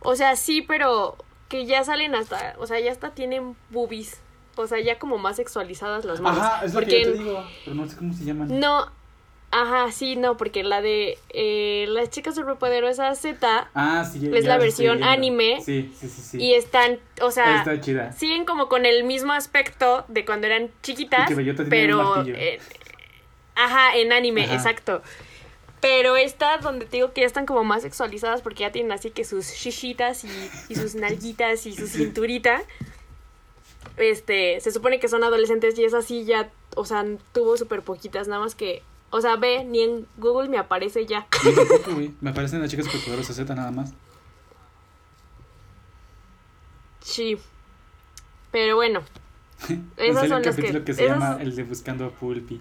[0.00, 1.16] O sea, sí, pero
[1.48, 2.54] que ya salen hasta.
[2.58, 4.20] O sea, ya hasta tienen boobies.
[4.56, 6.40] O sea, ya como más sexualizadas las manos.
[6.40, 8.60] Ajá, es lo porque que yo te digo, pero no sé cómo se llaman.
[8.60, 8.90] No,
[9.52, 14.28] ajá, sí, no, porque la de eh, las chicas superpoderosas Z Ah, sí.
[14.34, 15.60] Es la versión anime.
[15.64, 16.38] Sí, sí, sí, sí.
[16.42, 18.12] y están, o sea, Está chida.
[18.12, 21.30] siguen como con el mismo aspecto de cuando eran chiquitas,
[21.68, 22.58] pero eh,
[23.54, 24.54] ajá, en anime, Ajá.
[24.54, 25.02] exacto.
[25.80, 29.10] Pero esta donde te digo que ya están como más sexualizadas porque ya tienen así
[29.10, 30.28] que sus shishitas y,
[30.68, 32.62] y sus nalguitas y su cinturita.
[33.96, 38.26] Este, se supone que son adolescentes y es así ya, o sea, tuvo súper poquitas,
[38.28, 38.82] nada más que,
[39.12, 41.28] o sea, ve, ni en Google me aparece ya.
[41.44, 42.12] Yo tampoco, güey.
[42.20, 43.92] Me aparecen las chicas superpoderosas Z nada más.
[47.00, 47.38] Sí.
[48.50, 49.02] Pero bueno,
[49.96, 50.84] Esas son las capítulo que.
[50.86, 52.60] que, se esas- llama el de Buscando a Pulpi.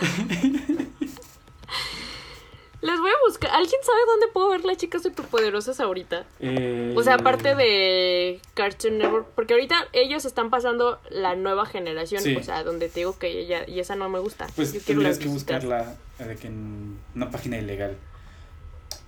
[2.82, 3.50] Les voy a buscar.
[3.52, 6.24] ¿Alguien sabe dónde puedo ver las chicas superpoderosas ahorita?
[6.40, 12.22] Eh, O sea, aparte de Cartoon Network, porque ahorita ellos están pasando la nueva generación,
[12.22, 12.34] Sí.
[12.34, 14.48] o sea, donde te digo que ella y esa no me gusta.
[14.56, 17.96] Pues Yo tendrías que buscarla eh, de que en una página ilegal.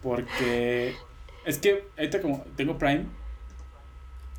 [0.02, 0.94] Porque
[1.44, 3.06] es que ahorita como tengo Prime,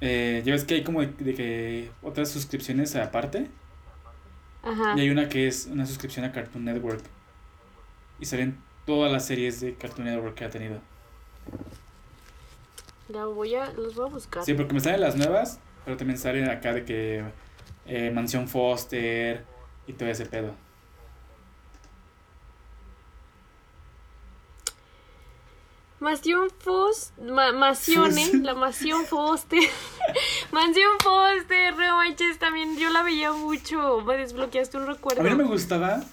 [0.02, 3.50] eh, ya ves que hay como de, de que otras suscripciones aparte.
[4.64, 4.94] Ajá.
[4.96, 7.04] Y hay una que es una suscripción a Cartoon Network.
[8.20, 10.80] Y salen todas las series de Cartoon Network que ha tenido.
[13.10, 14.44] La voy a, los voy a buscar.
[14.44, 17.24] Sí, porque me salen las nuevas, pero también salen acá de que
[17.86, 19.44] eh, Mansión Foster
[19.88, 20.54] y todo ese pedo.
[26.00, 29.60] Mansión Foster, ma Masione, la Mansión Foster.
[30.52, 34.02] Mansión Foster, no manches, también yo la veía mucho.
[34.02, 35.22] Me desbloqueaste un recuerdo.
[35.22, 36.04] A mí no me gustaba,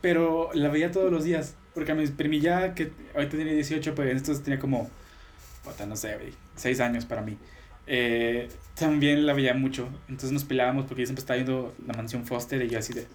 [0.00, 1.54] pero la veía todos los días.
[1.78, 4.90] Porque a mi primilla, que ahorita tiene 18, pues entonces tenía como,
[5.62, 7.38] puta, no sé, güey, 6 años para mí.
[7.86, 9.88] Eh, también la veía mucho.
[10.08, 13.06] Entonces nos peleábamos porque yo siempre estaba viendo la mansión Foster y yo así de.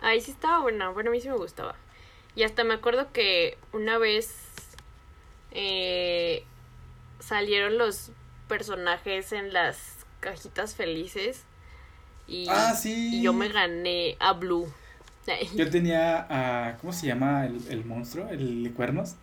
[0.00, 1.76] Ahí sí estaba buena, bueno, a mí sí me gustaba.
[2.34, 4.34] Y hasta me acuerdo que una vez
[5.52, 6.42] eh,
[7.20, 8.10] salieron los
[8.48, 9.78] personajes en las
[10.20, 11.44] cajitas felices
[12.26, 13.18] y, Ah, sí.
[13.18, 14.66] y yo me gané a Blue.
[15.54, 16.76] Yo tenía a.
[16.78, 18.28] ¿Cómo se llama el, el monstruo?
[18.28, 19.14] ¿El de cuernos?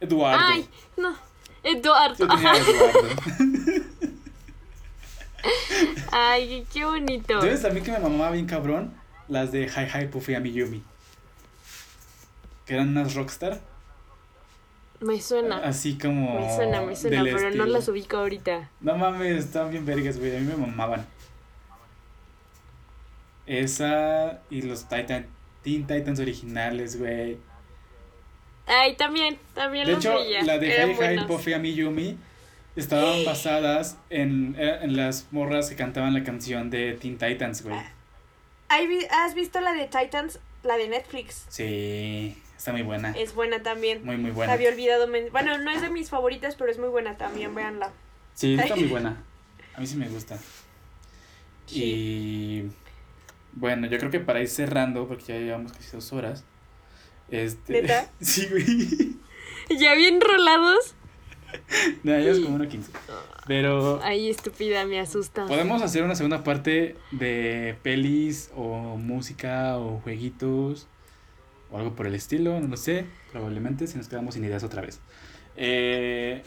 [0.00, 0.42] Eduardo.
[0.42, 1.14] Ay, no.
[1.62, 2.16] Eduardo.
[2.18, 3.08] Yo tenía a Eduardo.
[6.12, 7.40] Ay, qué bonito.
[7.40, 8.94] ¿Sabes también que me mamaba bien cabrón?
[9.28, 10.82] Las de Hi Hi Puffy Ami Yumi.
[12.66, 13.60] Que eran unas rockstar.
[15.00, 15.58] Me suena.
[15.58, 16.40] Así como.
[16.40, 18.68] Me suena, me suena, pero no las ubico ahorita.
[18.80, 20.36] No mames, estaban bien vergas, güey.
[20.36, 21.06] A mí me mamaban.
[23.58, 25.26] Esa y los Titan,
[25.62, 27.36] Teen Titans originales, güey.
[28.66, 30.42] Ay, también, también De los hecho, veía.
[30.44, 31.24] la de Eran Hi Hi.
[31.26, 32.16] Puffy Ami Yumi
[32.76, 37.76] estaban basadas en, eh, en las morras que cantaban la canción de Teen Titans, güey.
[38.88, 40.38] Vi- ¿Has visto la de Titans?
[40.62, 41.46] La de Netflix.
[41.48, 43.10] Sí, está muy buena.
[43.18, 44.04] Es buena también.
[44.04, 44.52] Muy, muy La buena.
[44.52, 45.08] había olvidado.
[45.32, 47.90] Bueno, no es de mis favoritas, pero es muy buena también, véanla.
[48.34, 49.24] Sí, está muy buena.
[49.74, 50.38] A mí sí me gusta.
[51.66, 51.82] Sí.
[51.82, 52.70] Y
[53.52, 56.44] bueno, yo creo que para ir cerrando, porque ya llevamos casi dos horas.
[57.30, 57.82] Este.
[57.82, 58.10] ¿Neta?
[58.20, 59.16] sí, güey.
[59.78, 60.94] ¿Ya bien rolados?
[62.04, 62.68] No, ya es como una.
[63.48, 65.46] Pero Ay, estúpida, me asusta.
[65.46, 70.86] podemos hacer una segunda parte de pelis o música o jueguitos
[71.72, 73.06] o algo por el estilo, no lo sé.
[73.32, 75.00] Probablemente si nos quedamos sin ideas otra vez.
[75.56, 76.42] Eh,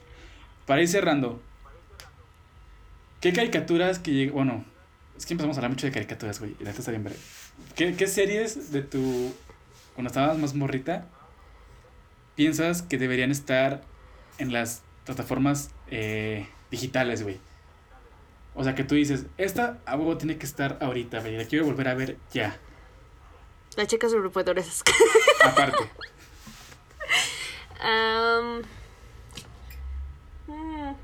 [0.66, 1.40] para ir cerrando,
[3.22, 4.64] ¿qué caricaturas que Bueno,
[5.16, 6.56] es que empezamos a hablar mucho de caricaturas, güey.
[6.58, 7.18] Y la está bien breve.
[7.74, 9.32] ¿Qué, ¿Qué series de tu.
[9.94, 11.06] Cuando estabas más morrita,
[12.34, 13.82] piensas que deberían estar
[14.38, 17.38] en las plataformas eh, digitales, güey?
[18.54, 21.36] O sea, que tú dices, esta a huevo tiene que estar ahorita, güey.
[21.36, 22.58] La quiero volver a ver ya.
[23.76, 24.82] La chica superpoderosas.
[25.44, 25.90] Aparte.
[27.80, 28.62] Am,
[30.46, 30.94] mm.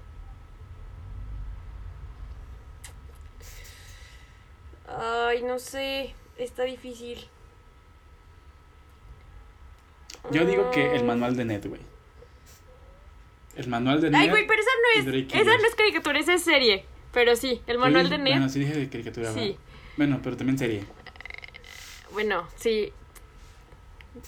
[4.98, 6.14] Ay, no sé.
[6.36, 7.26] Está difícil.
[10.30, 11.06] Yo digo que el Mm.
[11.06, 11.80] manual de Ned, güey.
[13.56, 14.18] El manual de Ned.
[14.18, 14.70] Ay, güey, pero esa
[15.04, 15.24] no es.
[15.32, 16.84] Esa no es caricatura, esa es serie.
[17.12, 18.32] Pero sí, el manual de Ned.
[18.32, 19.56] Bueno, sí dije de caricatura, Sí.
[19.96, 20.84] Bueno, pero también serie.
[22.12, 22.92] Bueno, sí.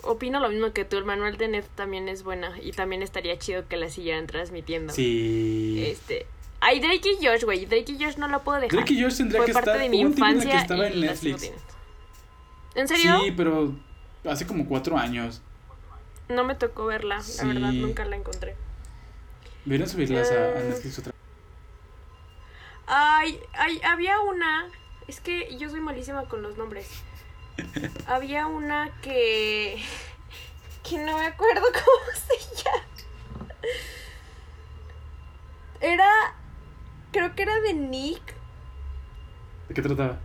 [0.02, 0.96] Opino lo mismo que tú.
[0.96, 2.56] El manual de Ned también es buena.
[2.60, 4.92] Y también estaría chido que la siguieran transmitiendo.
[4.92, 5.84] Sí.
[5.86, 6.26] Este.
[6.64, 7.66] Ay, Drake y Josh, güey.
[7.66, 8.76] Drake y Josh no la puedo dejar.
[8.78, 9.82] Drake y Josh tendría Fue que parte estar.
[9.82, 10.50] de mi infancia.
[10.52, 11.50] que estaba en Netflix.
[12.76, 13.18] ¿En serio?
[13.24, 13.74] Sí, pero
[14.24, 15.42] hace como cuatro años.
[16.28, 18.54] No me tocó verla, la verdad, nunca la encontré.
[19.64, 20.64] Deberían subirlas a, a Eh.
[20.68, 21.12] Netflix otra
[22.86, 24.66] Ay, ay, había una.
[25.08, 26.88] Es que yo soy malísima con los nombres.
[28.06, 29.82] había una que.
[30.88, 32.84] que no me acuerdo cómo se llama.
[35.80, 36.34] Era.
[37.12, 38.34] Creo que era de Nick.
[39.68, 40.18] ¿De qué trataba?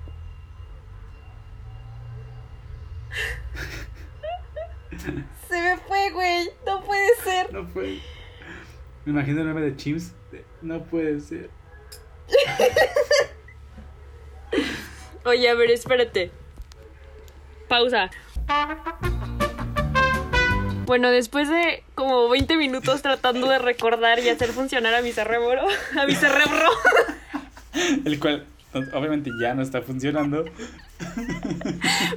[5.47, 6.49] Se me fue, güey.
[6.65, 7.53] No puede ser.
[7.53, 7.99] No puede.
[9.05, 10.14] Me imagino el meme de Chims.
[10.31, 11.49] de, No puede ser.
[15.26, 16.31] Oye, a ver, espérate.
[17.68, 18.09] Pausa.
[20.88, 25.68] Bueno, después de como 20 minutos tratando de recordar y hacer funcionar a mi cerebro,
[25.99, 26.69] a mi cerebro,
[28.05, 28.45] El cual
[28.93, 30.45] obviamente ya no está funcionando.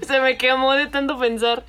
[0.06, 1.66] se me quemó de tanto pensar.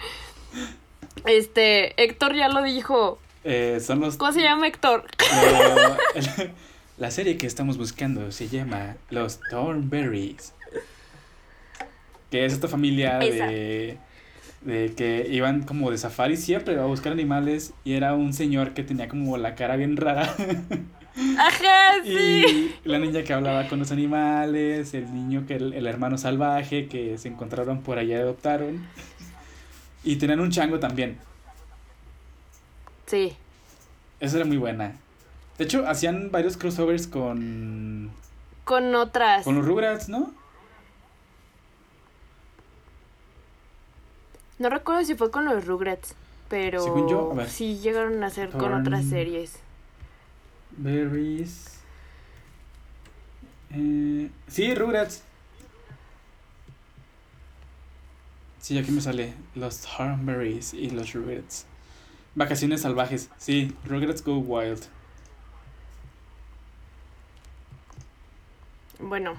[1.26, 3.20] Este, Héctor ya lo dijo.
[3.46, 4.18] Eh, son los...
[4.18, 5.06] ¿Cómo se llama Héctor?
[7.00, 10.54] la serie que estamos buscando se llama Los Thornberries.
[12.30, 13.98] Que es esta familia de,
[14.62, 18.84] de que iban como de safari siempre a buscar animales y era un señor que
[18.84, 20.24] tenía como la cara bien rara.
[21.38, 22.72] Ajá, sí.
[22.84, 26.88] Y la niña que hablaba con los animales, el niño que el, el hermano salvaje
[26.88, 28.86] que se encontraron por allá y adoptaron.
[30.04, 31.18] Y tenían un chango también.
[33.08, 33.34] Sí.
[34.20, 34.94] Esa era muy buena.
[35.58, 38.10] De hecho, hacían varios crossovers con
[38.64, 39.44] Con otras.
[39.44, 40.34] con los Rugrats, ¿no?
[44.62, 46.14] No recuerdo si fue con los Rugrats,
[46.48, 47.50] pero Según yo, a ver.
[47.50, 49.56] sí llegaron a hacer con Thorn- otras series.
[50.78, 51.80] Berries.
[53.72, 55.24] Eh, sí, Rugrats.
[58.60, 61.66] Sí, aquí me sale los Thornberries y los Rugrats.
[62.36, 63.32] Vacaciones salvajes.
[63.40, 64.84] Sí, Rugrats Go Wild.
[69.00, 69.34] Bueno,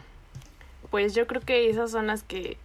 [0.90, 2.56] pues yo creo que esas son las que...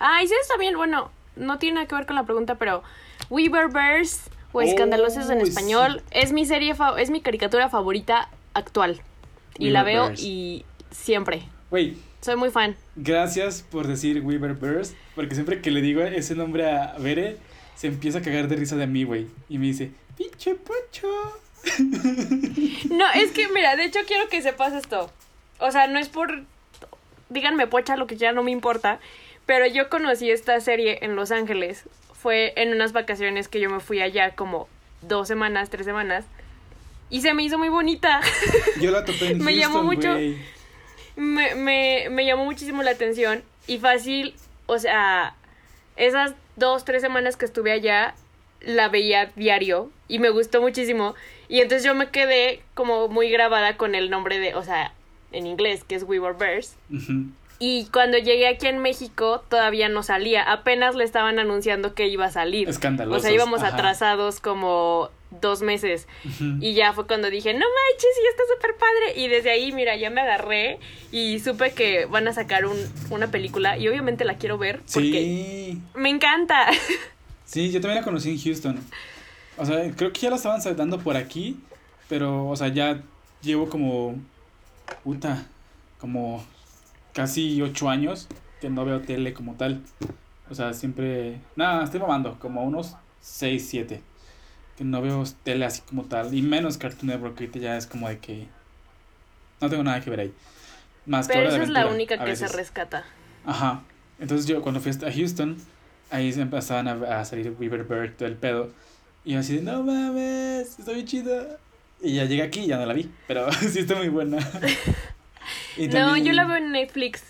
[0.00, 2.82] Ah, y está bien, bueno, no tiene nada que ver con la pregunta, pero
[3.30, 9.00] Weaver Bears o Escandalosos en español es mi serie, es mi caricatura favorita actual.
[9.58, 11.42] Y la veo y siempre.
[11.70, 12.76] Wey, Soy muy fan.
[12.96, 14.94] gracias por decir Weaver Bears.
[15.14, 17.38] Porque siempre que le digo ese nombre a Bere,
[17.74, 19.26] se empieza a cagar de risa de mí, güey.
[19.48, 21.08] Y me dice, pinche pocho.
[22.90, 25.10] No, es que, mira, de hecho quiero que sepas esto.
[25.58, 26.42] O sea, no es por...
[27.28, 29.00] Díganme pocha, lo que ya no me importa.
[29.46, 31.84] Pero yo conocí esta serie en Los Ángeles.
[32.12, 34.68] Fue en unas vacaciones que yo me fui allá como
[35.02, 36.24] dos semanas, tres semanas.
[37.10, 38.20] Y se me hizo muy bonita.
[38.80, 40.14] Yo la topé en Me llamó mucho.
[41.16, 43.42] me, me, me llamó muchísimo la atención.
[43.66, 44.34] Y fácil,
[44.66, 45.34] o sea,
[45.96, 48.14] esas dos, tres semanas que estuve allá,
[48.60, 49.90] la veía diario.
[50.08, 51.14] Y me gustó muchísimo.
[51.48, 54.94] Y entonces yo me quedé como muy grabada con el nombre de, o sea,
[55.32, 56.76] en inglés, que es We Were Bears.
[57.64, 62.24] Y cuando llegué aquí en México todavía no salía, apenas le estaban anunciando que iba
[62.24, 62.68] a salir.
[62.68, 63.20] Escandalosos.
[63.20, 63.76] O sea, íbamos ajá.
[63.76, 65.10] atrasados como
[65.40, 66.08] dos meses.
[66.58, 69.20] Y ya fue cuando dije, no manches, y está súper padre.
[69.20, 70.80] Y desde ahí, mira, ya me agarré
[71.12, 72.76] y supe que van a sacar un,
[73.10, 76.66] una película y obviamente la quiero ver porque Sí, me encanta.
[77.44, 78.80] sí, yo también la conocí en Houston.
[79.56, 81.60] O sea, creo que ya la estaban dando por aquí,
[82.08, 83.00] pero, o sea, ya
[83.40, 84.16] llevo como,
[85.04, 85.46] puta,
[86.00, 86.44] como
[87.12, 88.28] casi ocho años
[88.60, 89.82] que no veo tele como tal.
[90.50, 94.02] O sea, siempre, nada, estoy mamando, como unos seis, siete,
[94.76, 98.08] que no veo tele así como tal, y menos Cartoon Network, que ya es como
[98.08, 98.48] de que
[99.60, 100.34] no tengo nada que ver ahí.
[101.06, 103.04] Más que Pero de esa es la única que se rescata.
[103.44, 103.82] Ajá.
[104.20, 105.56] Entonces yo cuando fui a Houston,
[106.10, 108.70] ahí se empezaban a, a salir Weaver Bird, todo el pedo.
[109.24, 111.58] Y yo así de, no mames, está bien chida.
[112.00, 114.38] Y ya llegué aquí y ya no la vi, pero sí está muy buena.
[115.76, 117.22] No, yo la veo en Netflix.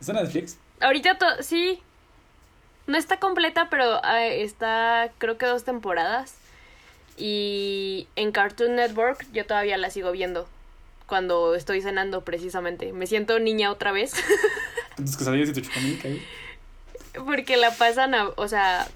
[0.00, 0.58] ¿Está en Netflix?
[0.80, 1.80] Ahorita sí.
[2.86, 6.36] No está completa, pero ah, está creo que dos temporadas.
[7.16, 10.48] Y en Cartoon Network yo todavía la sigo viendo.
[11.06, 12.92] Cuando estoy cenando precisamente.
[12.92, 14.14] Me siento niña otra vez.
[14.90, 16.26] Entonces que salías y tu chupamilk ahí.
[17.24, 18.88] Porque la pasan a, o sea,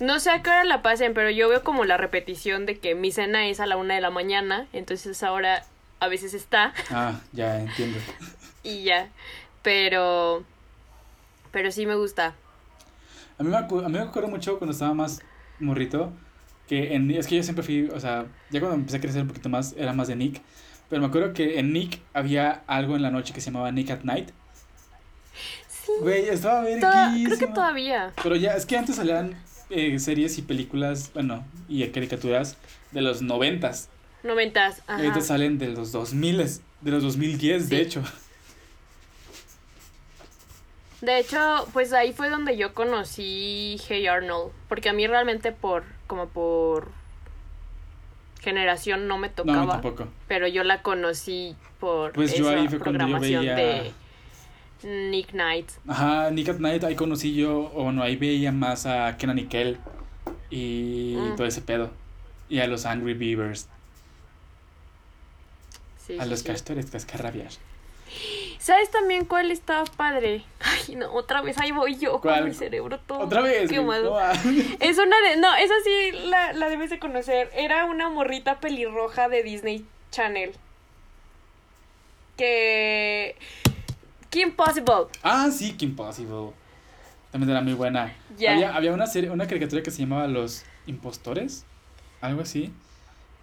[0.00, 2.94] no sé a qué hora la pasen, pero yo veo como la repetición de que
[2.94, 5.64] mi cena es a la una de la mañana, entonces ahora
[6.00, 7.98] a veces está Ah, ya entiendo.
[8.62, 9.08] y ya.
[9.62, 10.44] Pero,
[11.50, 12.34] pero sí me gusta.
[13.38, 15.20] A mí, me acu- a mí me acuerdo mucho cuando estaba más
[15.60, 16.12] morrito,
[16.68, 19.28] que en, es que yo siempre fui, o sea, ya cuando empecé a crecer un
[19.28, 20.40] poquito más, era más de Nick,
[20.88, 23.90] pero me acuerdo que en Nick había algo en la noche que se llamaba Nick
[23.90, 24.30] at Night.
[25.68, 28.12] Sí, Güey, estaba toda- creo que todavía.
[28.22, 29.34] Pero ya, es que antes salían
[29.70, 32.56] eh, series y películas, bueno, y caricaturas
[32.92, 33.88] de los noventas.
[34.22, 35.20] Noventas, Y ahorita ajá.
[35.20, 36.38] salen de los 2000,
[36.80, 37.82] de los 2010, de Sí.
[37.82, 38.02] hecho.
[41.00, 45.84] De hecho, pues ahí fue donde yo conocí Hey Arnold, porque a mí realmente por,
[46.08, 46.88] como por
[48.40, 49.72] generación no me No, tocaba.
[49.80, 50.08] tampoco.
[50.26, 53.92] pero yo la conocí por Pues yo ahí fue cuando yo programación veía- de
[55.10, 55.68] Nick Knight.
[55.86, 59.44] Ajá, Nick at Night, ahí conocí yo, o bueno, ahí veía más a Kenan y
[59.46, 59.78] Kel
[60.50, 61.36] y Mm.
[61.36, 61.90] todo ese pedo.
[62.48, 63.68] Y a los Angry Beavers,
[66.08, 66.46] Sí, a sí, los sí.
[66.46, 67.60] castores cascarrabias.
[68.58, 70.42] ¿Sabes también cuál estaba padre?
[70.60, 72.40] Ay, no, otra vez ahí voy yo ¿Cuál?
[72.40, 74.18] con mi cerebro todo Otra vez, quemado.
[74.80, 75.36] Es una de.
[75.36, 77.50] No, esa sí la, la debes de conocer.
[77.54, 80.52] Era una morrita pelirroja de Disney Channel.
[82.36, 83.36] Que.
[84.30, 85.06] Kim Possible.
[85.22, 86.52] Ah, sí, Kim Possible.
[87.30, 88.14] También era muy buena.
[88.34, 91.64] Había, había una serie, una caricatura que se llamaba Los Impostores,
[92.20, 92.72] algo así,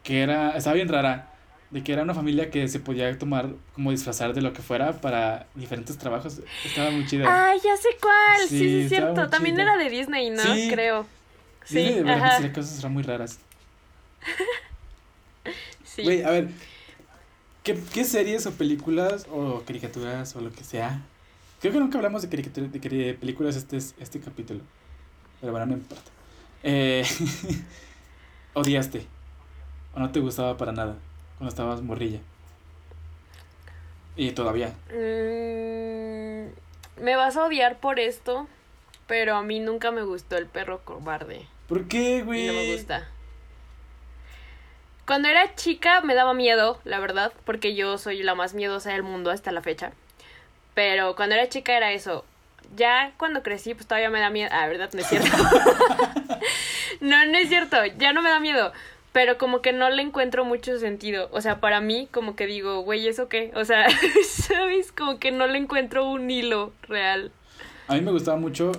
[0.03, 1.34] que era, estaba bien rara,
[1.71, 4.93] de que era una familia que se podía tomar como disfrazar de lo que fuera
[5.01, 6.39] para diferentes trabajos.
[6.63, 7.49] Estaba muy chida.
[7.49, 8.39] Ay, ya sé cuál.
[8.47, 9.27] Sí, Sí, sí, cierto.
[9.29, 9.63] También chida.
[9.63, 10.41] era de Disney, ¿no?
[10.43, 10.69] Sí.
[10.71, 11.05] Creo.
[11.65, 13.39] Sí, de verdad hacía cosas eran muy raras.
[15.83, 16.03] Sí.
[16.03, 16.49] Güey, a ver,
[17.63, 21.01] ¿qué, ¿qué series o películas o caricaturas o lo que sea?
[21.61, 24.59] Creo que nunca hablamos de caricaturas, de, cari- de películas este, este capítulo.
[25.39, 26.11] Pero bueno, no importa.
[26.63, 27.05] Eh,
[28.55, 29.05] ¿Odiaste?
[29.93, 30.97] ¿O no te gustaba para nada
[31.37, 32.19] cuando estabas morrilla?
[34.15, 34.73] Y todavía.
[34.89, 36.49] Mm,
[37.03, 38.47] me vas a odiar por esto,
[39.07, 41.47] pero a mí nunca me gustó el perro cobarde.
[41.67, 42.47] ¿Por qué, güey?
[42.47, 43.07] No me gusta.
[45.05, 49.03] Cuando era chica me daba miedo, la verdad, porque yo soy la más miedosa del
[49.03, 49.91] mundo hasta la fecha.
[50.73, 52.25] Pero cuando era chica era eso.
[52.75, 54.49] Ya cuando crecí, pues todavía me da miedo.
[54.51, 54.89] Ah, ¿verdad?
[54.93, 55.29] No es cierto.
[57.01, 57.77] no, no es cierto.
[57.97, 58.73] Ya no me da miedo.
[59.15, 61.29] Pero como que no le encuentro mucho sentido.
[61.31, 63.53] O sea, para mí, como que digo, güey, ¿eso qué?
[63.55, 63.87] O sea,
[64.29, 64.91] ¿sabes?
[64.91, 67.31] Como que no le encuentro un hilo real.
[67.87, 68.73] A mí me gustaba mucho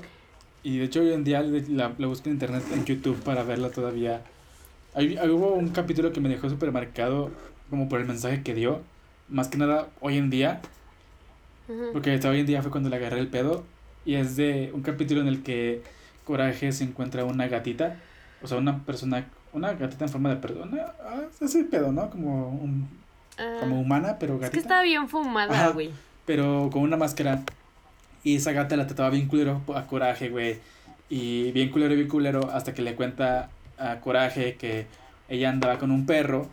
[0.63, 3.71] y de hecho hoy en día la, la busco en internet, en YouTube para verla
[3.71, 4.21] todavía.
[4.95, 7.31] Hay, hay- hubo un capítulo que me dejó súper marcado
[7.71, 8.83] como por el mensaje que dio,
[9.31, 10.61] más que nada hoy en día,
[11.93, 13.65] porque hasta hoy en día fue cuando le agarré el pedo
[14.05, 15.83] y es de un capítulo en el que
[16.25, 17.97] Coraje se encuentra una gatita,
[18.43, 19.27] o sea, una persona,
[19.57, 22.09] una gatita en forma de persona, ah, ese pedo, ¿no?
[22.11, 22.89] Como, un,
[23.39, 24.53] Ah, como humana, pero es gatita.
[24.55, 25.91] que estaba bien fumada, güey.
[26.25, 27.43] pero con una máscara.
[28.25, 30.59] Y esa gata la trataba bien culero a Coraje, güey.
[31.09, 34.87] Y bien culero, bien culero, hasta que le cuenta a Coraje que
[35.29, 36.49] ella andaba con un perro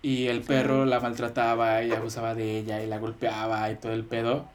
[0.00, 4.04] y el perro la maltrataba y abusaba de ella y la golpeaba y todo el
[4.04, 4.46] pedo.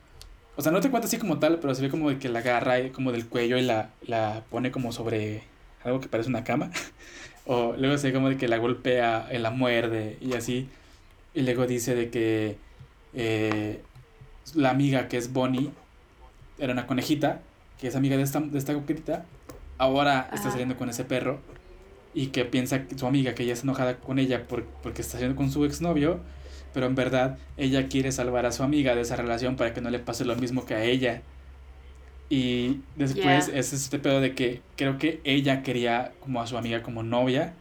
[0.55, 2.39] O sea, no te cuenta así como tal, pero se ve como de que la
[2.39, 5.43] agarra y como del cuello y la, la pone como sobre
[5.83, 6.71] algo que parece una cama.
[7.45, 10.69] o luego se ve como de que la golpea y la muerde y así.
[11.33, 12.57] Y luego dice de que
[13.13, 13.81] eh,
[14.55, 15.71] la amiga que es Bonnie
[16.59, 17.41] era una conejita,
[17.79, 19.25] que es amiga de esta, de esta coquetita,
[19.77, 21.39] ahora está saliendo con ese perro
[22.13, 25.13] y que piensa que su amiga que ella está enojada con ella por, porque está
[25.13, 26.19] saliendo con su exnovio,
[26.73, 29.89] pero en verdad ella quiere salvar a su amiga de esa relación para que no
[29.89, 31.21] le pase lo mismo que a ella.
[32.29, 33.53] Y después Ya.
[33.59, 37.53] es este pedo de que creo que ella quería como a su amiga como novia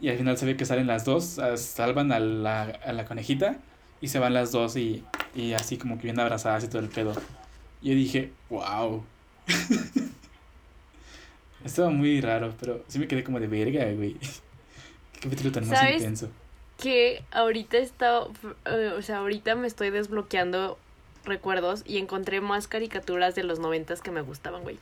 [0.00, 3.56] y al final se ve que salen las dos, salvan a la, a la conejita
[4.00, 5.04] y se van las dos y,
[5.34, 7.12] y así como que bien abrazadas y todo el pedo.
[7.80, 9.04] Yo dije, wow.
[11.64, 14.14] Estaba muy raro, pero sí me quedé como de verga, güey.
[15.12, 16.28] Qué capítulo tan más intenso.
[16.78, 18.24] que ahorita está,
[18.66, 20.78] eh, o sea, ahorita me estoy desbloqueando
[21.24, 24.78] recuerdos y encontré más caricaturas de los noventas que me gustaban, güey.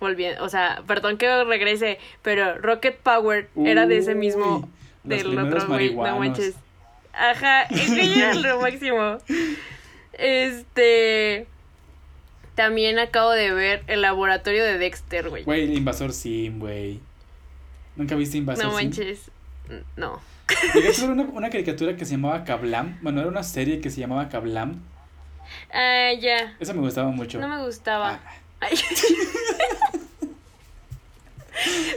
[0.00, 4.68] Volviendo, o sea, perdón que regrese, pero Rocket Power era de ese mismo,
[5.04, 6.54] del otro, güey, no manches.
[7.12, 9.18] Ajá, es que era lo máximo.
[10.12, 11.46] Este,
[12.54, 15.44] también acabo de ver el laboratorio de Dexter, güey.
[15.44, 17.00] Güey, el Invasor Sim, güey.
[17.96, 18.88] ¿Nunca viste Invasor No Sim?
[18.88, 19.30] manches,
[19.96, 20.20] no.
[20.74, 22.98] Llegaste a ver una, una caricatura que se llamaba Kablam.
[23.00, 24.82] Bueno, era una serie que se llamaba Kablam.
[25.72, 27.38] Ah, ya, Esa me gustaba mucho.
[27.40, 28.20] no me gustaba.
[28.60, 28.68] Ah,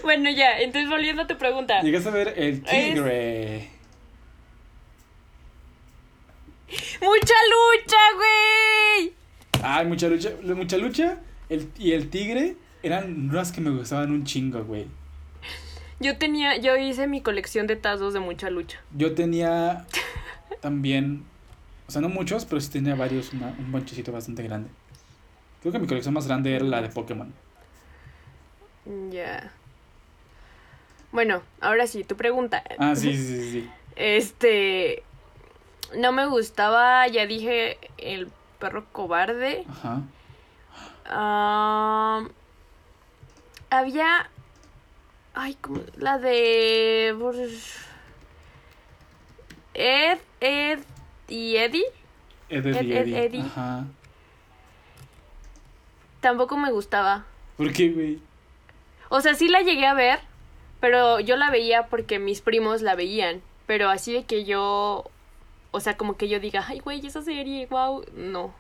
[0.04, 1.82] bueno, ya, entonces volviendo a tu pregunta.
[1.82, 3.70] Llegaste a ver El Tigre.
[7.02, 9.14] ¡Mucha lucha, güey!
[9.64, 10.32] Ay, mucha lucha.
[10.44, 11.18] Mucha lucha
[11.50, 14.88] el, y el tigre eran unas que me gustaban un chingo, güey.
[16.00, 18.80] Yo tenía, yo hice mi colección de tazos de mucha lucha.
[18.96, 19.86] Yo tenía
[20.62, 21.24] también,
[21.88, 24.70] o sea, no muchos, pero sí tenía varios, una- un bonchecito bastante grande.
[25.62, 27.34] Creo que mi colección más grande era la de Pokémon.
[29.12, 29.52] Ya.
[31.12, 32.64] Bueno, ahora sí, tu pregunta.
[32.78, 33.70] Ah, sí, sí, sí, sí.
[33.96, 35.04] Este.
[35.98, 39.66] No me gustaba, ya dije, el perro cobarde.
[39.70, 40.02] Ajá.
[41.06, 42.28] Ah,
[43.70, 44.30] había.
[45.34, 45.82] Ay, ¿cómo?
[45.96, 47.16] La de.
[49.74, 50.80] Ed, Ed
[51.28, 51.86] y Eddie.
[52.50, 53.20] Ed, Ed, y Ed, Ed, Eddie.
[53.20, 53.42] Eddie.
[53.42, 53.86] Ajá.
[56.22, 57.26] Tampoco me gustaba.
[57.58, 58.20] ¿Por qué, güey?
[59.10, 60.20] O sea, sí la llegué a ver,
[60.80, 63.42] pero yo la veía porque mis primos la veían.
[63.66, 65.10] Pero así de que yo.
[65.72, 68.06] O sea, como que yo diga, ay, güey, esa serie, wow.
[68.16, 68.54] No.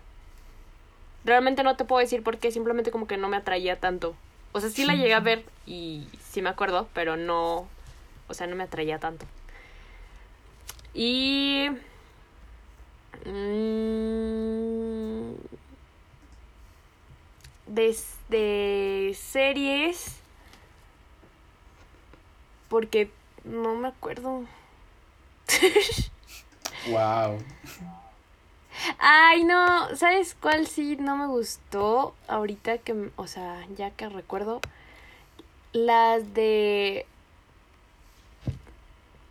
[1.26, 4.16] Realmente no te puedo decir por qué, simplemente como que no me atraía tanto.
[4.54, 7.68] O sea, sí la llegué a ver y sí me acuerdo, pero no,
[8.28, 9.26] o sea, no me atraía tanto.
[10.94, 11.68] Y...
[13.26, 15.34] mm,
[17.68, 17.98] de,
[18.30, 20.16] de series...
[22.70, 23.10] Porque
[23.46, 24.44] no me acuerdo.
[26.90, 27.40] Wow.
[29.00, 32.16] Ay, no, ¿sabes cuál sí no me gustó?
[32.30, 34.62] Ahorita que, o sea, ya que recuerdo,
[35.74, 37.06] las de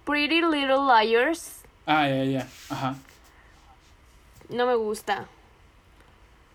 [0.05, 2.49] Pretty Little Liars, Ah, ya, ya.
[2.69, 2.97] Ajá.
[4.49, 5.27] No me gusta.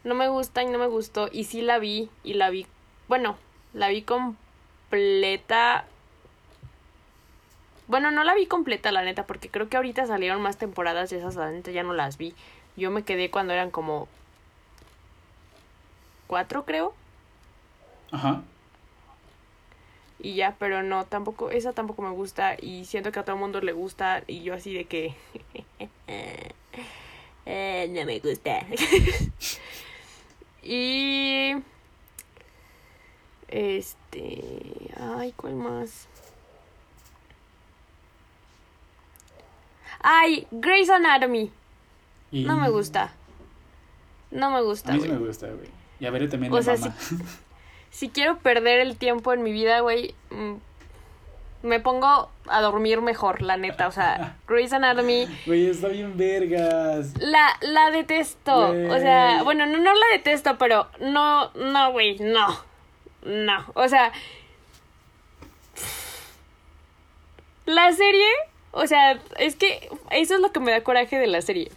[0.04, 1.30] No me gusta y no me gustó.
[1.32, 2.66] Y sí la vi, y la vi,
[3.08, 3.38] bueno,
[3.74, 5.86] la vi completa.
[7.88, 11.16] Bueno, no la vi completa, la neta, porque creo que ahorita salieron más temporadas y
[11.16, 12.34] esas, la neta, ya no las vi.
[12.78, 14.08] Yo me quedé cuando eran como
[16.28, 16.94] cuatro, creo.
[18.12, 18.42] Ajá.
[20.20, 23.42] Y ya, pero no, tampoco, esa tampoco me gusta y siento que a todo el
[23.42, 25.16] mundo le gusta y yo así de que...
[27.46, 28.66] eh, no me gusta.
[30.64, 31.54] y...
[33.48, 34.92] Este...
[34.98, 36.08] Ay, ¿cuál más?
[40.02, 41.52] Ay, Grey's Anatomy.
[42.32, 43.14] Y No me gusta.
[44.32, 44.94] No me A gusta.
[44.94, 45.70] mí sí me gusta, güey.
[46.00, 46.96] Y a ver también O la sea, mamá.
[47.92, 50.54] Si quiero perder el tiempo en mi vida, güey, mm,
[51.64, 53.88] me pongo a dormir mejor, la neta.
[53.88, 57.14] O sea, Grey's Anatomy, Güey, está bien vergas.
[57.20, 58.70] la, la detesto.
[58.70, 62.48] O sea, bueno, no, no la detesto, pero no, no, güey, no.
[63.24, 63.66] No.
[63.76, 64.12] O sea,
[67.66, 68.26] la serie,
[68.72, 71.72] o sea, es que eso es lo que me da coraje de la serie.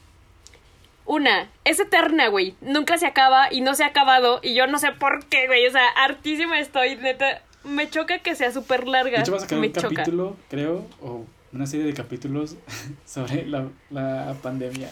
[1.07, 2.55] Una, es eterna, güey.
[2.63, 4.41] Nunca se acaba y no se ha acabado.
[4.43, 5.67] Y yo no sé por qué, güey.
[5.67, 7.43] O sea, hartísima estoy, neta.
[7.65, 9.17] Me choca que sea súper larga.
[9.17, 9.89] De hecho, vas a me un choca.
[9.97, 12.57] capítulo, creo, o una serie de capítulos
[13.07, 14.91] sobre la, la pandemia.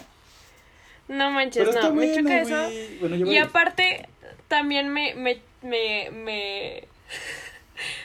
[1.08, 1.94] No manches, Pero no.
[1.94, 2.98] me buena, choca eso.
[3.00, 4.08] Bueno, yo Y aparte,
[4.48, 6.84] también me, me, me, me...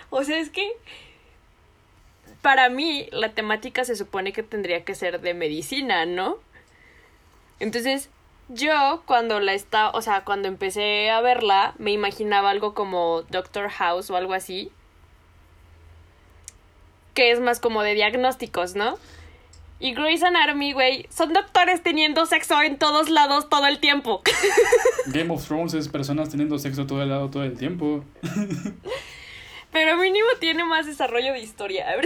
[0.10, 0.68] O sea, es que...
[2.42, 6.38] Para mí, la temática se supone que tendría que ser de medicina, ¿no?
[7.60, 8.10] Entonces,
[8.50, 13.70] yo cuando la estaba, o sea, cuando empecé a verla, me imaginaba algo como Doctor
[13.70, 14.72] House o algo así.
[17.14, 18.98] Que es más como de diagnósticos, ¿no?
[19.80, 24.24] Y Grey's Anatomy, güey, son doctores teniendo sexo en todos lados todo el tiempo.
[25.08, 28.04] Game of Thrones es personas teniendo sexo todo el lado todo el tiempo.
[29.72, 31.86] Pero mínimo tiene más desarrollo de historia.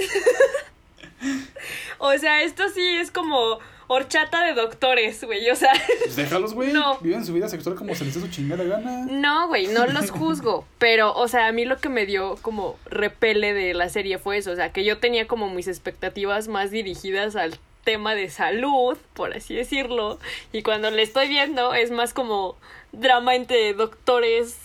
[2.00, 3.60] o sea, esto sí es como
[3.94, 5.50] horchata de doctores, güey.
[5.50, 5.72] O sea,
[6.04, 6.72] Pues déjalos, güey.
[6.72, 6.98] No.
[7.00, 9.06] Viven su vida sexual como se les dé su chingada gana.
[9.10, 10.66] no, güey, no los juzgo.
[10.78, 14.38] Pero, o sea, a mí lo que me dio como repele de la serie fue
[14.38, 14.52] eso.
[14.52, 19.34] O sea, que yo tenía como mis expectativas más dirigidas al tema de salud, por
[19.34, 20.20] así decirlo.
[20.54, 22.56] Y cuando le estoy viendo es más como
[22.94, 24.58] drama entre doctores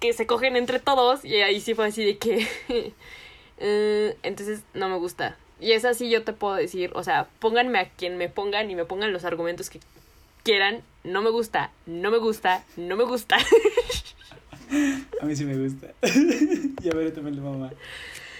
[0.00, 1.24] que se cogen entre todos.
[1.24, 2.48] Y ahí sí fue así de que...
[3.58, 5.36] eh, entonces no me gusta.
[5.60, 8.74] Y es así yo te puedo decir, o sea, pónganme a quien me pongan y
[8.74, 9.80] me pongan los argumentos que
[10.42, 10.82] quieran.
[11.04, 13.36] No me gusta, no me gusta, no me gusta.
[15.20, 15.88] A mí sí me gusta.
[16.82, 17.70] y a ver también la mamá.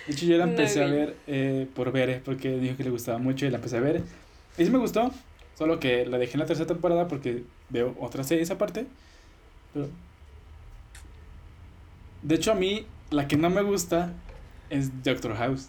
[0.07, 2.85] De hecho, yo la No, empecé a ver eh, por ver, eh, porque dijo que
[2.85, 4.03] le gustaba mucho y la empecé a ver.
[4.57, 5.11] Y sí me gustó,
[5.59, 8.87] solo que la dejé en la tercera temporada porque veo otras series aparte.
[9.75, 9.89] Pero...
[12.23, 14.13] De hecho, a mí la que no me gusta
[14.69, 15.69] es Doctor House.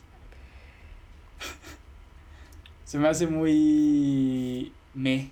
[2.91, 4.73] Se me hace muy...
[4.93, 5.31] me.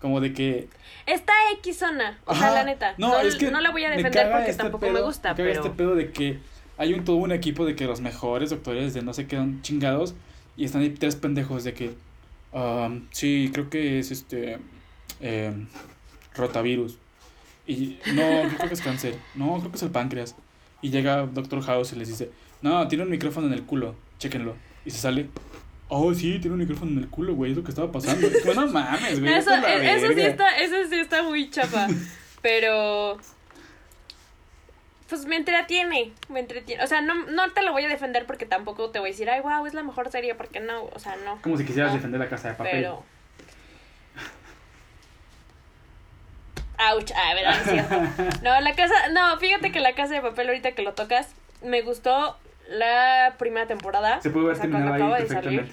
[0.00, 0.66] Como de que...
[1.04, 2.94] Está X zona, o sea, la neta.
[2.96, 5.36] No, No, es que no la voy a defender porque este tampoco me gusta, me
[5.36, 5.62] caga pero...
[5.62, 6.38] este pedo de que
[6.78, 9.60] hay un todo un equipo de que los mejores doctores de no sé qué son
[9.60, 10.14] chingados
[10.56, 11.90] y están ahí tres pendejos de que
[12.52, 14.58] um, sí, creo que es este
[15.20, 15.66] em,
[16.34, 16.96] rotavirus
[17.66, 20.34] y no, creo que es cáncer, no, creo que es el páncreas
[20.80, 22.30] y llega Doctor House y les dice,
[22.62, 25.28] "No, tiene un micrófono en el culo, chéquenlo." Y se sale
[25.88, 28.26] Oh, sí, tiene un micrófono en el culo, güey, es lo que estaba pasando.
[28.26, 29.32] Es como, no mames, güey.
[29.38, 30.26] Eso, sí verga".
[30.26, 31.86] está, eso sí está muy chapa.
[32.42, 33.18] pero.
[35.08, 36.82] Pues me entretiene, me entretiene.
[36.82, 39.28] O sea, no, no te lo voy a defender porque tampoco te voy a decir,
[39.28, 41.40] ay, wow, es la mejor serie, porque no, o sea, no.
[41.42, 41.96] Como si quisieras No.
[41.96, 42.72] defender la casa de papel.
[42.72, 43.04] Pero.
[46.92, 48.42] Ouch, ah, verdad, es cierto.
[48.42, 51.28] No, la casa, no, fíjate que la casa de papel, ahorita que lo tocas,
[51.62, 52.36] me gustó
[52.68, 54.20] la primera temporada.
[54.20, 55.72] Se pudo haber o sea, terminado ahí perfectamente.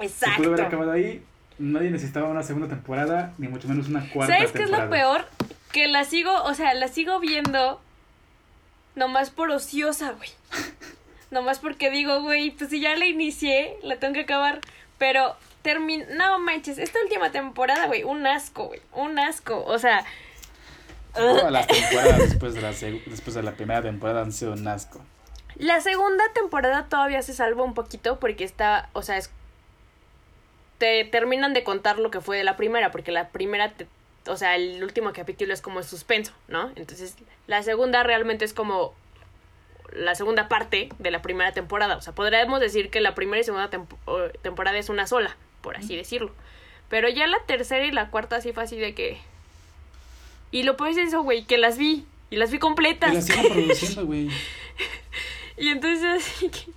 [0.00, 0.06] Se
[0.36, 0.62] pudo haber Exacto.
[0.62, 1.22] acabado ahí
[1.58, 4.84] nadie necesitaba una segunda temporada, ni mucho menos una cuarta ¿Sabes qué es temporada.
[4.84, 5.28] lo peor?
[5.70, 7.80] Que la sigo, o sea, la sigo viendo
[8.94, 10.30] nomás por ociosa, güey.
[11.30, 14.60] Nomás porque digo, güey, pues si ya la inicié, la tengo que acabar.
[14.98, 16.04] Pero termina.
[16.14, 18.82] No manches, esta última temporada, güey, un asco, güey.
[18.92, 19.64] Un asco.
[19.64, 20.04] O sea.
[21.14, 24.66] Todas las temporadas después de la, seg- después de la primera temporada han sido un
[24.68, 25.00] asco.
[25.56, 29.30] La segunda temporada todavía se salva un poquito porque está, o sea, es
[30.78, 33.86] te terminan de contar lo que fue de la primera, porque la primera, te-
[34.26, 36.70] o sea, el último capítulo es como suspenso, ¿no?
[36.76, 37.16] Entonces,
[37.46, 38.94] la segunda realmente es como
[39.92, 41.96] la segunda parte de la primera temporada.
[41.96, 43.98] O sea, podríamos decir que la primera y segunda tempo-
[44.40, 46.32] temporada es una sola, por así decirlo.
[46.88, 49.20] Pero ya la tercera y la cuarta sí fue así de que...
[50.52, 52.04] Y lo puedes eso, güey, que las vi.
[52.30, 53.10] Y las vi completas.
[53.10, 54.28] Y la siguen produciendo, güey.
[55.58, 56.72] Y entonces así que,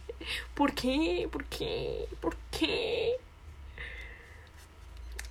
[0.54, 1.28] ¿por qué?
[1.32, 2.06] ¿Por qué?
[2.20, 3.14] ¿Por qué?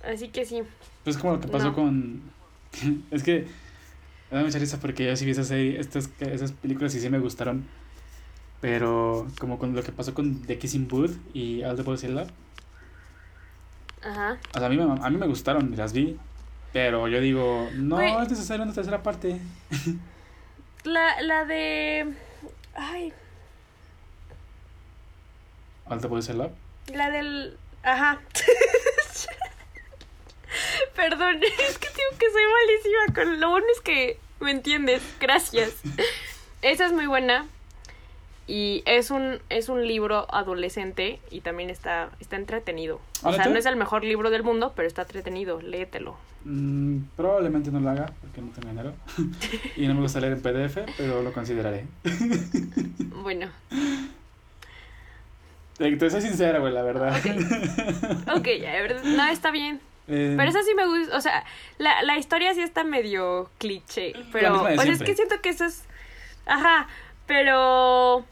[0.03, 0.61] Así que sí.
[1.03, 1.75] Pues como lo que pasó No.
[1.75, 2.21] con...
[3.11, 3.47] es que
[4.31, 7.19] me da mucha risa porque yo sí vi esas, estas, esas películas y sí me
[7.19, 7.67] gustaron.
[8.61, 12.15] Pero como con lo que pasó con The Kissing Booth y All the Boys in
[12.15, 12.29] Love.
[14.03, 14.37] Ajá.
[14.53, 16.17] O sea, a mí, me, a mí me gustaron las vi.
[16.75, 18.11] Pero yo digo, no Güey.
[18.23, 19.39] es necesario una tercera parte.
[20.83, 22.13] La, la de.
[22.75, 23.13] Ay,
[26.01, 26.51] the Boys in Love.
[26.87, 27.57] la del.
[27.81, 28.19] Ajá.
[30.97, 35.01] Perdón, es que digo que soy malísima con lo bueno es que me entiendes.
[35.21, 35.75] Gracias.
[36.61, 37.47] Esa es muy buena.
[38.47, 42.97] Y es un, es un libro adolescente y también está, está entretenido.
[43.23, 43.49] O ¿Ah, sea, neta?
[43.49, 45.61] no es el mejor libro del mundo, pero está entretenido.
[45.61, 46.15] Léetelo.
[46.43, 48.93] Mm, probablemente no lo haga porque no tengo dinero.
[49.75, 51.85] y no me gusta leer en PDF, pero lo consideraré.
[53.25, 53.49] Bueno,
[55.77, 57.17] Te, te soy sincera, güey, la verdad.
[58.35, 59.81] ok, ya, de verdad, no, está bien.
[60.07, 61.43] Eh, Pero esa sí me gusta, o sea,
[61.79, 65.65] la, la historia sí está medio cliché, pero o sea, es que siento que eso
[65.65, 65.83] es,
[66.45, 66.87] ajá,
[67.25, 68.23] pero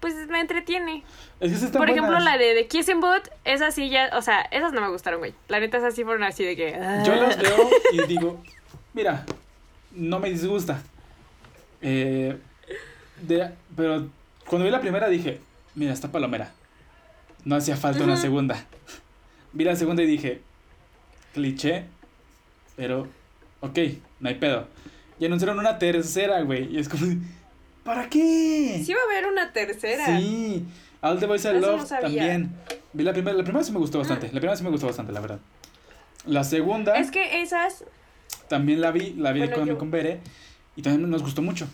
[0.00, 1.04] pues me entretiene.
[1.40, 4.72] es que Por ejemplo, la de The Kissing Booth, esas sí ya, o sea, esas
[4.72, 5.34] no me gustaron, güey.
[5.48, 6.72] La neta, esas sí fueron así de que...
[7.04, 7.16] Yo ah.
[7.16, 8.42] las veo y digo,
[8.94, 9.24] mira,
[9.92, 10.82] no me disgusta.
[11.82, 12.36] Eh,
[13.22, 14.08] de- pero
[14.46, 15.40] cuando vi la primera dije,
[15.74, 16.52] mira, está palomera.
[17.44, 18.66] No hacía falta una segunda.
[19.52, 20.40] Vi la segunda y dije,
[21.34, 21.84] cliché,
[22.76, 23.06] pero
[23.60, 23.78] ok,
[24.20, 24.66] no hay pedo.
[25.18, 26.74] Y anunciaron una tercera, güey.
[26.74, 27.06] Y es como,
[27.94, 28.82] ¿para qué?
[28.84, 30.06] Sí va a haber una tercera.
[30.18, 30.64] Sí,
[31.00, 32.02] All the Boys I no Love sabía.
[32.02, 32.50] también.
[32.92, 34.26] Vi la primera, la primera sí me gustó bastante.
[34.28, 35.38] La primera sí me gustó bastante, la verdad.
[36.26, 37.84] La segunda Es que esas,
[38.48, 40.20] también la vi, la vi Bueno, con, yo- con Bere
[40.76, 41.66] y también nos gustó mucho.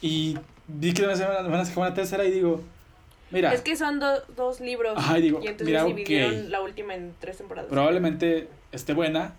[0.00, 0.38] Y
[0.68, 2.62] vi que van a sacar una tercera y digo,
[3.32, 4.94] mira, es que son do- dos libros.
[4.96, 6.48] Ajá, y digo, y entonces mira, dividieron ok.
[6.50, 7.68] la última en tres temporadas.
[7.70, 9.32] probablemente esté buena,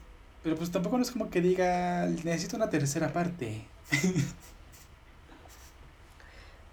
[0.44, 3.62] pero pues tampoco no es como que diga, necesito una tercera parte.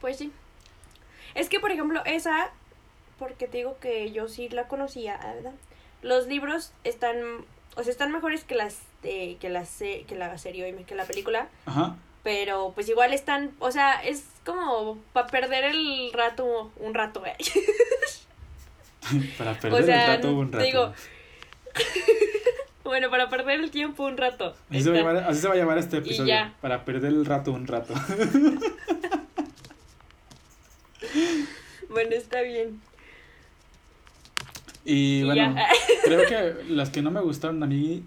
[0.00, 0.32] Pues sí.
[1.34, 2.50] Es que, por ejemplo, esa,
[3.18, 5.52] porque te digo que yo sí la conocía, ¿verdad?
[6.02, 7.16] Los libros están,
[7.76, 10.94] o sea, están mejores que las, de- que la, se- que la serie, oíme, que
[10.94, 11.96] la película, Ajá.
[12.22, 17.36] pero pues igual están, o sea, es como para perder el rato, un rato, ¿eh?
[19.38, 20.64] Para perder sea, el rato un rato.
[20.64, 20.92] digo,
[22.84, 24.56] bueno, para perder el tiempo un rato.
[24.70, 26.34] así, se va a llamar, así se va a llamar este episodio.
[26.60, 27.94] Para perder el rato un rato.
[31.88, 32.80] Bueno, está bien.
[34.84, 35.66] Y Y bueno, ya.
[36.04, 38.02] creo que las que no me gustaron a mí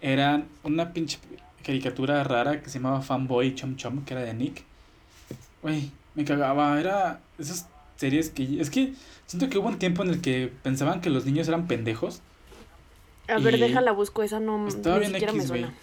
[0.00, 1.18] eran una pinche
[1.64, 4.64] caricatura rara que se llamaba Fanboy Chom Chom, que era de Nick.
[5.62, 8.60] Güey, me cagaba, era esas series que...
[8.60, 8.94] Es que
[9.26, 12.20] siento que hubo un tiempo en el que pensaban que los niños eran pendejos.
[13.28, 15.62] A ver, déjala, busco, esa no, Estaba ni bien siquiera me X, güey.
[15.62, 15.74] suena.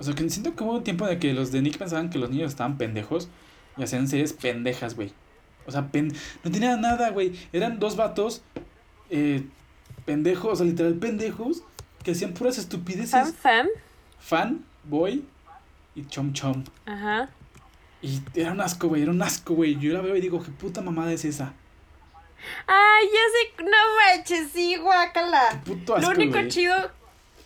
[0.00, 2.10] O sea, que siento que hubo un tiempo en el que los de Nick pensaban
[2.10, 3.28] que los niños estaban pendejos
[3.76, 5.12] y hacían series pendejas, güey.
[5.68, 6.12] O sea, pen-
[6.42, 7.38] no tenía nada, güey.
[7.52, 8.42] Eran dos vatos
[9.10, 9.44] eh,
[10.06, 11.62] pendejos, o sea, literal pendejos,
[12.02, 13.10] que hacían puras estupideces.
[13.10, 13.68] Fan, fan.
[14.18, 15.24] Fan, boy
[15.94, 16.64] y chom chom.
[16.86, 17.28] Ajá.
[18.00, 19.78] Y era un asco, güey, era un asco, güey.
[19.78, 21.52] Yo la veo y digo, ¿qué puta mamada es esa?
[22.66, 23.20] Ay, ya
[23.58, 23.76] sé, no
[24.16, 25.60] manches, sí, guácala.
[25.64, 26.74] Puto asco, Lo único chido,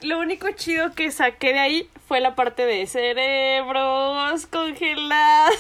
[0.02, 5.55] lo único chido que saqué de ahí fue la parte de cerebros congelados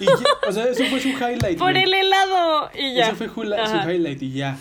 [0.00, 1.84] Y ya, o sea, eso fue su highlight, por güey.
[1.84, 3.08] el helado y ya.
[3.08, 3.92] Eso fue su Ajá.
[3.92, 4.56] highlight y ya.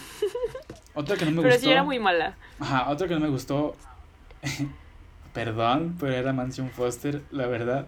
[0.94, 1.64] Otra que no me Pero gustó.
[1.66, 2.36] sí era muy mala.
[2.60, 3.78] Ajá, otra que no me gustó.
[5.34, 7.88] Perdón, pero era Mansion Foster, la verdad.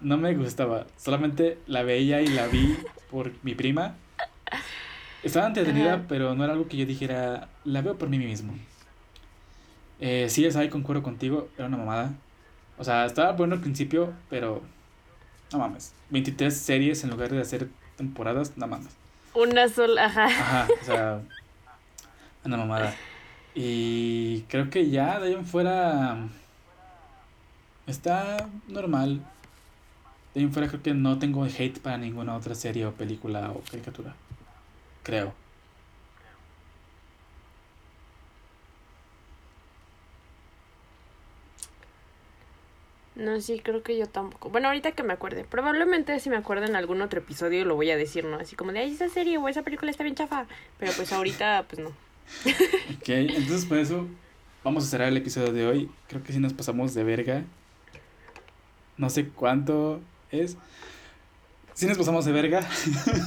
[0.00, 0.86] No me gustaba.
[0.96, 2.78] Solamente la veía y la vi
[3.10, 3.94] por mi prima.
[5.22, 6.04] Estaba entretenida, Ajá.
[6.08, 8.54] pero no era algo que yo dijera, la veo por mí mismo.
[10.00, 12.12] Eh, sí, es ahí, concuerdo contigo, era una mamada.
[12.78, 14.62] O sea, estaba bueno al principio, pero
[15.52, 15.92] no mames.
[16.10, 18.92] 23 series en lugar de hacer temporadas, no mames.
[19.34, 20.26] Una sola, ajá.
[20.26, 21.20] Ajá, o sea,
[22.44, 22.94] una mamada.
[23.54, 26.18] Y creo que ya de ahí en fuera
[27.86, 29.20] está normal.
[30.34, 33.50] De ahí en fuera creo que no tengo hate para ninguna otra serie o película
[33.50, 34.14] o caricatura.
[35.02, 35.32] Creo.
[43.16, 44.50] No, sí, creo que yo tampoco.
[44.50, 45.44] Bueno, ahorita que me acuerde.
[45.44, 48.36] Probablemente si me acuerdo en algún otro episodio lo voy a decir, ¿no?
[48.36, 50.46] Así como de, ay, esa serie o esa película está bien chafa.
[50.78, 51.88] Pero pues ahorita, pues no.
[52.98, 54.06] Ok, entonces por eso
[54.62, 55.90] vamos a cerrar el episodio de hoy.
[56.08, 57.44] Creo que sí nos pasamos de verga.
[58.98, 60.58] No sé cuánto es.
[61.72, 62.68] Si nos pasamos de verga.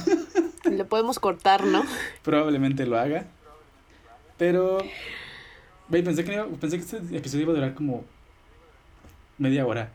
[0.70, 1.82] Le podemos cortar, ¿no?
[2.22, 3.26] Probablemente lo haga.
[4.38, 4.78] Pero.
[5.88, 8.04] Ve, pensé que, pensé que este episodio iba a durar como
[9.40, 9.90] media hora.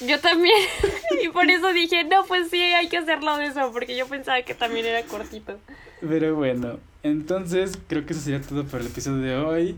[0.00, 0.54] Yo también.
[1.22, 4.40] y por eso dije, no, pues sí, hay que hacerlo de eso, porque yo pensaba
[4.42, 5.58] que también era cortito.
[6.00, 9.76] Pero bueno, entonces creo que eso sería todo por el episodio de hoy.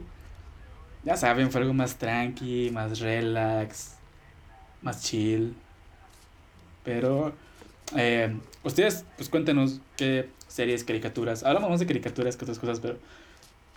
[1.05, 3.95] Ya saben, fue algo más tranqui, más relax,
[4.83, 5.55] más chill.
[6.85, 7.33] Pero
[7.97, 11.45] eh, ustedes, pues cuéntenos qué series, caricaturas.
[11.45, 12.99] Hablamos más de caricaturas que otras cosas, pero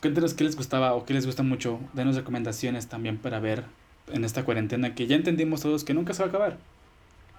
[0.01, 1.79] cuéntenos qué les gustaba o qué les gusta mucho.
[1.93, 3.63] Denos recomendaciones también para ver
[4.07, 6.57] en esta cuarentena que ya entendimos todos que nunca se va a acabar.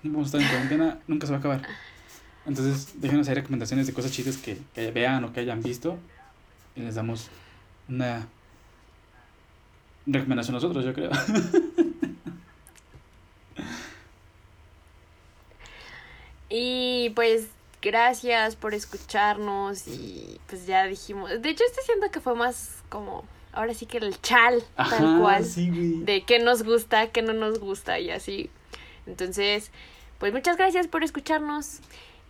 [0.02, 1.62] Vamos a estar en cuarentena, nunca se va a acabar.
[2.46, 4.58] Entonces, déjenos ahí recomendaciones de cosas chidas que,
[4.90, 5.98] vean o que hayan visto.
[6.76, 7.28] Y les damos
[7.88, 8.26] una
[10.06, 11.10] recomendación nosotros, yo creo.
[16.56, 17.48] Y pues
[17.82, 23.24] gracias por escucharnos y pues ya dijimos, de hecho este siento que fue más como
[23.54, 25.44] ahora sí que el chal, tal cual,
[26.04, 28.50] de qué nos gusta, qué no nos gusta y así.
[29.06, 29.70] Entonces,
[30.18, 31.80] pues muchas gracias por escucharnos.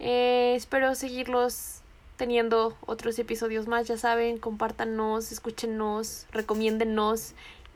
[0.01, 1.81] Eh, espero seguirlos
[2.17, 7.33] teniendo otros episodios más, ya saben, compártanos, escúchenos, recomiéndennos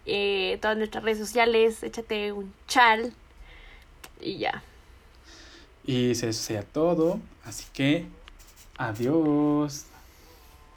[0.06, 3.12] eh, todas nuestras redes sociales, échate un chal
[4.20, 4.62] y ya.
[5.84, 8.06] Y eso sea todo, así que
[8.76, 9.86] adiós.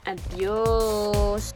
[0.04, 1.54] Adiós.